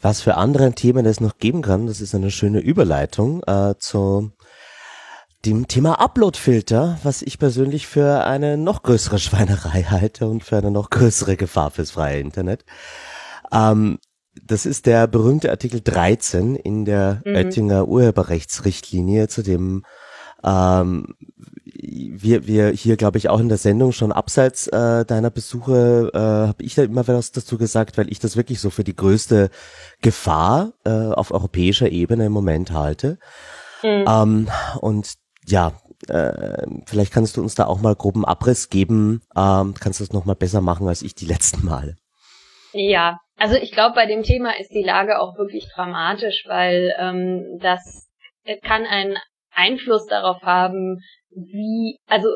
[0.00, 4.32] Was für andere Themen es noch geben kann, das ist eine schöne Überleitung äh, zu
[5.44, 10.70] dem Thema Uploadfilter, was ich persönlich für eine noch größere Schweinerei halte und für eine
[10.70, 12.64] noch größere Gefahr fürs freie Internet.
[13.52, 13.98] Ähm,
[14.42, 17.34] das ist der berühmte Artikel 13 in der mhm.
[17.34, 19.84] Oettinger Urheberrechtsrichtlinie, zu dem
[20.44, 21.14] ähm,
[21.64, 26.18] wir, wir hier, glaube ich, auch in der Sendung schon abseits äh, deiner Besuche, äh,
[26.18, 29.50] habe ich da immer was dazu gesagt, weil ich das wirklich so für die größte
[30.02, 33.18] Gefahr äh, auf europäischer Ebene im Moment halte.
[33.82, 34.04] Mhm.
[34.08, 34.48] Ähm,
[34.80, 35.14] und
[35.46, 35.72] ja,
[36.08, 39.22] äh, vielleicht kannst du uns da auch mal groben Abriss geben.
[39.36, 41.96] Ähm, kannst du das nochmal besser machen als ich die letzten Male.
[42.72, 47.58] Ja, also ich glaube, bei dem Thema ist die Lage auch wirklich dramatisch, weil ähm,
[47.60, 48.08] das
[48.62, 49.18] kann einen
[49.52, 52.28] Einfluss darauf haben, wie, also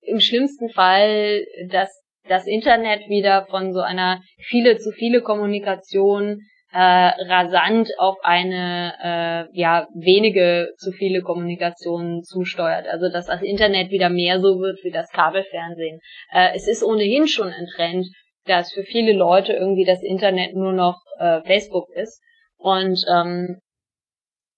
[0.00, 6.40] im schlimmsten Fall, dass das Internet wieder von so einer viele zu viele Kommunikation
[6.72, 12.86] äh, rasant auf eine äh, ja wenige zu viele Kommunikation zusteuert.
[12.88, 16.00] Also dass das Internet wieder mehr so wird wie das Kabelfernsehen.
[16.32, 18.06] Äh, es ist ohnehin schon ein Trend,
[18.46, 22.20] dass für viele Leute irgendwie das Internet nur noch äh, Facebook ist.
[22.56, 23.60] Und ähm,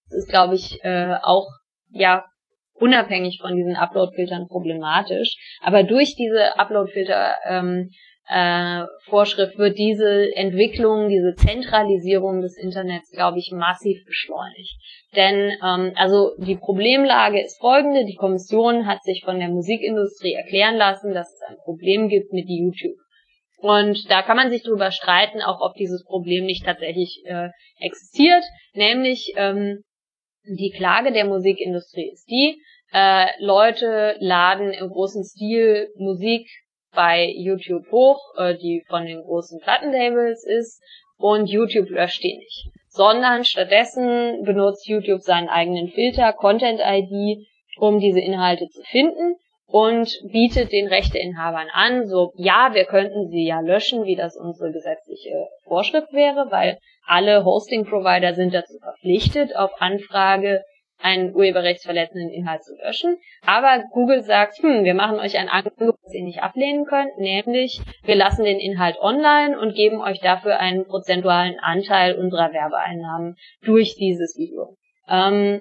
[0.08, 1.48] das ist, glaube ich, äh, auch
[1.90, 2.24] ja
[2.74, 5.36] unabhängig von diesen Upload-Filtern problematisch.
[5.62, 7.90] Aber durch diese Upload-Filter ähm,
[8.28, 14.74] äh, Vorschrift wird diese Entwicklung, diese Zentralisierung des Internets, glaube ich, massiv beschleunigt.
[15.14, 20.76] Denn ähm, also die Problemlage ist folgende: Die Kommission hat sich von der Musikindustrie erklären
[20.76, 22.96] lassen, dass es ein Problem gibt mit YouTube.
[23.56, 27.48] Und da kann man sich drüber streiten, auch ob dieses Problem nicht tatsächlich äh,
[27.80, 28.44] existiert.
[28.74, 29.82] Nämlich ähm,
[30.44, 32.60] die Klage der Musikindustrie ist die,
[32.92, 36.48] äh, Leute laden im großen Stil Musik
[36.94, 40.80] bei YouTube hoch, äh, die von den großen Plattenlabels ist,
[41.18, 42.68] und YouTube löscht die nicht.
[42.88, 47.46] Sondern stattdessen benutzt YouTube seinen eigenen Filter, Content ID,
[47.78, 49.36] um diese Inhalte zu finden
[49.66, 54.72] und bietet den Rechteinhabern an, so, ja, wir könnten sie ja löschen, wie das unsere
[54.72, 60.62] gesetzliche Vorschrift wäre, weil alle Hosting-Provider sind dazu verpflichtet, auf Anfrage
[60.98, 63.18] einen urheberrechtsverletzenden Inhalt zu löschen.
[63.44, 67.80] Aber Google sagt, hm, wir machen euch ein Angebot, das ihr nicht ablehnen könnt, nämlich
[68.04, 73.96] wir lassen den Inhalt online und geben euch dafür einen prozentualen Anteil unserer Werbeeinnahmen durch
[73.96, 74.76] dieses Video.
[75.08, 75.60] Ähm,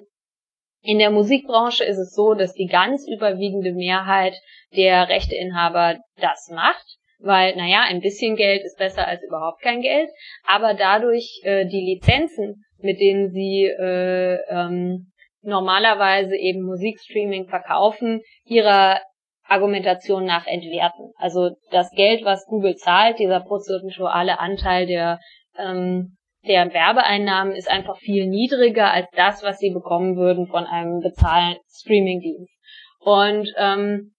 [0.86, 4.34] in der Musikbranche ist es so, dass die ganz überwiegende Mehrheit
[4.76, 6.84] der Rechteinhaber das macht,
[7.18, 10.08] weil, naja, ein bisschen Geld ist besser als überhaupt kein Geld,
[10.46, 15.10] aber dadurch äh, die Lizenzen, mit denen sie äh, ähm,
[15.42, 19.00] normalerweise eben Musikstreaming verkaufen, ihrer
[19.48, 21.12] Argumentation nach entwerten.
[21.16, 25.18] Also das Geld, was Google zahlt, dieser prozentuale Anteil der,
[25.58, 26.16] ähm,
[26.48, 31.60] der Werbeeinnahmen ist einfach viel niedriger als das, was sie bekommen würden von einem bezahlten
[31.68, 32.52] Streamingdienst.
[33.00, 34.12] Und ähm,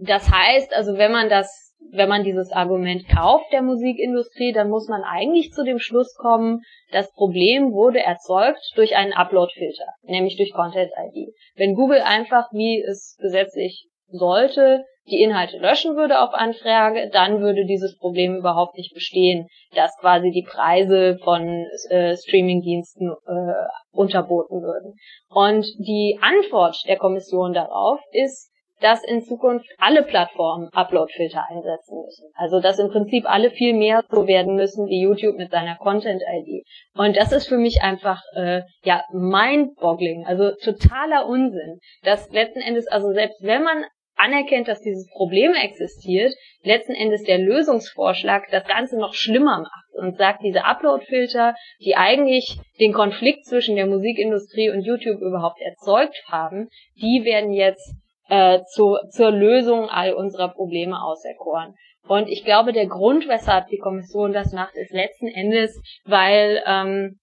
[0.00, 4.88] das heißt, also wenn man das wenn man dieses Argument kauft der Musikindustrie, dann muss
[4.88, 6.60] man eigentlich zu dem Schluss kommen,
[6.92, 11.32] das Problem wurde erzeugt durch einen Upload-Filter, nämlich durch Content ID.
[11.56, 17.64] Wenn Google einfach, wie es gesetzlich sollte, die Inhalte löschen würde auf Anfrage, dann würde
[17.64, 23.52] dieses Problem überhaupt nicht bestehen, dass quasi die Preise von äh, Streamingdiensten äh,
[23.92, 24.94] unterboten würden.
[25.28, 28.50] Und die Antwort der Kommission darauf ist,
[28.80, 32.30] dass in Zukunft alle Plattformen Upload-Filter einsetzen müssen.
[32.34, 36.64] Also dass im Prinzip alle viel mehr so werden müssen wie YouTube mit seiner Content-ID.
[36.96, 41.80] Und das ist für mich einfach äh, ja mind-boggling, also totaler Unsinn.
[42.02, 43.84] Dass letzten Endes, also selbst wenn man
[44.18, 50.16] anerkennt, dass dieses Problem existiert, letzten Endes der Lösungsvorschlag das Ganze noch schlimmer macht und
[50.16, 56.68] sagt, diese Upload-Filter, die eigentlich den Konflikt zwischen der Musikindustrie und YouTube überhaupt erzeugt haben,
[56.96, 57.94] die werden jetzt
[58.28, 61.74] äh, zu, zur Lösung all unserer Probleme auserkoren.
[62.06, 67.18] Und ich glaube, der Grund, weshalb die Kommission das macht, ist letzten Endes, weil ähm,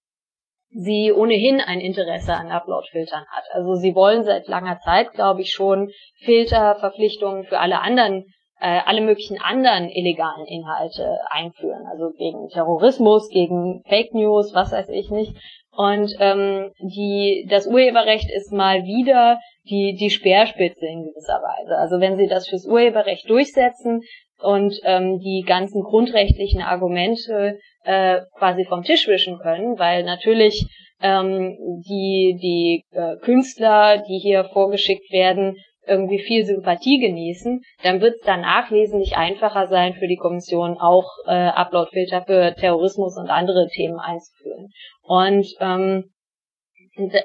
[0.70, 3.44] sie ohnehin ein Interesse an Upload-Filtern hat.
[3.52, 5.90] Also sie wollen seit langer Zeit, glaube ich, schon
[6.24, 8.24] Filterverpflichtungen für alle anderen,
[8.60, 11.86] äh, alle möglichen anderen illegalen Inhalte einführen.
[11.90, 15.34] Also gegen Terrorismus, gegen Fake News, was weiß ich nicht.
[15.76, 19.38] Und ähm, die, das Urheberrecht ist mal wieder
[19.68, 21.76] die, die Speerspitze in gewisser Weise.
[21.76, 24.00] Also wenn sie das fürs Urheberrecht durchsetzen
[24.38, 30.66] und ähm, die ganzen grundrechtlichen Argumente äh, quasi vom Tisch wischen können, weil natürlich
[31.00, 31.56] ähm,
[31.88, 35.56] die, die äh, Künstler, die hier vorgeschickt werden,
[35.86, 41.08] irgendwie viel Sympathie genießen, dann wird es danach wesentlich einfacher sein für die Kommission auch
[41.26, 44.68] äh, Uploadfilter für Terrorismus und andere Themen einzuführen.
[45.02, 46.10] Und ähm,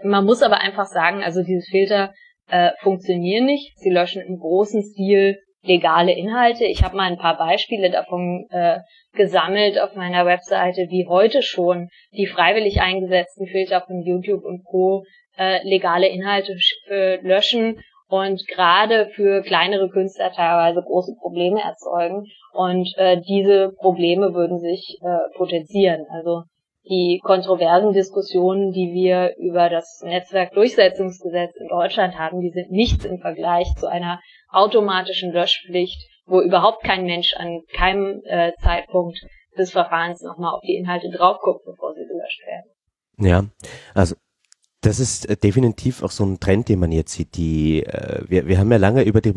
[0.04, 2.14] man muss aber einfach sagen, also diese Filter
[2.50, 3.80] äh, funktionieren nicht.
[3.80, 6.66] Sie löschen im großen Stil legale Inhalte.
[6.66, 8.80] Ich habe mal ein paar Beispiele davon äh,
[9.14, 15.04] gesammelt auf meiner Webseite, wie heute schon die freiwillig eingesetzten Filter von YouTube und Co.
[15.38, 16.58] Äh, legale Inhalte
[17.22, 17.82] löschen
[18.12, 22.26] und gerade für kleinere Künstler teilweise große Probleme erzeugen.
[22.52, 26.06] Und äh, diese Probleme würden sich äh, potenzieren.
[26.10, 26.44] Also
[26.84, 33.20] die kontroversen Diskussionen, die wir über das Netzwerkdurchsetzungsgesetz in Deutschland haben, die sind nichts im
[33.20, 34.20] Vergleich zu einer
[34.50, 39.20] automatischen Löschpflicht, wo überhaupt kein Mensch an keinem äh, Zeitpunkt
[39.58, 42.72] des Verfahrens nochmal auf die Inhalte draufguckt, bevor sie gelöscht werden.
[43.18, 43.46] Ja,
[43.94, 44.16] also
[44.82, 47.36] das ist äh, definitiv auch so ein Trend, den man jetzt sieht.
[47.38, 49.34] Die, äh, wir, wir haben ja lange über die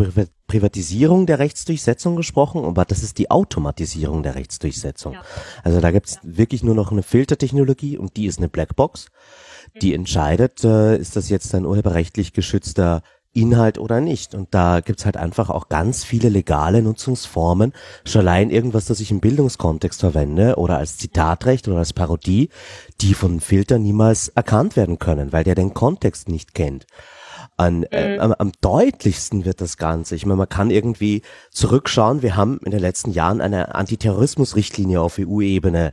[0.46, 5.12] Privatisierung der Rechtsdurchsetzung gesprochen, aber das ist die Automatisierung der Rechtsdurchsetzung.
[5.12, 5.22] Ja.
[5.62, 6.20] Also da gibt's ja.
[6.24, 9.08] wirklich nur noch eine Filtertechnologie und die ist eine Blackbox.
[9.82, 10.00] Die mhm.
[10.00, 13.02] entscheidet, äh, ist das jetzt ein urheberrechtlich geschützter
[13.34, 14.34] Inhalt oder nicht.
[14.34, 17.72] Und da gibt's halt einfach auch ganz viele legale Nutzungsformen.
[18.04, 22.48] Schon allein irgendwas, das ich im Bildungskontext verwende oder als Zitatrecht oder als Parodie,
[23.00, 26.86] die von Filtern niemals erkannt werden können, weil der den Kontext nicht kennt.
[27.56, 28.20] An, äh, mhm.
[28.20, 30.16] am, am, deutlichsten wird das Ganze.
[30.16, 32.22] Ich meine, man kann irgendwie zurückschauen.
[32.22, 35.92] Wir haben in den letzten Jahren eine Antiterrorismusrichtlinie auf EU-Ebene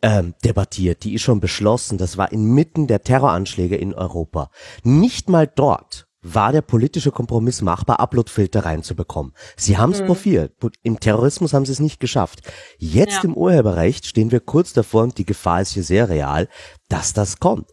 [0.00, 1.04] ähm, debattiert.
[1.04, 1.98] Die ist schon beschlossen.
[1.98, 4.50] Das war inmitten der Terroranschläge in Europa.
[4.82, 9.32] Nicht mal dort war der politische Kompromiss machbar, Uploadfilter reinzubekommen.
[9.56, 10.06] Sie haben es mhm.
[10.06, 10.52] probiert.
[10.82, 12.40] Im Terrorismus haben sie es nicht geschafft.
[12.78, 13.24] Jetzt ja.
[13.24, 16.48] im Urheberrecht stehen wir kurz davor und die Gefahr ist hier sehr real,
[16.88, 17.68] dass das kommt.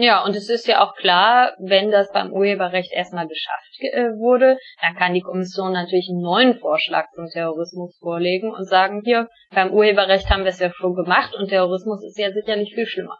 [0.00, 4.56] Ja, und es ist ja auch klar, wenn das beim Urheberrecht erstmal geschafft äh, wurde,
[4.80, 9.72] dann kann die Kommission natürlich einen neuen Vorschlag zum Terrorismus vorlegen und sagen, hier, beim
[9.72, 13.18] Urheberrecht haben wir es ja schon gemacht und Terrorismus ist ja sicherlich viel schlimmer.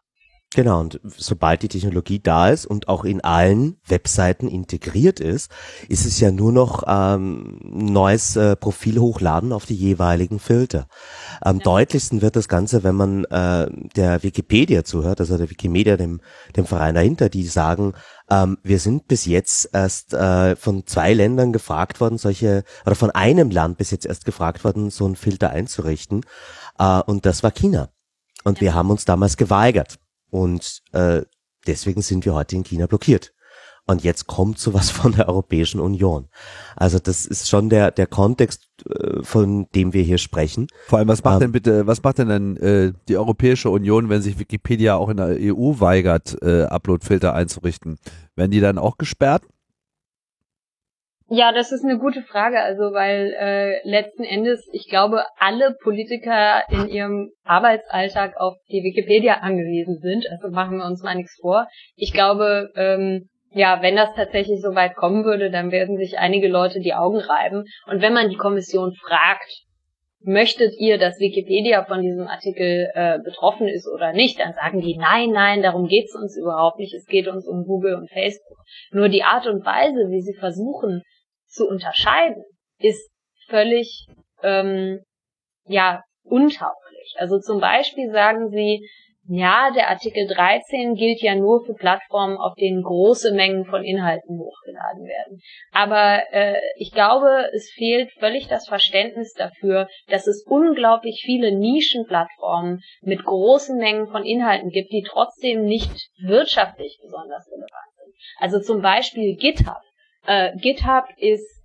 [0.54, 5.50] Genau, und sobald die Technologie da ist und auch in allen Webseiten integriert ist,
[5.90, 10.88] ist es ja nur noch ähm, neues äh, Profil hochladen auf die jeweiligen Filter.
[11.42, 11.64] Am ja.
[11.64, 16.22] deutlichsten wird das Ganze, wenn man äh, der Wikipedia zuhört, also der Wikimedia, dem,
[16.56, 17.92] dem Verein dahinter, die sagen,
[18.30, 23.10] ähm, wir sind bis jetzt erst äh, von zwei Ländern gefragt worden, solche, oder von
[23.10, 26.22] einem Land bis jetzt erst gefragt worden, so einen Filter einzurichten.
[26.78, 27.90] Äh, und das war China.
[28.44, 28.62] Und ja.
[28.62, 29.98] wir haben uns damals geweigert.
[30.30, 31.22] Und äh,
[31.66, 33.32] deswegen sind wir heute in China blockiert.
[33.86, 36.28] Und jetzt kommt sowas von der Europäischen Union.
[36.76, 40.68] Also das ist schon der der Kontext, äh, von dem wir hier sprechen.
[40.86, 44.10] Vor allem, was macht ähm, denn bitte, was macht denn dann äh, die Europäische Union,
[44.10, 47.98] wenn sich Wikipedia auch in der EU weigert, äh, Uploadfilter einzurichten?
[48.36, 49.42] Werden die dann auch gesperrt?
[51.30, 56.62] Ja, das ist eine gute Frage, also weil äh, letzten Endes, ich glaube, alle Politiker
[56.70, 60.26] in ihrem Arbeitsalltag auf die Wikipedia angewiesen sind.
[60.30, 61.68] Also machen wir uns mal nichts vor.
[61.96, 66.48] Ich glaube, ähm, ja, wenn das tatsächlich so weit kommen würde, dann werden sich einige
[66.48, 67.64] Leute die Augen reiben.
[67.86, 69.64] Und wenn man die Kommission fragt,
[70.20, 74.96] möchtet ihr, dass Wikipedia von diesem Artikel äh, betroffen ist oder nicht, dann sagen die,
[74.96, 76.94] nein, nein, darum geht's uns überhaupt nicht.
[76.94, 78.58] Es geht uns um Google und Facebook.
[78.92, 81.02] Nur die Art und Weise, wie sie versuchen,
[81.48, 82.44] zu unterscheiden,
[82.78, 83.10] ist
[83.48, 84.06] völlig
[84.42, 85.00] ähm,
[85.66, 87.14] ja untauglich.
[87.18, 88.88] Also zum Beispiel sagen sie,
[89.30, 94.38] ja, der Artikel 13 gilt ja nur für Plattformen, auf denen große Mengen von Inhalten
[94.38, 95.40] hochgeladen werden.
[95.70, 102.80] Aber äh, ich glaube, es fehlt völlig das Verständnis dafür, dass es unglaublich viele Nischenplattformen
[103.02, 108.14] mit großen Mengen von Inhalten gibt, die trotzdem nicht wirtschaftlich besonders relevant sind.
[108.38, 109.82] Also zum Beispiel GitHub
[110.28, 111.58] äh, GitHub ist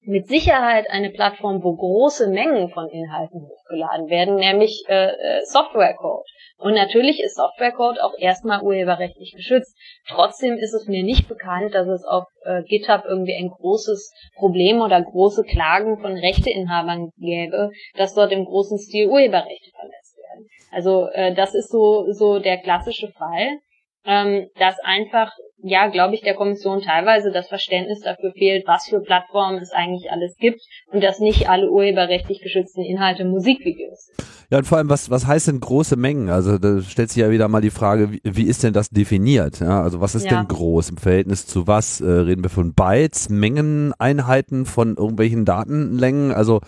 [0.00, 6.24] mit Sicherheit eine Plattform, wo große Mengen von Inhalten hochgeladen werden, nämlich äh, äh Softwarecode.
[6.56, 9.76] Und natürlich ist Softwarecode auch erstmal urheberrechtlich geschützt.
[10.08, 14.80] Trotzdem ist es mir nicht bekannt, dass es auf äh, GitHub irgendwie ein großes Problem
[14.80, 20.48] oder große Klagen von Rechteinhabern gäbe, dass dort im großen Stil Urheberrechte verletzt werden.
[20.72, 23.58] Also äh, das ist so so der klassische Fall
[24.04, 25.30] ähm, dass einfach,
[25.62, 30.10] ja, glaube ich, der Kommission teilweise das Verständnis dafür fehlt, was für Plattformen es eigentlich
[30.10, 30.60] alles gibt
[30.92, 34.28] und dass nicht alle urheberrechtlich geschützten Inhalte Musikvideos sind.
[34.50, 36.30] Ja, und vor allem, was, was heißt denn große Mengen?
[36.30, 39.60] Also da stellt sich ja wieder mal die Frage, wie, wie ist denn das definiert?
[39.60, 40.38] Ja, also was ist ja.
[40.38, 42.00] denn groß im Verhältnis zu was?
[42.00, 46.32] Äh, reden wir von Bytes, Mengeneinheiten, von irgendwelchen Datenlängen?
[46.32, 46.60] Also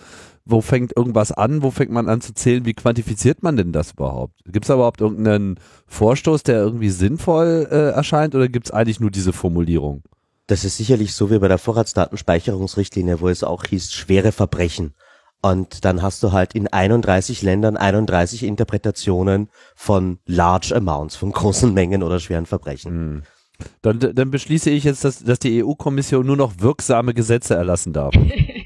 [0.45, 3.91] wo fängt irgendwas an, wo fängt man an zu zählen, wie quantifiziert man denn das
[3.91, 4.33] überhaupt?
[4.45, 9.11] Gibt es überhaupt irgendeinen Vorstoß, der irgendwie sinnvoll äh, erscheint oder gibt es eigentlich nur
[9.11, 10.03] diese Formulierung?
[10.47, 14.93] Das ist sicherlich so wie bei der Vorratsdatenspeicherungsrichtlinie, wo es auch hieß, schwere Verbrechen.
[15.41, 21.73] Und dann hast du halt in 31 Ländern 31 Interpretationen von large amounts, von großen
[21.75, 22.91] Mengen oder schweren Verbrechen.
[22.91, 23.23] Hm.
[23.81, 28.13] Dann, dann beschließe ich jetzt, dass, dass die EU-Kommission nur noch wirksame Gesetze erlassen darf.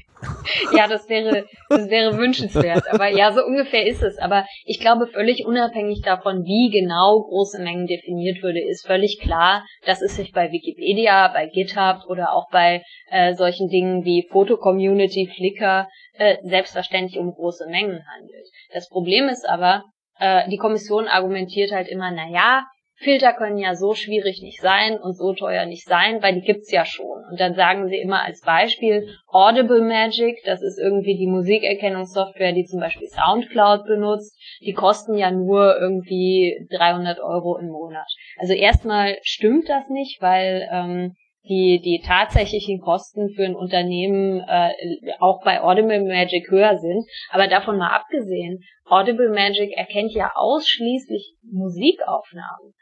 [0.72, 2.84] ja, das wäre, das wäre wünschenswert.
[2.90, 4.18] Aber ja, so ungefähr ist es.
[4.18, 9.64] Aber ich glaube, völlig unabhängig davon, wie genau große Mengen definiert würde, ist völlig klar,
[9.84, 15.30] dass es sich bei Wikipedia, bei GitHub oder auch bei äh, solchen Dingen wie Foto-Community,
[15.34, 18.48] Flickr äh, selbstverständlich um große Mengen handelt.
[18.72, 19.84] Das Problem ist aber,
[20.18, 22.66] äh, die Kommission argumentiert halt immer, na ja,
[22.98, 26.70] Filter können ja so schwierig nicht sein und so teuer nicht sein, weil die gibt's
[26.70, 27.24] ja schon.
[27.30, 32.64] Und dann sagen sie immer als Beispiel Audible Magic, das ist irgendwie die Musikerkennungssoftware, die
[32.64, 34.34] zum Beispiel Soundcloud benutzt.
[34.60, 38.06] Die kosten ja nur irgendwie 300 Euro im Monat.
[38.38, 41.14] Also erstmal stimmt das nicht, weil ähm,
[41.48, 44.72] die, die tatsächlichen Kosten für ein Unternehmen äh,
[45.20, 47.04] auch bei Audible Magic höher sind.
[47.30, 52.74] Aber davon mal abgesehen, Audible Magic erkennt ja ausschließlich Musikaufnahmen.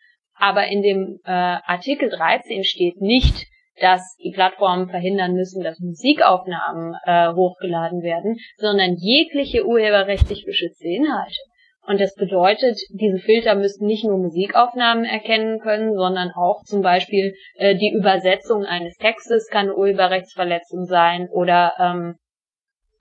[0.45, 3.47] Aber in dem äh, Artikel 13 steht nicht,
[3.81, 11.41] dass die Plattformen verhindern müssen, dass Musikaufnahmen äh, hochgeladen werden, sondern jegliche urheberrechtlich geschützte Inhalte.
[11.87, 17.33] Und das bedeutet, diese Filter müssten nicht nur Musikaufnahmen erkennen können, sondern auch zum Beispiel
[17.55, 22.17] äh, die Übersetzung eines Textes kann Urheberrechtsverletzung sein oder ähm,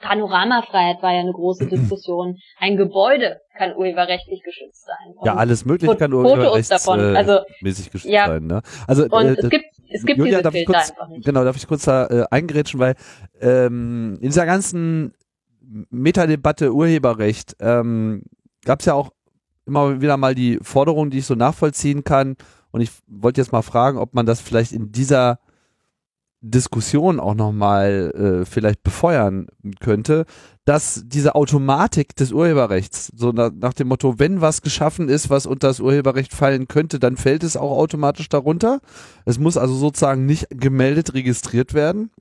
[0.04, 2.38] Panoramafreiheit war ja eine große Diskussion.
[2.60, 5.16] Ein Gebäude kann urheberrechtlich geschützt sein.
[5.16, 8.48] Und ja, alles mögliche kann urheberrechtsmäßig äh, also, geschützt ja, sein.
[8.48, 8.62] Ne?
[8.88, 11.26] Also und äh, es gibt es gibt Julia, diese Filter kurz, einfach nicht.
[11.26, 12.96] Genau, darf ich kurz da äh, eingrätschen, weil
[13.40, 15.14] ähm, in dieser ganzen
[15.90, 18.24] Metadebatte Urheberrecht ähm,
[18.66, 19.12] gab es ja auch
[19.66, 22.36] immer wieder mal die Forderung, die ich so nachvollziehen kann.
[22.72, 25.40] Und ich wollte jetzt mal fragen, ob man das vielleicht in dieser
[26.44, 29.48] Diskussion auch nochmal äh, vielleicht befeuern
[29.80, 30.26] könnte,
[30.66, 35.46] dass diese Automatik des Urheberrechts, so nach, nach, dem Motto, wenn was geschaffen ist, was
[35.46, 38.82] unter das Urheberrecht fallen könnte, dann fällt es auch automatisch darunter.
[39.26, 42.12] Es muss also sozusagen nicht gemeldet registriert werden.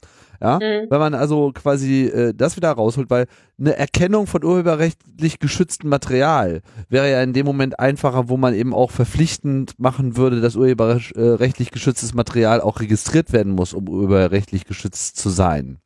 [0.42, 0.88] Ja, mhm.
[0.90, 3.26] wenn man also quasi äh, das wieder rausholt, weil
[3.60, 8.74] eine Erkennung von urheberrechtlich geschütztem Material wäre ja in dem Moment einfacher, wo man eben
[8.74, 15.16] auch verpflichtend machen würde, dass urheberrechtlich geschütztes Material auch registriert werden muss, um urheberrechtlich geschützt
[15.16, 15.78] zu sein.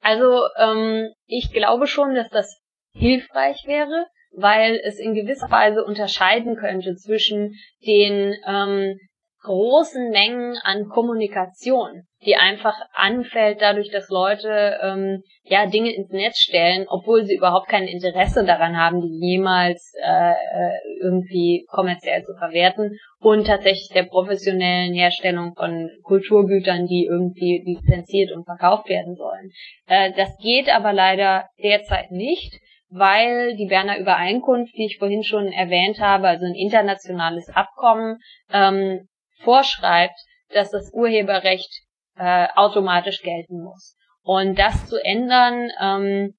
[0.00, 2.56] Also ähm, ich glaube schon, dass das
[2.94, 7.52] hilfreich wäre, weil es in gewisser Weise unterscheiden könnte zwischen
[7.84, 8.96] den ähm,
[9.42, 16.38] großen Mengen an Kommunikation, die einfach anfällt dadurch, dass Leute ähm, ja Dinge ins Netz
[16.38, 22.34] stellen, obwohl sie überhaupt kein Interesse daran haben, die jemals äh, äh, irgendwie kommerziell zu
[22.38, 29.50] verwerten und tatsächlich der professionellen Herstellung von Kulturgütern, die irgendwie lizenziert und verkauft werden sollen.
[29.86, 35.52] Äh, das geht aber leider derzeit nicht weil die Berner Übereinkunft, die ich vorhin schon
[35.52, 38.18] erwähnt habe, also ein internationales Abkommen,
[38.52, 39.08] ähm,
[39.42, 40.18] vorschreibt,
[40.54, 41.82] dass das Urheberrecht
[42.16, 43.96] äh, automatisch gelten muss.
[44.22, 46.34] Und das zu ändern ähm,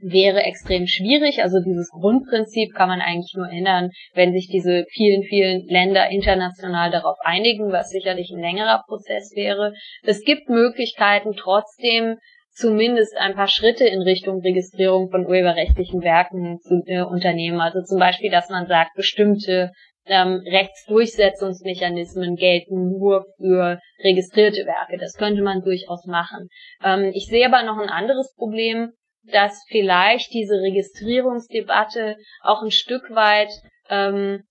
[0.00, 1.42] wäre extrem schwierig.
[1.42, 6.90] Also dieses Grundprinzip kann man eigentlich nur ändern, wenn sich diese vielen, vielen Länder international
[6.90, 9.74] darauf einigen, was sicherlich ein längerer Prozess wäre.
[10.02, 12.16] Es gibt Möglichkeiten, trotzdem
[12.52, 17.60] zumindest ein paar Schritte in Richtung Registrierung von urheberrechtlichen Werken zu äh, unternehmen.
[17.60, 19.72] Also zum Beispiel, dass man sagt, bestimmte
[20.10, 24.98] ähm, Rechtsdurchsetzungsmechanismen gelten nur für registrierte Werke.
[24.98, 26.48] Das könnte man durchaus machen.
[26.84, 28.90] Ähm, ich sehe aber noch ein anderes Problem,
[29.32, 33.52] dass vielleicht diese Registrierungsdebatte auch ein Stück weit
[33.88, 34.42] ähm,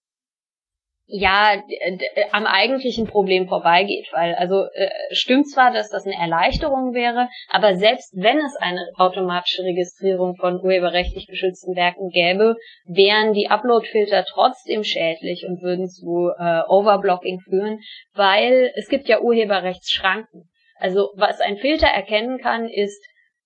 [1.09, 1.61] ja
[2.31, 7.75] am eigentlichen Problem vorbeigeht, weil also äh, stimmt zwar, dass das eine Erleichterung wäre, aber
[7.75, 12.55] selbst wenn es eine automatische Registrierung von urheberrechtlich geschützten Werken gäbe,
[12.85, 17.79] wären die Uploadfilter trotzdem schädlich und würden zu äh, Overblocking führen,
[18.13, 20.49] weil es gibt ja Urheberrechtsschranken.
[20.79, 23.03] Also was ein Filter erkennen kann, ist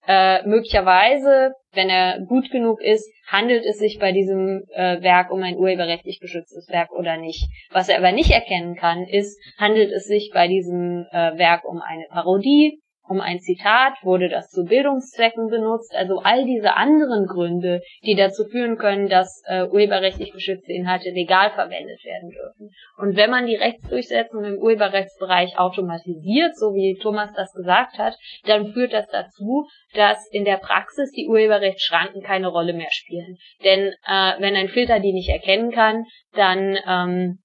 [0.08, 5.42] äh, möglicherweise, wenn er gut genug ist, handelt es sich bei diesem äh, Werk um
[5.42, 7.48] ein urheberrechtlich geschütztes Werk oder nicht.
[7.72, 11.82] Was er aber nicht erkennen kann, ist, handelt es sich bei diesem äh, Werk um
[11.82, 17.82] eine Parodie, um ein Zitat, wurde das zu Bildungszwecken benutzt, also all diese anderen Gründe,
[18.04, 22.70] die dazu führen können, dass äh, urheberrechtlich geschützte Inhalte legal verwendet werden dürfen.
[22.98, 28.74] Und wenn man die Rechtsdurchsetzung im Urheberrechtsbereich automatisiert, so wie Thomas das gesagt hat, dann
[28.74, 33.38] führt das dazu, dass in der Praxis die Urheberrechtsschranken keine Rolle mehr spielen.
[33.64, 37.40] Denn äh, wenn ein Filter die nicht erkennen kann, dann ähm,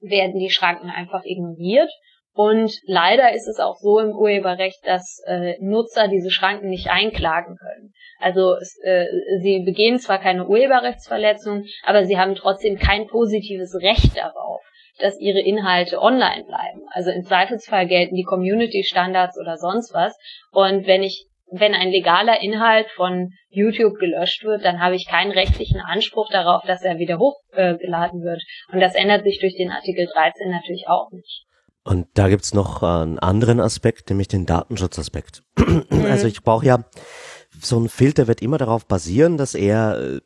[0.00, 1.90] werden die Schranken einfach ignoriert
[2.32, 7.56] und leider ist es auch so im Urheberrecht, dass äh, Nutzer diese Schranken nicht einklagen
[7.56, 7.92] können.
[8.20, 9.06] Also äh,
[9.42, 14.62] sie begehen zwar keine Urheberrechtsverletzung, aber sie haben trotzdem kein positives Recht darauf,
[14.98, 16.82] dass ihre Inhalte online bleiben.
[16.92, 20.16] Also im Zweifelsfall gelten die Community Standards oder sonst was.
[20.52, 25.32] Und wenn ich wenn ein legaler Inhalt von YouTube gelöscht wird, dann habe ich keinen
[25.32, 28.40] rechtlichen Anspruch darauf, dass er wieder hochgeladen wird.
[28.72, 31.44] Und das ändert sich durch den Artikel 13 natürlich auch nicht.
[31.82, 35.42] Und da gibt's noch einen anderen Aspekt, nämlich den Datenschutzaspekt.
[35.90, 36.06] Mhm.
[36.06, 36.84] Also ich brauche ja,
[37.60, 40.20] so ein Filter wird immer darauf basieren, dass er äh,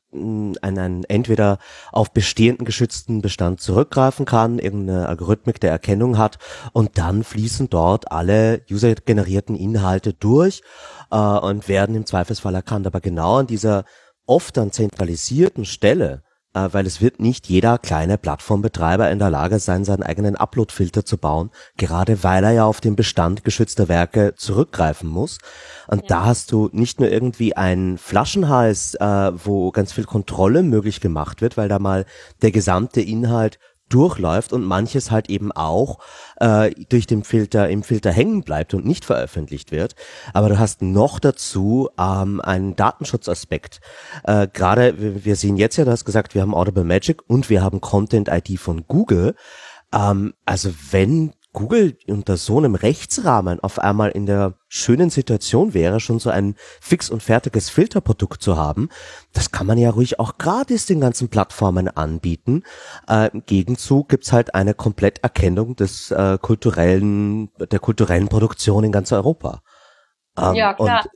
[0.63, 1.59] einen, entweder
[1.93, 6.39] auf bestehenden geschützten Bestand zurückgreifen kann, irgendeine Algorithmik der Erkennung hat
[6.73, 10.63] und dann fließen dort alle user-generierten Inhalte durch
[11.11, 12.87] äh, und werden im Zweifelsfall erkannt.
[12.87, 13.85] Aber genau an dieser
[14.27, 16.34] oft dann zentralisierten Stelle äh,
[16.71, 21.19] weil es wird nicht jeder kleine Plattformbetreiber in der Lage sein, seinen eigenen Upload-Filter zu
[21.19, 25.39] bauen, gerade weil er ja auf den Bestand geschützter Werke zurückgreifen muss.
[25.89, 26.07] Und ja.
[26.09, 31.43] da hast du nicht nur irgendwie einen Flaschenhals, äh, wo ganz viel Kontrolle möglich gemacht
[31.43, 32.07] wird, weil da mal
[32.43, 35.99] der gesamte Inhalt durchläuft und manches halt eben auch
[36.37, 39.95] äh, durch den Filter im Filter hängen bleibt und nicht veröffentlicht wird.
[40.33, 43.81] Aber du hast noch dazu ähm, einen Datenschutzaspekt.
[44.25, 47.63] Äh, Gerade wir, sehen jetzt ja, du hast gesagt, wir haben Audible Magic und wir
[47.63, 49.35] haben Content ID von Google.
[49.93, 56.01] Ähm, also wenn Google unter so einem Rechtsrahmen auf einmal in der schönen Situation wäre,
[56.01, 58.91] schon so ein fix und fertiges Filterprodukt zu haben,
[59.33, 62.65] das kann man ja ruhig auch gratis den ganzen Plattformen anbieten.
[63.09, 69.13] Äh, Im Gegenzug gibt's halt eine Kompletterkennung des äh, kulturellen, der kulturellen Produktion in ganz
[69.13, 69.63] Europa.
[70.37, 71.07] Ähm, ja, klar.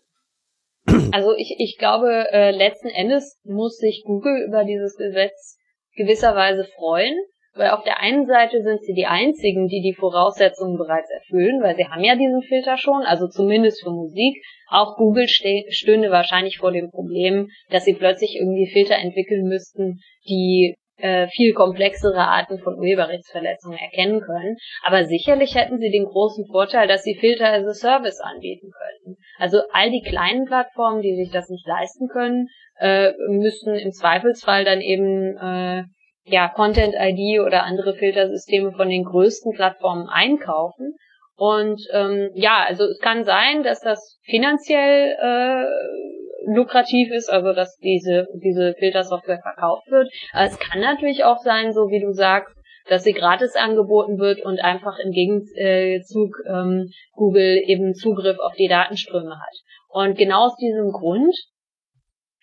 [1.12, 5.58] also ich, ich glaube, äh, letzten Endes muss sich Google über dieses Gesetz
[5.96, 7.14] gewisserweise freuen
[7.58, 11.76] weil auf der einen Seite sind sie die einzigen, die die Voraussetzungen bereits erfüllen, weil
[11.76, 14.42] sie haben ja diesen Filter schon, also zumindest für Musik.
[14.70, 20.76] Auch Google stünde wahrscheinlich vor dem Problem, dass sie plötzlich irgendwie Filter entwickeln müssten, die
[20.98, 24.56] äh, viel komplexere Arten von Urheberrechtsverletzungen erkennen können.
[24.84, 29.20] Aber sicherlich hätten sie den großen Vorteil, dass sie Filter as a Service anbieten könnten.
[29.38, 32.48] Also all die kleinen Plattformen, die sich das nicht leisten können,
[32.78, 35.84] äh, müssten im Zweifelsfall dann eben äh,
[36.28, 40.94] ja, Content ID oder andere Filtersysteme von den größten Plattformen einkaufen.
[41.36, 47.76] Und ähm, ja, also es kann sein, dass das finanziell äh, lukrativ ist, also dass
[47.78, 50.08] diese diese Filtersoftware verkauft wird.
[50.32, 52.54] Aber es kann natürlich auch sein, so wie du sagst,
[52.88, 58.68] dass sie gratis angeboten wird und einfach im Gegenzug ähm, Google eben Zugriff auf die
[58.68, 59.56] Datenströme hat.
[59.88, 61.34] Und genau aus diesem Grund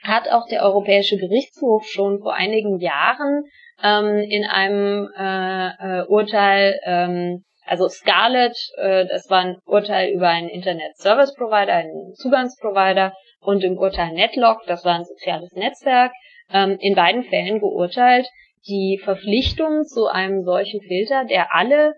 [0.03, 3.43] hat auch der Europäische Gerichtshof schon vor einigen Jahren
[3.81, 10.29] ähm, in einem äh, äh, Urteil, ähm, also Scarlett, äh, das war ein Urteil über
[10.29, 16.11] einen Internet Service Provider, einen Zugangsprovider und im Urteil Netlock, das war ein soziales Netzwerk,
[16.51, 18.27] ähm, in beiden Fällen geurteilt,
[18.67, 21.93] die Verpflichtung zu einem solchen Filter, der alle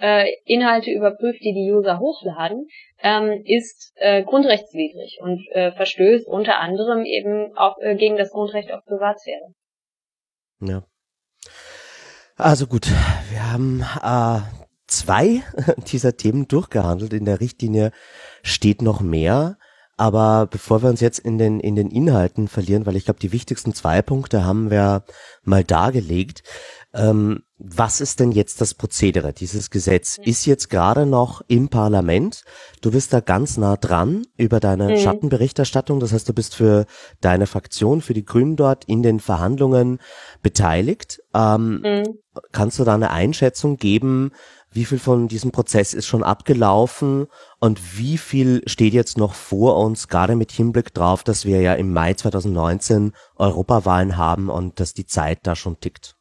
[0.00, 2.66] äh, Inhalte überprüft, die die User hochladen,
[3.02, 8.72] ähm, ist äh, grundrechtswidrig und äh, verstößt unter anderem eben auch äh, gegen das Grundrecht
[8.72, 9.52] auf Privatsphäre.
[10.60, 10.84] Ja.
[12.36, 12.88] Also gut,
[13.30, 14.40] wir haben äh,
[14.86, 15.42] zwei
[15.88, 17.12] dieser Themen durchgehandelt.
[17.12, 17.92] In der Richtlinie
[18.42, 19.58] steht noch mehr.
[19.96, 23.32] Aber bevor wir uns jetzt in den, in den Inhalten verlieren, weil ich glaube, die
[23.32, 25.04] wichtigsten zwei Punkte haben wir
[25.44, 26.42] mal dargelegt.
[26.94, 29.32] Ähm, was ist denn jetzt das Prozedere?
[29.32, 30.24] Dieses Gesetz mhm.
[30.24, 32.42] ist jetzt gerade noch im Parlament.
[32.80, 34.96] Du bist da ganz nah dran über deine mhm.
[34.98, 36.00] Schattenberichterstattung.
[36.00, 36.86] Das heißt, du bist für
[37.20, 39.98] deine Fraktion, für die Grünen dort in den Verhandlungen
[40.42, 41.22] beteiligt.
[41.34, 42.18] Ähm, mhm.
[42.50, 44.32] Kannst du da eine Einschätzung geben,
[44.70, 47.26] wie viel von diesem Prozess ist schon abgelaufen
[47.60, 51.74] und wie viel steht jetzt noch vor uns, gerade mit Hinblick drauf, dass wir ja
[51.74, 56.16] im Mai 2019 Europawahlen haben und dass die Zeit da schon tickt?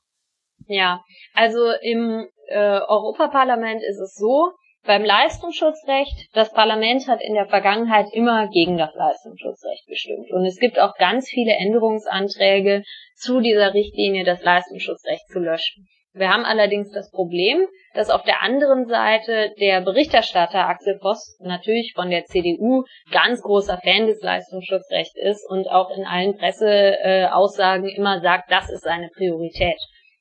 [0.68, 1.04] Ja,
[1.34, 4.52] also im äh, Europaparlament ist es so,
[4.84, 10.32] beim Leistungsschutzrecht, das Parlament hat in der Vergangenheit immer gegen das Leistungsschutzrecht gestimmt.
[10.32, 12.84] Und es gibt auch ganz viele Änderungsanträge
[13.16, 15.88] zu dieser Richtlinie, das Leistungsschutzrecht zu löschen.
[16.14, 21.94] Wir haben allerdings das Problem, dass auf der anderen Seite der Berichterstatter Axel Voss natürlich
[21.96, 28.20] von der CDU ganz großer Fan des Leistungsschutzrechts ist und auch in allen Presseaussagen immer
[28.20, 29.80] sagt, das ist seine Priorität.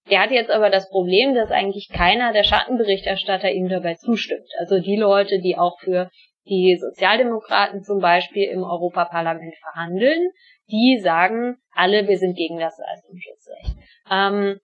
[0.08, 4.48] Der hat jetzt aber das Problem, dass eigentlich keiner der Schattenberichterstatter ihm dabei zustimmt.
[4.58, 6.10] Also die Leute, die auch für
[6.46, 10.30] die Sozialdemokraten zum Beispiel im Europaparlament verhandeln,
[10.70, 13.76] die sagen alle, wir sind gegen das Leistungsschutzrecht.
[14.10, 14.60] Ähm,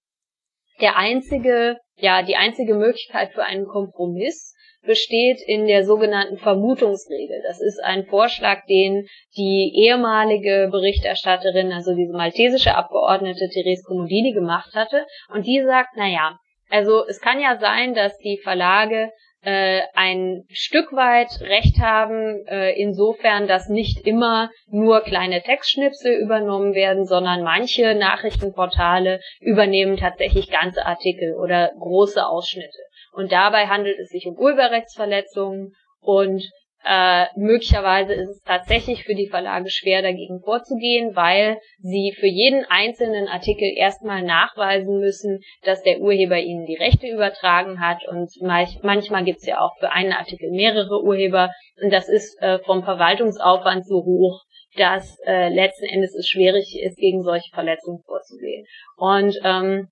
[0.80, 4.55] der einzige, ja, die einzige Möglichkeit für einen Kompromiss
[4.86, 7.42] besteht in der sogenannten Vermutungsregel.
[7.46, 9.06] Das ist ein Vorschlag, den
[9.36, 15.06] die ehemalige Berichterstatterin, also diese maltesische Abgeordnete Therese Comodini gemacht hatte.
[15.32, 16.38] Und die sagt, na ja,
[16.70, 19.10] also es kann ja sein, dass die Verlage
[19.46, 26.74] äh, ein Stück weit Recht haben, äh, insofern, dass nicht immer nur kleine Textschnipsel übernommen
[26.74, 32.85] werden, sondern manche Nachrichtenportale übernehmen tatsächlich ganze Artikel oder große Ausschnitte.
[33.16, 36.42] Und dabei handelt es sich um Urheberrechtsverletzungen und
[36.84, 42.66] äh, möglicherweise ist es tatsächlich für die Verlage schwer dagegen vorzugehen, weil sie für jeden
[42.68, 48.80] einzelnen Artikel erstmal nachweisen müssen, dass der Urheber ihnen die Rechte übertragen hat und manch,
[48.82, 51.50] manchmal gibt es ja auch für einen Artikel mehrere Urheber
[51.82, 54.42] und das ist äh, vom Verwaltungsaufwand so hoch,
[54.76, 58.66] dass äh, letzten Endes es schwierig ist, gegen solche Verletzungen vorzugehen.
[58.98, 59.88] Und ähm,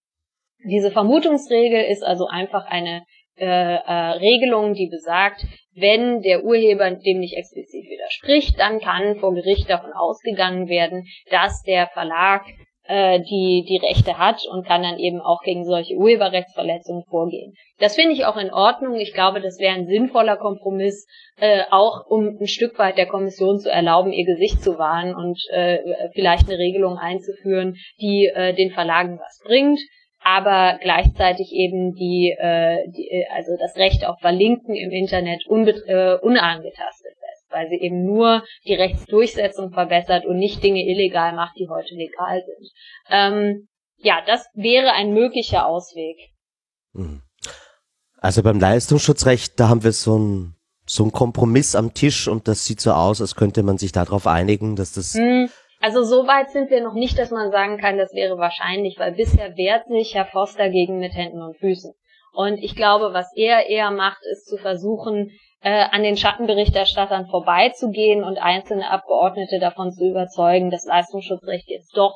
[0.65, 3.03] diese Vermutungsregel ist also einfach eine
[3.37, 5.45] äh, äh, Regelung, die besagt,
[5.75, 11.63] wenn der Urheber dem nicht explizit widerspricht, dann kann vor Gericht davon ausgegangen werden, dass
[11.63, 12.45] der Verlag
[12.87, 17.55] äh, die die Rechte hat und kann dann eben auch gegen solche Urheberrechtsverletzungen vorgehen.
[17.79, 18.97] Das finde ich auch in Ordnung.
[18.97, 21.07] Ich glaube, das wäre ein sinnvoller Kompromiss,
[21.41, 25.41] äh, auch um ein Stück weit der Kommission zu erlauben, ihr Gesicht zu wahren und
[25.51, 25.79] äh,
[26.13, 29.81] vielleicht eine Regelung einzuführen, die äh, den Verlagen was bringt
[30.25, 37.13] aber gleichzeitig eben die, äh, die also das Recht auf Verlinken im Internet äh, unangetastet
[37.21, 41.95] lässt, weil sie eben nur die Rechtsdurchsetzung verbessert und nicht Dinge illegal macht, die heute
[41.95, 42.71] legal sind.
[43.11, 43.69] Ähm,
[43.99, 46.17] ja, das wäre ein möglicher Ausweg.
[46.95, 47.21] Mhm.
[48.19, 50.55] Also beim Leistungsschutzrecht, da haben wir so ein
[50.87, 54.27] so ein Kompromiss am Tisch und das sieht so aus, als könnte man sich darauf
[54.27, 55.49] einigen, dass das hm,
[55.85, 59.13] also so weit sind wir noch nicht, dass man sagen kann, das wäre wahrscheinlich, weil
[59.13, 61.93] bisher wehrt sich Herr Voss dagegen mit Händen und Füßen.
[62.33, 65.31] Und ich glaube, was er eher macht, ist zu versuchen,
[65.61, 72.15] äh, an den Schattenberichterstattern vorbeizugehen und einzelne Abgeordnete davon zu überzeugen, das Leistungsschutzrecht jetzt doch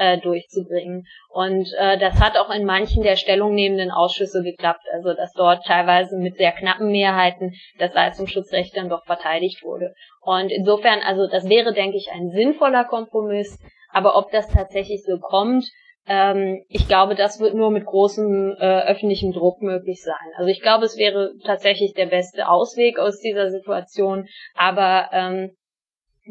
[0.00, 1.04] äh, durchzubringen.
[1.28, 6.16] Und äh, das hat auch in manchen der stellungnehmenden Ausschüsse geklappt, also dass dort teilweise
[6.16, 9.92] mit sehr knappen Mehrheiten das Leistungsschutzrecht dann doch verteidigt wurde.
[10.22, 13.58] Und insofern, also das wäre, denke ich, ein sinnvoller Kompromiss,
[13.92, 15.66] aber ob das tatsächlich so kommt,
[16.06, 20.16] ähm, ich glaube, das wird nur mit großem äh, öffentlichem Druck möglich sein.
[20.36, 25.50] Also ich glaube, es wäre tatsächlich der beste Ausweg aus dieser Situation, aber ähm,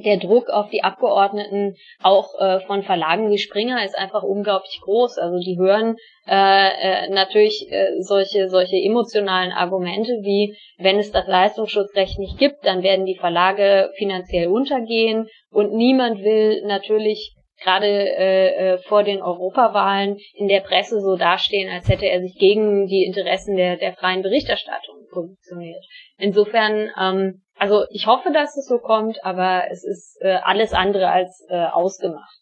[0.04, 5.18] der Druck auf die Abgeordneten auch äh, von Verlagen wie Springer ist einfach unglaublich groß.
[5.18, 5.96] Also die hören
[6.28, 12.66] äh, äh, natürlich äh, solche solche emotionalen Argumente wie wenn es das Leistungsschutzrecht nicht gibt,
[12.66, 19.22] dann werden die Verlage finanziell untergehen und niemand will natürlich gerade äh, äh, vor den
[19.22, 23.94] Europawahlen in der Presse so dastehen, als hätte er sich gegen die Interessen der, der
[23.94, 25.84] freien Berichterstattung positioniert.
[26.18, 31.10] Insofern ähm, also ich hoffe, dass es so kommt, aber es ist äh, alles andere
[31.12, 32.40] als äh, ausgemacht.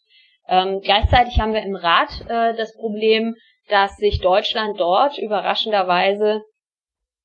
[0.48, 3.34] Ähm, gleichzeitig haben wir im Rat äh, das Problem,
[3.68, 6.42] dass sich Deutschland dort überraschenderweise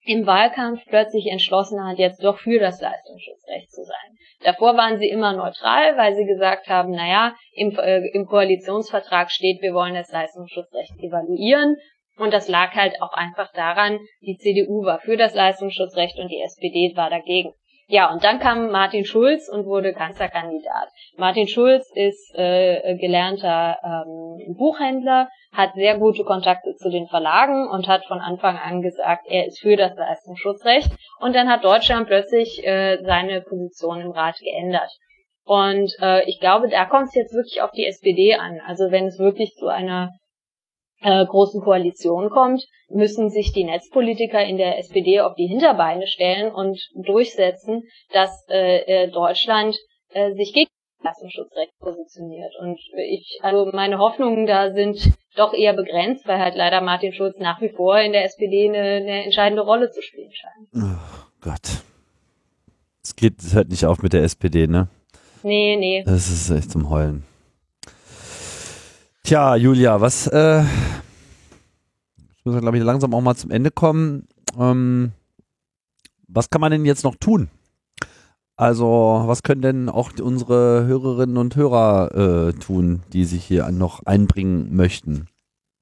[0.05, 4.17] im Wahlkampf plötzlich entschlossen hat, jetzt doch für das Leistungsschutzrecht zu sein.
[4.43, 9.61] Davor waren sie immer neutral, weil sie gesagt haben, naja, im, äh, im Koalitionsvertrag steht,
[9.61, 11.77] wir wollen das Leistungsschutzrecht evaluieren.
[12.17, 16.41] Und das lag halt auch einfach daran, die CDU war für das Leistungsschutzrecht und die
[16.41, 17.53] SPD war dagegen.
[17.93, 20.87] Ja, und dann kam Martin Schulz und wurde Kanzlerkandidat.
[21.15, 27.87] Martin Schulz ist äh, gelernter ähm, Buchhändler, hat sehr gute Kontakte zu den Verlagen und
[27.87, 30.89] hat von Anfang an gesagt, er ist für das Leistungsschutzrecht.
[31.19, 34.89] Und dann hat Deutschland plötzlich äh, seine Position im Rat geändert.
[35.45, 38.59] Und äh, ich glaube, da kommt es jetzt wirklich auf die SPD an.
[38.65, 40.09] Also wenn es wirklich zu einer
[41.03, 46.53] äh, großen Koalition kommt, müssen sich die Netzpolitiker in der SPD auf die Hinterbeine stellen
[46.53, 49.77] und durchsetzen, dass äh, äh Deutschland
[50.09, 50.69] äh, sich gegen
[51.03, 52.53] das Leistungsschutzrecht positioniert.
[52.61, 57.37] Und ich, also meine Hoffnungen da sind doch eher begrenzt, weil halt leider Martin Schulz
[57.39, 60.69] nach wie vor in der SPD eine, eine entscheidende Rolle zu spielen scheint.
[60.75, 61.83] Oh Gott.
[63.03, 64.87] Es geht, es hört nicht auf mit der SPD, ne?
[65.43, 66.03] Nee, nee.
[66.05, 67.25] Das ist echt zum Heulen.
[69.25, 70.63] Tja, Julia, was, äh,
[72.35, 74.27] ich muss glaube ich langsam auch mal zum Ende kommen.
[74.59, 75.13] Ähm,
[76.27, 77.49] was kann man denn jetzt noch tun?
[78.57, 84.05] Also, was können denn auch unsere Hörerinnen und Hörer äh, tun, die sich hier noch
[84.05, 85.29] einbringen möchten?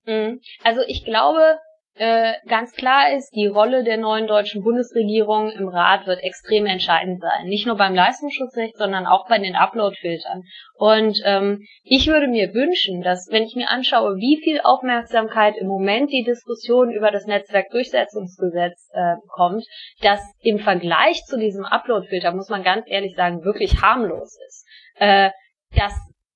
[0.05, 0.39] Mhm.
[0.63, 1.57] Also ich glaube,
[1.95, 7.19] äh, ganz klar ist, die Rolle der neuen deutschen Bundesregierung im Rat wird extrem entscheidend
[7.21, 7.47] sein.
[7.47, 10.43] Nicht nur beim Leistungsschutzrecht, sondern auch bei den Uploadfiltern.
[10.75, 15.67] Und ähm, ich würde mir wünschen, dass, wenn ich mir anschaue, wie viel Aufmerksamkeit im
[15.67, 19.65] Moment die Diskussion über das Netzwerkdurchsetzungsgesetz äh, bekommt,
[20.01, 24.65] dass im Vergleich zu diesem Uploadfilter, muss man ganz ehrlich sagen, wirklich harmlos ist.
[24.95, 25.31] Äh,
[25.75, 25.93] dass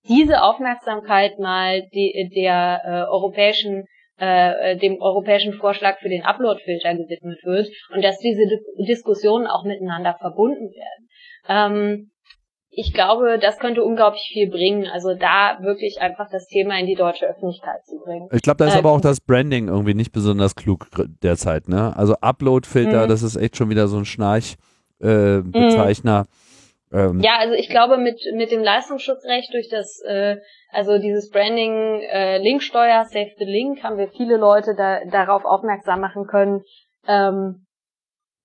[0.07, 3.85] diese Aufmerksamkeit mal die, der äh, europäischen
[4.19, 9.45] äh, äh, dem europäischen Vorschlag für den Upload-Filter gewidmet wird und dass diese D Diskussionen
[9.45, 11.09] auch miteinander verbunden werden.
[11.49, 12.11] Ähm,
[12.77, 14.87] ich glaube, das könnte unglaublich viel bringen.
[14.87, 18.27] Also da wirklich einfach das Thema in die deutsche Öffentlichkeit zu bringen.
[18.31, 20.87] Ich glaube, da ist äh, aber auch das Branding irgendwie nicht besonders klug
[21.21, 21.67] derzeit.
[21.67, 21.95] Ne?
[21.95, 23.09] Also Upload-Filter, mhm.
[23.09, 26.21] das ist echt schon wieder so ein Schnarch-Bezeichner.
[26.21, 26.25] Äh,
[26.93, 30.37] ähm, ja, also ich glaube mit mit dem Leistungsschutzrecht durch das äh,
[30.71, 36.01] also dieses Branding äh, Linksteuer Save the Link haben wir viele Leute da, darauf aufmerksam
[36.01, 36.61] machen können.
[37.07, 37.65] Ähm,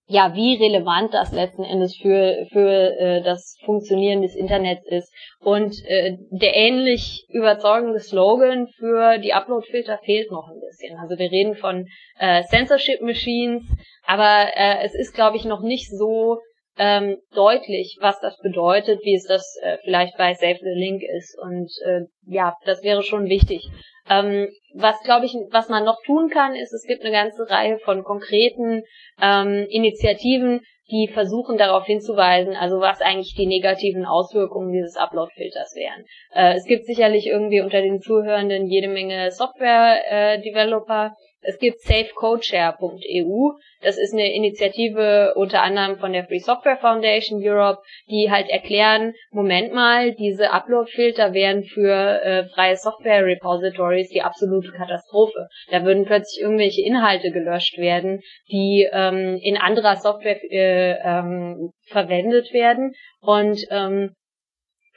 [0.07, 5.73] ja, wie relevant das letzten Endes für für äh, das Funktionieren des Internets ist und
[5.87, 10.99] äh, der ähnlich überzeugende Slogan für die Uploadfilter fehlt noch ein bisschen.
[10.99, 11.87] Also wir reden von
[12.19, 13.63] äh, Censorship Machines,
[14.05, 16.41] aber äh, es ist glaube ich noch nicht so
[16.81, 21.39] ähm, deutlich, was das bedeutet, wie es das äh, vielleicht bei Save the Link ist.
[21.39, 23.69] Und äh, ja, das wäre schon wichtig.
[24.09, 27.79] Ähm, was glaube ich, was man noch tun kann, ist, es gibt eine ganze Reihe
[27.81, 28.83] von konkreten
[29.21, 36.07] ähm, Initiativen, die versuchen darauf hinzuweisen, also was eigentlich die negativen Auswirkungen dieses Upload-Filters wären.
[36.33, 43.53] Äh, es gibt sicherlich irgendwie unter den Zuhörenden jede Menge Software-Developer, äh, es gibt safecodeshare.eu.
[43.83, 47.81] Das ist eine Initiative unter anderem von der Free Software Foundation Europe,
[48.11, 55.49] die halt erklären, Moment mal, diese Upload-Filter wären für äh, freie Software-Repositories die absolute Katastrophe.
[55.71, 62.53] Da würden plötzlich irgendwelche Inhalte gelöscht werden, die ähm, in anderer Software äh, ähm, verwendet
[62.53, 62.93] werden.
[63.23, 64.15] Und ähm,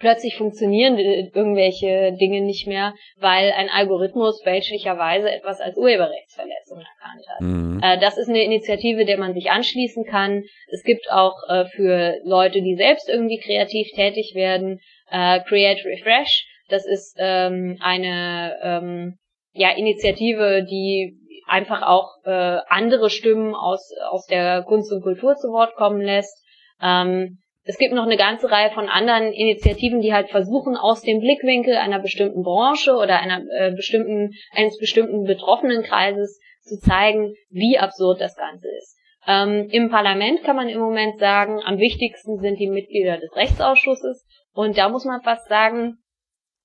[0.04, 7.42] plötzlich funktionieren irgendwelche Dinge nicht mehr, weil ein Algorithmus fälschlicherweise etwas als Urheberrechtsverletzung erkannt hat.
[7.42, 7.80] Mhm.
[7.82, 10.44] Äh, das ist eine Initiative, der man sich anschließen kann.
[10.70, 16.48] Es gibt auch äh, für Leute, die selbst irgendwie kreativ tätig werden, äh, Create Refresh.
[16.68, 19.18] Das ist ähm, eine ähm,
[19.54, 21.18] ja, Initiative, die
[21.48, 26.44] einfach auch äh, andere Stimmen aus, aus der Kunst und Kultur zu Wort kommen lässt.
[26.82, 31.20] Ähm, es gibt noch eine ganze Reihe von anderen Initiativen, die halt versuchen, aus dem
[31.20, 37.78] Blickwinkel einer bestimmten Branche oder einer äh, bestimmten, eines bestimmten betroffenen Kreises zu zeigen, wie
[37.78, 38.98] absurd das Ganze ist.
[39.26, 44.26] Ähm, Im Parlament kann man im Moment sagen, am wichtigsten sind die Mitglieder des Rechtsausschusses
[44.54, 46.00] und da muss man fast sagen,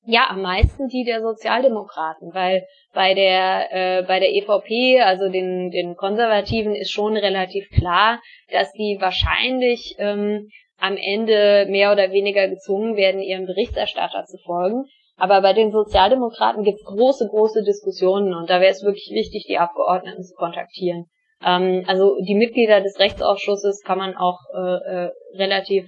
[0.05, 5.71] ja, am meisten die der Sozialdemokraten, weil bei der äh, bei der EVP, also den
[5.71, 8.21] den Konservativen, ist schon relativ klar,
[8.51, 10.49] dass die wahrscheinlich ähm,
[10.79, 14.85] am Ende mehr oder weniger gezwungen werden, ihrem Berichterstatter zu folgen.
[15.17, 19.47] Aber bei den Sozialdemokraten gibt es große, große Diskussionen und da wäre es wirklich wichtig,
[19.49, 21.07] die Abgeordneten zu kontaktieren.
[21.45, 24.59] Ähm, also die Mitglieder des Rechtsausschusses kann man auch äh,
[25.07, 25.87] äh, relativ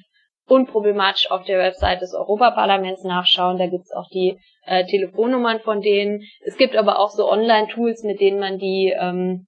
[0.49, 3.59] unproblematisch auf der Website des Europaparlaments nachschauen.
[3.59, 4.37] Da gibt's auch die
[4.67, 6.23] äh, Telefonnummern von denen.
[6.45, 9.47] Es gibt aber auch so Online-Tools, mit denen man die ähm,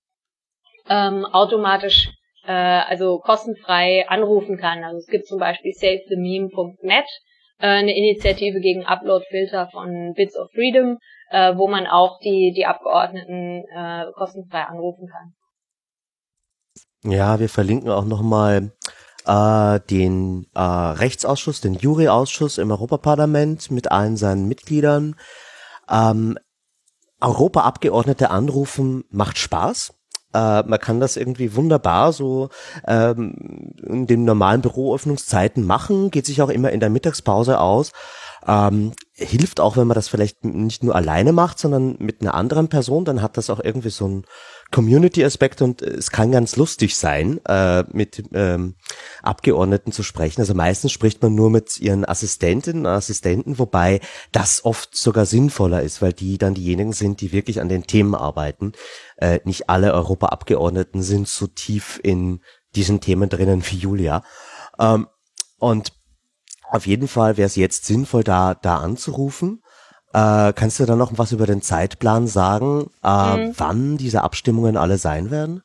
[0.88, 2.12] ähm, automatisch
[2.46, 4.84] äh, also kostenfrei anrufen kann.
[4.84, 7.04] Also es gibt zum Beispiel savethememe.net,
[7.58, 10.98] äh, eine Initiative gegen Upload-Filter von Bits of Freedom,
[11.30, 15.34] äh, wo man auch die, die Abgeordneten äh, kostenfrei anrufen kann.
[17.04, 18.72] Ja, wir verlinken auch nochmal
[19.26, 25.16] äh, den äh, Rechtsausschuss, den Juryausschuss im Europaparlament mit allen seinen Mitgliedern.
[25.90, 26.38] Ähm,
[27.20, 29.94] Europaabgeordnete anrufen macht Spaß.
[30.34, 32.48] Äh, man kann das irgendwie wunderbar so
[32.86, 37.92] ähm, in den normalen Büroöffnungszeiten machen, geht sich auch immer in der Mittagspause aus.
[38.46, 42.68] Ähm, hilft auch, wenn man das vielleicht nicht nur alleine macht, sondern mit einer anderen
[42.68, 44.26] Person, dann hat das auch irgendwie so ein
[44.72, 48.74] Community-Aspekt und es kann ganz lustig sein, äh, mit ähm,
[49.22, 50.40] Abgeordneten zu sprechen.
[50.40, 54.00] Also meistens spricht man nur mit ihren Assistentinnen und Assistenten, wobei
[54.32, 58.14] das oft sogar sinnvoller ist, weil die dann diejenigen sind, die wirklich an den Themen
[58.14, 58.72] arbeiten.
[59.22, 62.40] Äh, nicht alle Europaabgeordneten sind so tief in
[62.74, 64.22] diesen Themen drinnen wie Julia.
[64.78, 65.06] Ähm,
[65.58, 65.92] und
[66.70, 69.62] auf jeden Fall wäre es jetzt sinnvoll, da, da anzurufen
[70.14, 73.54] äh, kannst du da noch was über den Zeitplan sagen, äh, mhm.
[73.56, 75.62] wann diese Abstimmungen alle sein werden?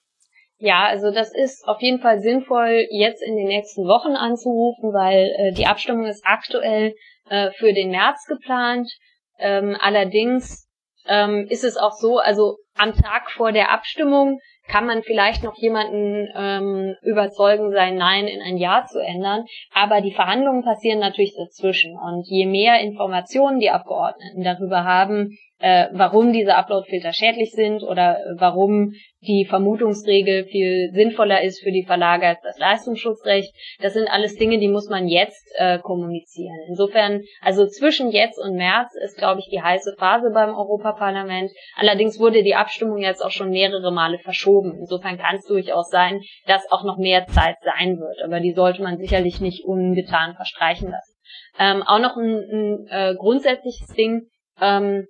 [0.59, 5.29] Ja, also das ist auf jeden Fall sinnvoll, jetzt in den nächsten Wochen anzurufen, weil
[5.37, 6.95] äh, die Abstimmung ist aktuell
[7.29, 8.89] äh, für den März geplant.
[9.37, 10.66] Ähm, allerdings
[11.07, 15.55] ähm, ist es auch so, also am Tag vor der Abstimmung kann man vielleicht noch
[15.57, 19.45] jemanden ähm, überzeugen, sein Nein in ein Ja zu ändern.
[19.73, 21.97] Aber die Verhandlungen passieren natürlich dazwischen.
[21.97, 28.19] Und je mehr Informationen die Abgeordneten darüber haben, äh, warum diese Uploadfilter schädlich sind oder
[28.37, 33.51] warum die Vermutungsregel viel sinnvoller ist für die Verlage als das Leistungsschutzrecht.
[33.81, 36.57] Das sind alles Dinge, die muss man jetzt äh, kommunizieren.
[36.67, 41.51] Insofern, also zwischen jetzt und März ist, glaube ich, die heiße Phase beim Europaparlament.
[41.75, 44.77] Allerdings wurde die Abstimmung jetzt auch schon mehrere Male verschoben.
[44.79, 48.23] Insofern kann es durchaus sein, dass auch noch mehr Zeit sein wird.
[48.23, 51.15] Aber die sollte man sicherlich nicht ungetan verstreichen lassen.
[51.59, 54.27] Ähm, auch noch ein, ein äh, grundsätzliches Ding.
[54.61, 55.07] Ähm,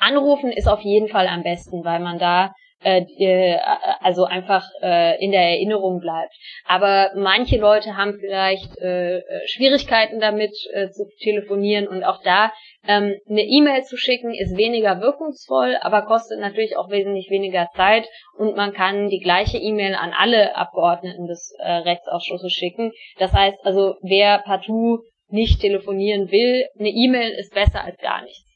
[0.00, 2.52] Anrufen ist auf jeden Fall am besten, weil man da
[2.82, 3.58] äh, äh,
[4.00, 6.32] also einfach äh, in der Erinnerung bleibt.
[6.64, 12.52] Aber manche Leute haben vielleicht äh, Schwierigkeiten damit äh, zu telefonieren und auch da
[12.88, 18.08] ähm, eine E-Mail zu schicken ist weniger wirkungsvoll, aber kostet natürlich auch wesentlich weniger Zeit
[18.38, 22.92] und man kann die gleiche E-Mail an alle Abgeordneten des äh, Rechtsausschusses schicken.
[23.18, 28.49] Das heißt also, wer partout nicht telefonieren will, eine E-Mail ist besser als gar nichts.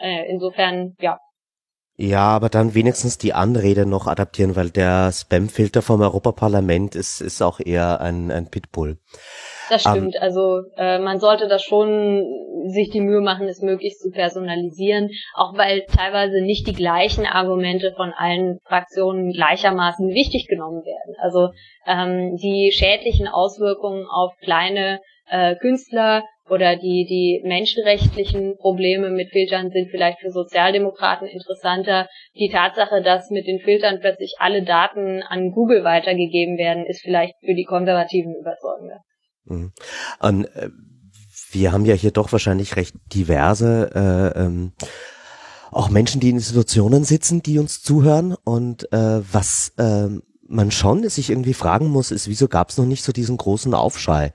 [0.00, 1.18] Äh, insofern, ja,
[1.96, 7.40] Ja, aber dann wenigstens die Anrede noch adaptieren, weil der Spamfilter vom Europaparlament ist, ist
[7.40, 8.98] auch eher ein, ein Pitbull.
[9.70, 10.16] Das stimmt.
[10.16, 12.24] Um, also äh, man sollte das schon
[12.68, 17.92] sich die Mühe machen, es möglichst zu personalisieren, auch weil teilweise nicht die gleichen Argumente
[17.96, 21.14] von allen Fraktionen gleichermaßen wichtig genommen werden.
[21.18, 21.50] Also
[21.86, 29.70] ähm, die schädlichen Auswirkungen auf kleine äh, Künstler oder die, die menschenrechtlichen Probleme mit Filtern
[29.70, 32.08] sind vielleicht für Sozialdemokraten interessanter.
[32.34, 37.34] Die Tatsache, dass mit den Filtern plötzlich alle Daten an Google weitergegeben werden, ist vielleicht
[37.44, 39.00] für die Konservativen überzeugender.
[39.44, 39.72] Mhm.
[40.20, 40.68] Und, äh,
[41.50, 44.72] wir haben ja hier doch wahrscheinlich recht diverse äh, ähm,
[45.70, 50.08] auch Menschen, die in Institutionen sitzen, die uns zuhören und äh, was äh,
[50.48, 53.74] man schon sich irgendwie fragen muss, ist, wieso gab es noch nicht so diesen großen
[53.74, 54.32] Aufschrei?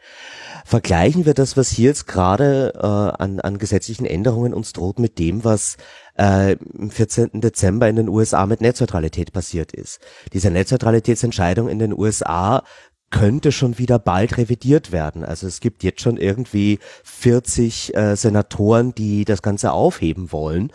[0.65, 5.19] Vergleichen wir das, was hier jetzt gerade äh, an, an gesetzlichen Änderungen uns droht, mit
[5.19, 5.77] dem, was
[6.17, 7.41] äh, im 14.
[7.41, 9.99] Dezember in den USA mit Netzneutralität passiert ist.
[10.33, 12.63] Diese Netzneutralitätsentscheidung in den USA
[13.09, 15.25] könnte schon wieder bald revidiert werden.
[15.25, 20.71] Also es gibt jetzt schon irgendwie 40 äh, Senatoren, die das Ganze aufheben wollen.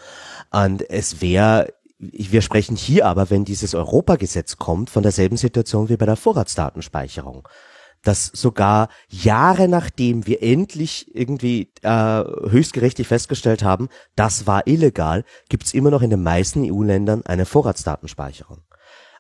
[0.51, 5.97] Und es wäre wir sprechen hier aber, wenn dieses Europagesetz kommt, von derselben Situation wie
[5.97, 7.49] bei der Vorratsdatenspeicherung
[8.07, 15.75] dass sogar Jahre nachdem wir endlich irgendwie äh, höchstgerichtlich festgestellt haben, das war illegal, gibt's
[15.75, 18.63] immer noch in den meisten EU-Ländern eine Vorratsdatenspeicherung.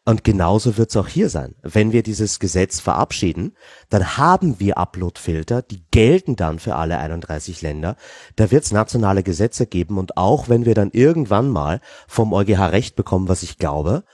[0.08, 1.56] Und genauso wird's auch hier sein.
[1.62, 3.56] Wenn wir dieses Gesetz verabschieden,
[3.88, 7.96] dann haben wir Uploadfilter, die gelten dann für alle 31 Länder.
[8.36, 12.94] Da wird's nationale Gesetze geben und auch wenn wir dann irgendwann mal vom EuGH Recht
[12.94, 14.04] bekommen, was ich glaube,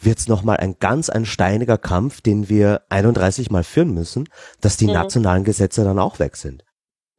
[0.00, 4.28] wird's nochmal ein ganz ein steiniger Kampf, den wir 31 Mal führen müssen,
[4.60, 4.94] dass die mhm.
[4.94, 6.64] nationalen Gesetze dann auch weg sind.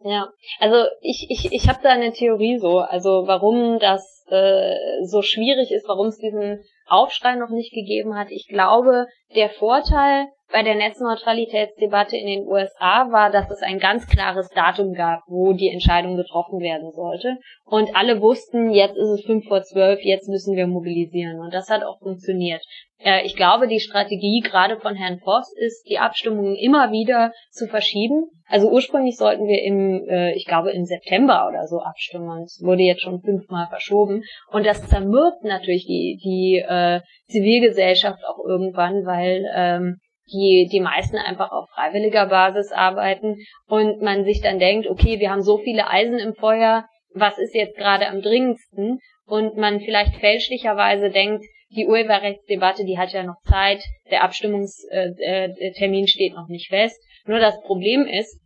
[0.04, 0.30] Ja,
[0.60, 4.76] also ich, ich, ich habe da eine Theorie so, also warum das äh,
[5.06, 8.32] so schwierig ist, warum es diesen Aufschrei noch nicht gegeben hat.
[8.32, 9.06] Ich glaube,
[9.36, 14.94] der Vorteil bei der Netzneutralitätsdebatte in den USA war, dass es ein ganz klares Datum
[14.94, 17.38] gab, wo die Entscheidung getroffen werden sollte.
[17.66, 21.40] Und alle wussten, jetzt ist es fünf vor zwölf, jetzt müssen wir mobilisieren.
[21.40, 22.64] Und das hat auch funktioniert.
[23.04, 27.68] Äh, ich glaube, die Strategie gerade von Herrn Voss ist, die Abstimmungen immer wieder zu
[27.68, 28.26] verschieben.
[28.48, 32.44] Also ursprünglich sollten wir im, äh, ich glaube, im September oder so abstimmen.
[32.44, 34.24] Es wurde jetzt schon fünfmal verschoben.
[34.52, 39.98] Und das zermürbt natürlich die, die äh, Zivilgesellschaft auch irgendwann, weil ähm,
[40.32, 43.38] die, die meisten einfach auf freiwilliger Basis arbeiten
[43.68, 47.54] und man sich dann denkt, okay, wir haben so viele Eisen im Feuer, was ist
[47.54, 49.00] jetzt gerade am dringendsten?
[49.26, 56.34] Und man vielleicht fälschlicherweise denkt, die Urheberrechtsdebatte, die hat ja noch Zeit, der Abstimmungstermin steht
[56.34, 57.02] noch nicht fest.
[57.26, 58.38] Nur das Problem ist,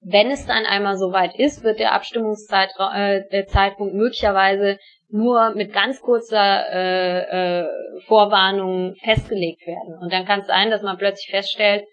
[0.00, 4.78] wenn es dann einmal soweit ist, wird der Abstimmungszeitpunkt äh, möglicherweise
[5.10, 7.66] nur mit ganz kurzer äh, äh,
[8.06, 9.98] Vorwarnung festgelegt werden.
[10.00, 11.84] Und dann kann es sein, dass man plötzlich feststellt,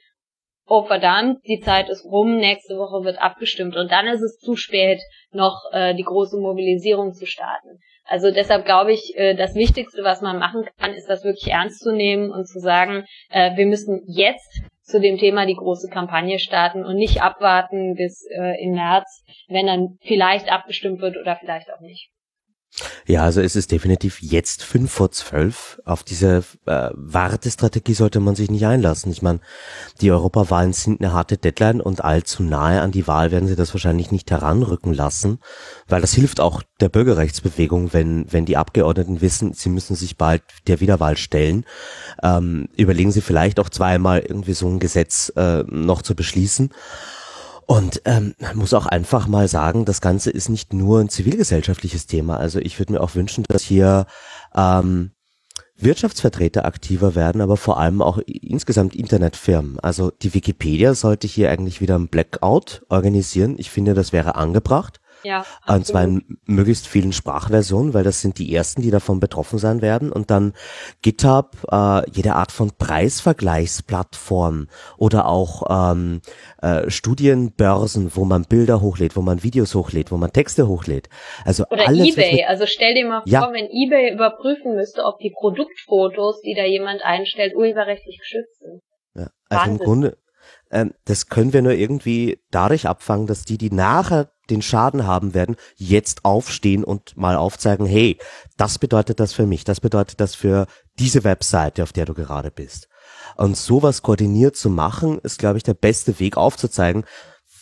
[0.68, 3.76] oh verdammt, die Zeit ist rum, nächste Woche wird abgestimmt.
[3.76, 5.02] Und dann ist es zu spät,
[5.32, 7.80] noch äh, die große Mobilisierung zu starten.
[8.04, 11.82] Also deshalb glaube ich, äh, das Wichtigste, was man machen kann, ist das wirklich ernst
[11.82, 16.38] zu nehmen und zu sagen, äh, wir müssen jetzt zu dem Thema die große Kampagne
[16.38, 21.74] starten und nicht abwarten bis äh, im März, wenn dann vielleicht abgestimmt wird oder vielleicht
[21.74, 22.12] auch nicht.
[23.06, 25.80] Ja, also es ist definitiv jetzt fünf vor zwölf.
[25.86, 29.12] Auf diese äh, Wartestrategie sollte man sich nicht einlassen.
[29.12, 29.40] Ich meine,
[30.02, 33.74] die Europawahlen sind eine harte Deadline und allzu nahe an die Wahl werden sie das
[33.74, 35.40] wahrscheinlich nicht heranrücken lassen,
[35.88, 40.44] weil das hilft auch der Bürgerrechtsbewegung, wenn, wenn die Abgeordneten wissen, sie müssen sich bald
[40.68, 41.66] der Wiederwahl stellen.
[42.24, 46.72] Ähm, überlegen sie vielleicht auch zweimal irgendwie so ein Gesetz äh, noch zu beschließen.
[47.68, 52.06] Und ähm, man muss auch einfach mal sagen, das Ganze ist nicht nur ein zivilgesellschaftliches
[52.06, 52.38] Thema.
[52.38, 54.06] Also ich würde mir auch wünschen, dass hier
[54.56, 55.12] ähm,
[55.78, 59.80] Wirtschaftsvertreter aktiver werden, aber vor allem auch insgesamt Internetfirmen.
[59.80, 63.56] Also die Wikipedia sollte hier eigentlich wieder ein Blackout organisieren.
[63.58, 65.00] Ich finde, das wäre angebracht.
[65.26, 69.58] Ja, und zwar in möglichst vielen Sprachversionen, weil das sind die ersten, die davon betroffen
[69.58, 70.12] sein werden.
[70.12, 70.54] Und dann
[71.02, 76.22] GitHub, äh, jede Art von Preisvergleichsplattform oder auch ähm,
[76.62, 81.10] äh, Studienbörsen, wo man Bilder hochlädt, wo man Videos hochlädt, wo man Texte hochlädt.
[81.44, 82.46] Also oder alles, eBay.
[82.46, 83.50] Also stell dir mal vor, ja.
[83.52, 88.82] wenn eBay überprüfen müsste, ob die Produktfotos, die da jemand einstellt, urheberrechtlich geschützt sind.
[89.16, 89.72] Ja, also Wahnsinn.
[89.72, 90.18] im Grunde,
[90.72, 95.34] ähm, das können wir nur irgendwie dadurch abfangen, dass die, die nachher den Schaden haben
[95.34, 98.18] werden, jetzt aufstehen und mal aufzeigen, hey,
[98.58, 100.68] das bedeutet das für mich, das bedeutet das für
[101.00, 102.88] diese Webseite, auf der du gerade bist.
[103.36, 107.06] Und sowas koordiniert zu machen, ist, glaube ich, der beste Weg aufzuzeigen,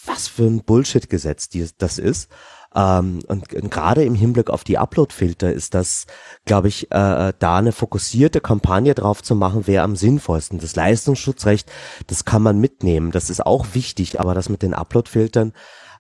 [0.06, 2.30] was für ein Bullshit-Gesetz das ist.
[2.76, 6.06] Ähm, und, gerade im Hinblick auf die Upload-Filter ist das,
[6.46, 10.60] glaube ich, äh, da eine fokussierte Kampagne drauf zu machen, wäre am sinnvollsten.
[10.60, 11.72] Das Leistungsschutzrecht,
[12.08, 15.54] das kann man mitnehmen, das ist auch wichtig, aber das mit den Upload-Filtern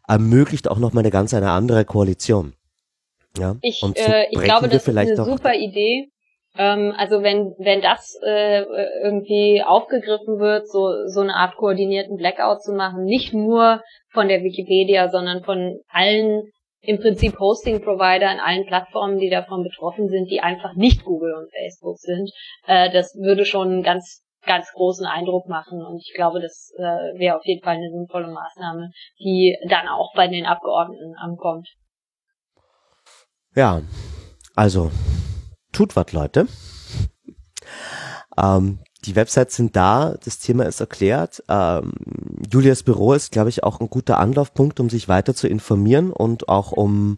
[0.08, 2.54] ermöglicht auch noch mal eine ganz eine andere Koalition.
[3.38, 6.10] Ja, ich, so äh, ich glaube, das ist eine super Idee.
[6.56, 8.64] Ähm, also wenn wenn das äh,
[9.04, 13.82] irgendwie aufgegriffen wird, so so eine Art koordinierten Blackout zu machen, nicht nur
[14.12, 16.44] von der Wikipedia, sondern von allen
[16.82, 21.50] im Prinzip Hosting-Provider in allen Plattformen, die davon betroffen sind, die einfach nicht Google und
[21.50, 22.30] Facebook sind,
[22.68, 27.38] äh, das würde schon ganz ganz großen Eindruck machen und ich glaube, das äh, wäre
[27.38, 31.70] auf jeden Fall eine sinnvolle Maßnahme, die dann auch bei den Abgeordneten ankommt.
[33.56, 33.82] Ja,
[34.56, 34.92] also
[35.72, 36.48] tut was, Leute.
[38.38, 41.44] Ähm, die Websites sind da, das Thema ist erklärt.
[41.50, 41.94] Ähm,
[42.52, 46.50] Julias Büro ist, glaube ich, auch ein guter Anlaufpunkt, um sich weiter zu informieren und
[46.50, 47.18] auch um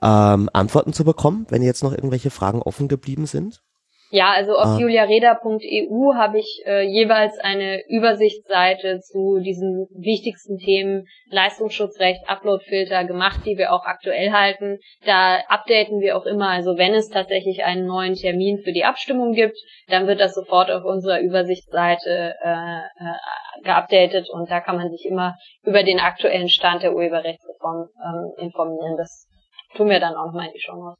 [0.00, 3.62] ähm, Antworten zu bekommen, wenn jetzt noch irgendwelche Fragen offen geblieben sind.
[4.10, 4.78] Ja, also auf ah.
[4.78, 13.58] juliareda.eu habe ich äh, jeweils eine Übersichtsseite zu diesen wichtigsten Themen Leistungsschutzrecht, Uploadfilter gemacht, die
[13.58, 14.78] wir auch aktuell halten.
[15.04, 19.32] Da updaten wir auch immer, also wenn es tatsächlich einen neuen Termin für die Abstimmung
[19.32, 19.58] gibt,
[19.88, 25.04] dann wird das sofort auf unserer Übersichtsseite äh, äh, geupdatet und da kann man sich
[25.04, 28.96] immer über den aktuellen Stand der Urheberrechtsreform ähm, informieren.
[28.96, 29.28] Das
[29.76, 30.98] tun wir dann auch nochmal in die Show Notes.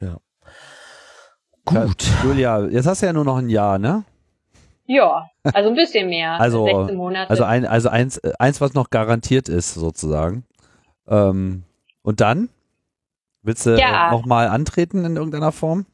[0.00, 0.16] Ja.
[1.64, 2.04] Gut.
[2.24, 4.04] Julia, jetzt hast du ja nur noch ein Jahr, ne?
[4.86, 6.32] Ja, also ein bisschen mehr.
[6.40, 7.30] also 16 Monate.
[7.30, 10.44] Also, ein, also eins, eins, was noch garantiert ist, sozusagen.
[11.08, 11.62] Ähm,
[12.02, 12.48] und dann?
[13.42, 14.10] Willst du ja.
[14.10, 15.86] nochmal antreten in irgendeiner Form?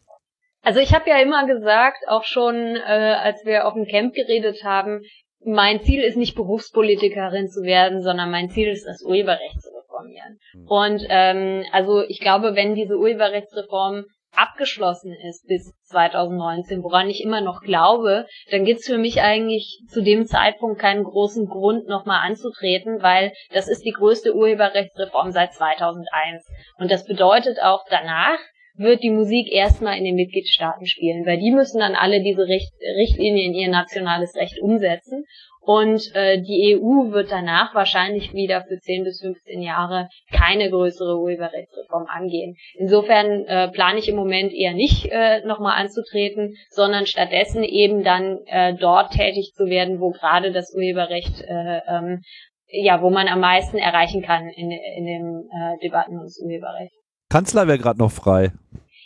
[0.62, 4.64] Also ich habe ja immer gesagt, auch schon äh, als wir auf dem Camp geredet
[4.64, 5.02] haben,
[5.44, 10.40] mein Ziel ist nicht Berufspolitikerin zu werden, sondern mein Ziel ist das Urheberrecht zu reformieren.
[10.54, 10.66] Mhm.
[10.66, 17.40] Und ähm, also ich glaube, wenn diese Urheberrechtsreform abgeschlossen ist bis 2019, woran ich immer
[17.40, 23.02] noch glaube, dann gibt's für mich eigentlich zu dem Zeitpunkt keinen großen Grund, nochmal anzutreten,
[23.02, 26.46] weil das ist die größte Urheberrechtsreform seit 2001.
[26.78, 28.38] Und das bedeutet auch danach,
[28.78, 32.72] wird die Musik erstmal in den Mitgliedstaaten spielen, weil die müssen dann alle diese Richt
[32.96, 35.24] Richtlinien in ihr nationales Recht umsetzen.
[35.66, 41.18] Und äh, die EU wird danach wahrscheinlich wieder für 10 bis 15 Jahre keine größere
[41.18, 42.56] Urheberrechtsreform angehen.
[42.78, 48.38] Insofern äh, plane ich im Moment eher nicht äh, nochmal anzutreten, sondern stattdessen eben dann
[48.46, 52.22] äh, dort tätig zu werden, wo gerade das Urheberrecht, äh, ähm,
[52.68, 56.94] ja, wo man am meisten erreichen kann in, in den äh, Debatten ums Urheberrecht.
[57.28, 58.52] Kanzler wäre gerade noch frei.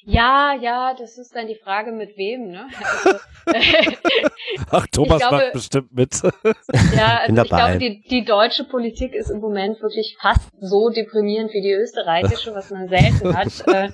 [0.04, 2.66] Ja, ja, das ist dann die Frage, mit wem, ne?
[3.02, 3.18] Also,
[4.70, 6.22] Ach, Thomas glaube, macht bestimmt mit.
[6.94, 11.52] ja, also ich glaube, die, die deutsche Politik ist im Moment wirklich fast so deprimierend
[11.52, 13.48] wie die österreichische, was man selten hat.
[13.66, 13.90] Äh,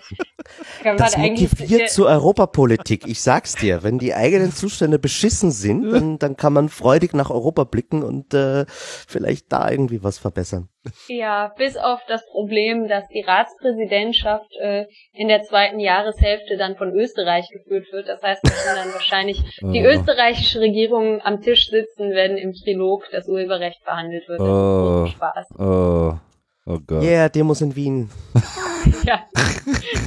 [0.97, 3.07] das motiviert zur Europapolitik.
[3.07, 7.31] Ich sag's dir, wenn die eigenen Zustände beschissen sind, dann, dann kann man freudig nach
[7.31, 10.69] Europa blicken und äh, vielleicht da irgendwie was verbessern.
[11.09, 16.95] Ja, bis auf das Problem, dass die Ratspräsidentschaft äh, in der zweiten Jahreshälfte dann von
[16.95, 18.09] Österreich geführt wird.
[18.09, 19.71] Das heißt, dass dann wahrscheinlich oh.
[19.71, 24.41] die österreichische Regierung am Tisch sitzen, wenn im Trilog das Urheberrecht verhandelt wird.
[24.41, 25.05] Das oh.
[25.05, 25.47] ist Spaß.
[25.59, 26.15] Oh.
[26.69, 27.03] Oh Gott.
[27.03, 28.11] Yeah, Demos in Wien.
[29.05, 29.21] ja,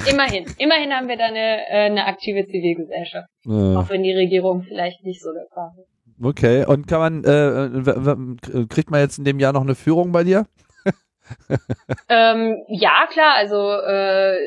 [0.10, 0.45] immerhin.
[0.57, 3.30] Immerhin haben wir da eine, äh, eine aktive Zivilgesellschaft.
[3.45, 3.80] Ja.
[3.80, 5.88] Auch wenn die Regierung vielleicht nicht so der Fall ist.
[6.22, 10.26] Okay, und kann man, äh, kriegt man jetzt in dem Jahr noch eine Führung bei
[10.26, 10.45] dir?
[12.10, 14.38] Ähm, ja, klar, also äh,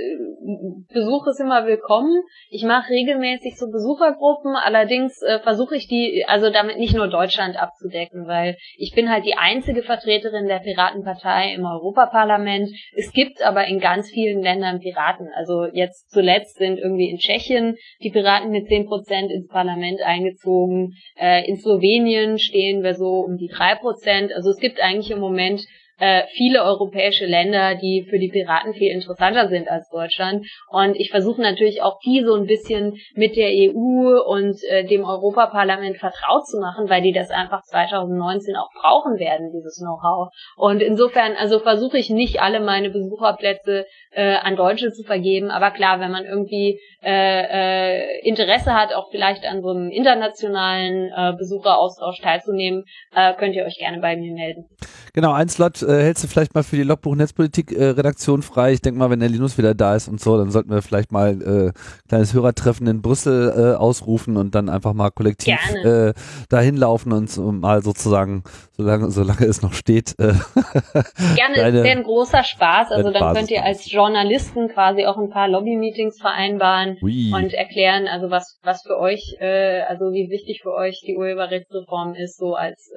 [0.92, 2.22] Besuch ist immer willkommen.
[2.50, 7.56] Ich mache regelmäßig so Besuchergruppen, allerdings äh, versuche ich die, also damit nicht nur Deutschland
[7.60, 12.70] abzudecken, weil ich bin halt die einzige Vertreterin der Piratenpartei im Europaparlament.
[12.94, 15.28] Es gibt aber in ganz vielen Ländern Piraten.
[15.34, 20.94] Also jetzt zuletzt sind irgendwie in Tschechien die Piraten mit zehn Prozent ins Parlament eingezogen.
[21.16, 24.32] Äh, in Slowenien stehen wir so um die drei Prozent.
[24.32, 25.62] Also es gibt eigentlich im Moment
[26.02, 30.44] äh, viele europäische Länder, die für die Piraten viel interessanter sind als Deutschland.
[30.68, 35.04] Und ich versuche natürlich auch die so ein bisschen mit der EU und äh, dem
[35.04, 40.32] Europaparlament vertraut zu machen, weil die das einfach 2019 auch brauchen werden, dieses Know-how.
[40.56, 45.52] Und insofern, also versuche ich nicht alle meine Besucherplätze äh, an Deutsche zu vergeben.
[45.52, 51.12] Aber klar, wenn man irgendwie äh, äh, Interesse hat, auch vielleicht an so einem internationalen
[51.16, 54.66] äh, Besucheraustausch teilzunehmen, äh, könnt ihr euch gerne bei mir melden.
[55.14, 58.72] Genau, ein Slot äh, hältst du vielleicht mal für die Logbuch Netzpolitik äh, Redaktion frei?
[58.72, 61.12] Ich denke mal, wenn der Linus wieder da ist und so, dann sollten wir vielleicht
[61.12, 61.72] mal äh,
[62.08, 66.12] kleines Hörertreffen in Brüssel äh, ausrufen und dann einfach mal kollektiv äh,
[66.48, 68.42] dahin laufen und so, mal sozusagen,
[68.76, 70.16] solange, solange es noch steht.
[70.16, 72.90] Gerne, es wäre ein großer Spaß.
[72.90, 77.32] Also dann könnt ihr als Journalisten quasi auch ein paar Lobby-Meetings vereinbaren Ui.
[77.34, 82.38] und erklären, also was, was für euch, also wie wichtig für euch die Urheberrechtsreform ist,
[82.38, 82.90] so als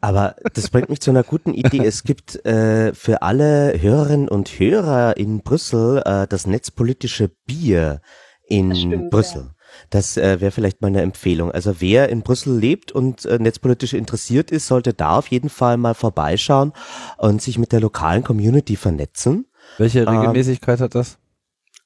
[0.00, 1.84] Aber das bringt mich zu einer guten Idee.
[1.84, 8.00] Es gibt äh, für alle Hörerinnen und Hörer in Brüssel äh, das netzpolitische Bier
[8.46, 9.42] in stimmt, Brüssel.
[9.42, 9.54] Ja.
[9.90, 11.50] Das äh, wäre vielleicht mal eine Empfehlung.
[11.50, 15.76] Also wer in Brüssel lebt und äh, netzpolitisch interessiert ist, sollte da auf jeden Fall
[15.76, 16.72] mal vorbeischauen
[17.18, 19.46] und sich mit der lokalen Community vernetzen.
[19.78, 21.18] Welche ähm, Regelmäßigkeit ähm, hat das?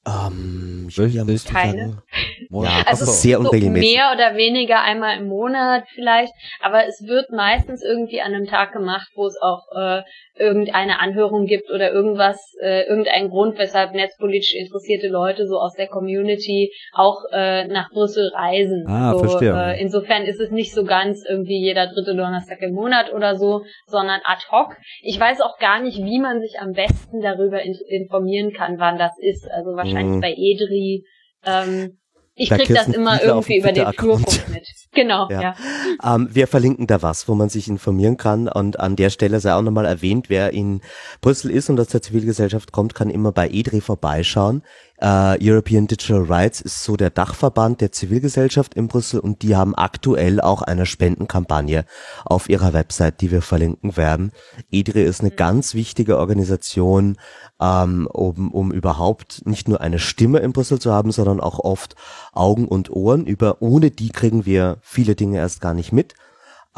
[0.05, 1.45] Ähm, ich Wöchentlich?
[1.45, 2.03] Keine.
[2.49, 3.95] Ja, also sehr so unregelmäßig.
[3.95, 8.73] mehr oder weniger einmal im Monat vielleicht, aber es wird meistens irgendwie an einem Tag
[8.73, 10.01] gemacht, wo es auch äh,
[10.37, 15.87] irgendeine Anhörung gibt oder irgendwas, äh, irgendein Grund, weshalb netzpolitisch interessierte Leute so aus der
[15.87, 18.85] Community auch äh, nach Brüssel reisen.
[18.87, 19.53] Ah, so, verstehe.
[19.55, 23.63] Äh, insofern ist es nicht so ganz irgendwie jeder dritte Donnerstag im Monat oder so,
[23.87, 24.75] sondern ad hoc.
[25.01, 28.97] Ich weiß auch gar nicht, wie man sich am besten darüber in informieren kann, wann
[28.97, 29.49] das ist.
[29.49, 30.21] Also wahrscheinlich mhm.
[30.21, 31.05] bei Edri.
[31.45, 31.97] Ähm,
[32.35, 34.63] ich da krieg das immer irgendwie über den Flurfunk mit.
[34.93, 35.41] Genau, ja.
[35.41, 35.55] ja.
[36.03, 39.53] Ähm, wir verlinken da was, wo man sich informieren kann und an der Stelle sei
[39.53, 40.81] auch nochmal erwähnt, wer in
[41.21, 44.63] Brüssel ist und aus der Zivilgesellschaft kommt, kann immer bei EDRI vorbeischauen.
[45.01, 49.75] Uh, European Digital Rights ist so der Dachverband der Zivilgesellschaft in Brüssel und die haben
[49.75, 51.85] aktuell auch eine Spendenkampagne
[52.23, 54.31] auf ihrer Website, die wir verlinken werden.
[54.71, 55.35] EDRI ist eine mhm.
[55.35, 57.17] ganz wichtige Organisation,
[57.59, 61.95] ähm, um, um überhaupt nicht nur eine Stimme in Brüssel zu haben, sondern auch oft
[62.31, 63.25] Augen und Ohren.
[63.25, 66.13] Über ohne die kriegen wir viele Dinge erst gar nicht mit.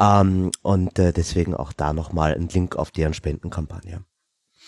[0.00, 4.04] Ähm, und äh, deswegen auch da nochmal ein Link auf deren Spendenkampagne.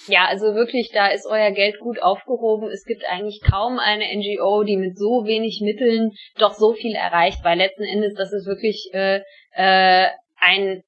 [0.09, 2.71] Ja, also wirklich, da ist euer Geld gut aufgehoben.
[2.71, 7.45] Es gibt eigentlich kaum eine NGO, die mit so wenig Mitteln doch so viel erreicht,
[7.45, 9.21] weil letzten Endes das ist wirklich äh,
[9.53, 10.83] äh, ein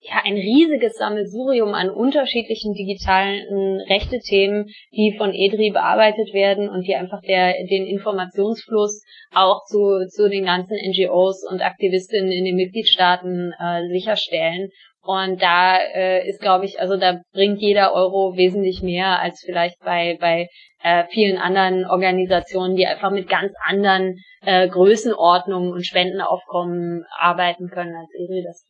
[0.00, 6.94] ja, ein riesiges Sammelsurium an unterschiedlichen digitalen Rechte-Themen, die von EDRI bearbeitet werden und die
[6.94, 9.02] einfach der, den Informationsfluss
[9.34, 14.70] auch zu, zu den ganzen NGOs und Aktivistinnen in den Mitgliedstaaten äh, sicherstellen.
[15.06, 19.78] Und da äh, ist, glaube ich, also da bringt jeder Euro wesentlich mehr als vielleicht
[19.80, 20.48] bei, bei
[20.82, 27.94] äh, vielen anderen Organisationen, die einfach mit ganz anderen äh, Größenordnungen und Spendenaufkommen arbeiten können,
[27.94, 28.64] als ERI das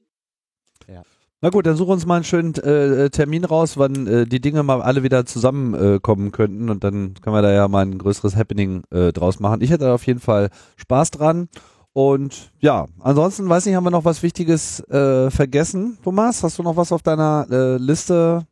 [0.88, 1.02] ja.
[1.42, 4.62] Na gut, dann such uns mal einen schönen äh, Termin raus, wann äh, die Dinge
[4.62, 8.36] mal alle wieder zusammenkommen äh, könnten und dann können wir da ja mal ein größeres
[8.36, 9.60] Happening äh, draus machen.
[9.60, 11.48] Ich hätte auf jeden Fall Spaß dran
[11.96, 16.42] und ja, ansonsten weiß nicht, haben wir noch was Wichtiges äh, vergessen, Thomas?
[16.42, 18.44] Hast du noch was auf deiner äh, Liste?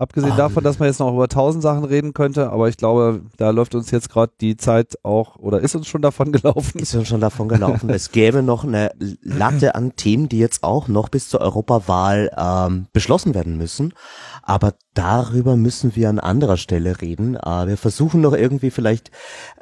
[0.00, 0.32] Abgesehen.
[0.32, 0.36] Ah.
[0.36, 3.76] davon, dass man jetzt noch über tausend Sachen reden könnte, aber ich glaube, da läuft
[3.76, 6.80] uns jetzt gerade die Zeit auch oder ist uns schon davon gelaufen.
[6.80, 7.88] Ist uns schon davon gelaufen.
[7.90, 8.90] es gäbe noch eine
[9.22, 13.92] Latte an Themen, die jetzt auch noch bis zur Europawahl ähm, beschlossen werden müssen.
[14.48, 17.36] Aber darüber müssen wir an anderer Stelle reden.
[17.36, 19.10] Äh, wir versuchen noch irgendwie vielleicht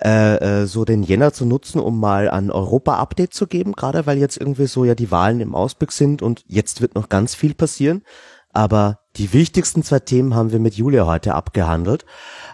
[0.01, 4.17] äh, äh, so den Jänner zu nutzen, um mal ein Europa-Update zu geben, gerade weil
[4.17, 7.53] jetzt irgendwie so ja die Wahlen im Ausblick sind und jetzt wird noch ganz viel
[7.53, 8.05] passieren.
[8.53, 12.07] Aber die wichtigsten zwei Themen haben wir mit Julia heute abgehandelt.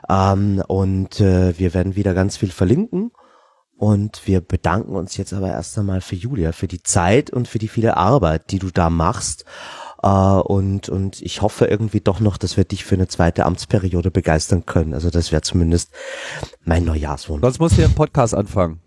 [0.09, 3.13] Ähm, und äh, wir werden wieder ganz viel verlinken.
[3.77, 7.59] Und wir bedanken uns jetzt aber erst einmal für Julia, für die Zeit und für
[7.59, 9.45] die viele Arbeit, die du da machst.
[10.05, 14.11] Uh, und, und ich hoffe irgendwie doch noch, dass wir dich für eine zweite Amtsperiode
[14.11, 14.95] begeistern können.
[14.95, 15.93] Also das wäre zumindest
[16.65, 17.43] mein Neujahrswunsch.
[17.43, 18.81] Sonst musst du ja einen Podcast anfangen.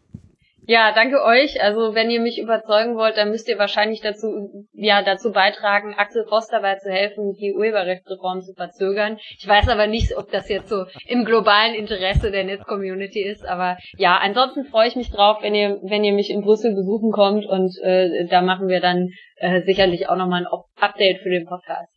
[0.67, 1.61] Ja, danke euch.
[1.61, 6.25] Also wenn ihr mich überzeugen wollt, dann müsst ihr wahrscheinlich dazu, ja, dazu beitragen, Axel
[6.27, 9.17] Voss dabei zu helfen, die Urheberrechtsreform zu verzögern.
[9.37, 13.45] Ich weiß aber nicht, ob das jetzt so im globalen Interesse der Netz-Community ist.
[13.45, 17.11] Aber ja, ansonsten freue ich mich drauf, wenn ihr, wenn ihr mich in Brüssel besuchen
[17.11, 21.45] kommt und äh, da machen wir dann äh, sicherlich auch nochmal ein Update für den
[21.45, 21.91] Podcast.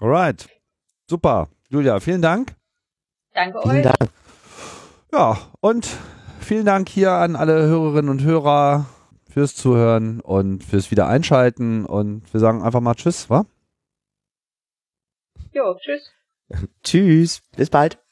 [0.00, 0.48] Alright.
[1.08, 1.48] Super.
[1.70, 2.54] Julia, vielen Dank.
[3.32, 3.82] Danke vielen euch.
[3.82, 4.10] Dank.
[5.12, 5.88] Ja, und
[6.44, 8.86] vielen Dank hier an alle Hörerinnen und Hörer
[9.28, 13.46] fürs Zuhören und fürs Wiedereinschalten und wir sagen einfach mal Tschüss, wa?
[15.52, 16.12] Jo, tschüss.
[16.82, 18.03] tschüss, bis bald.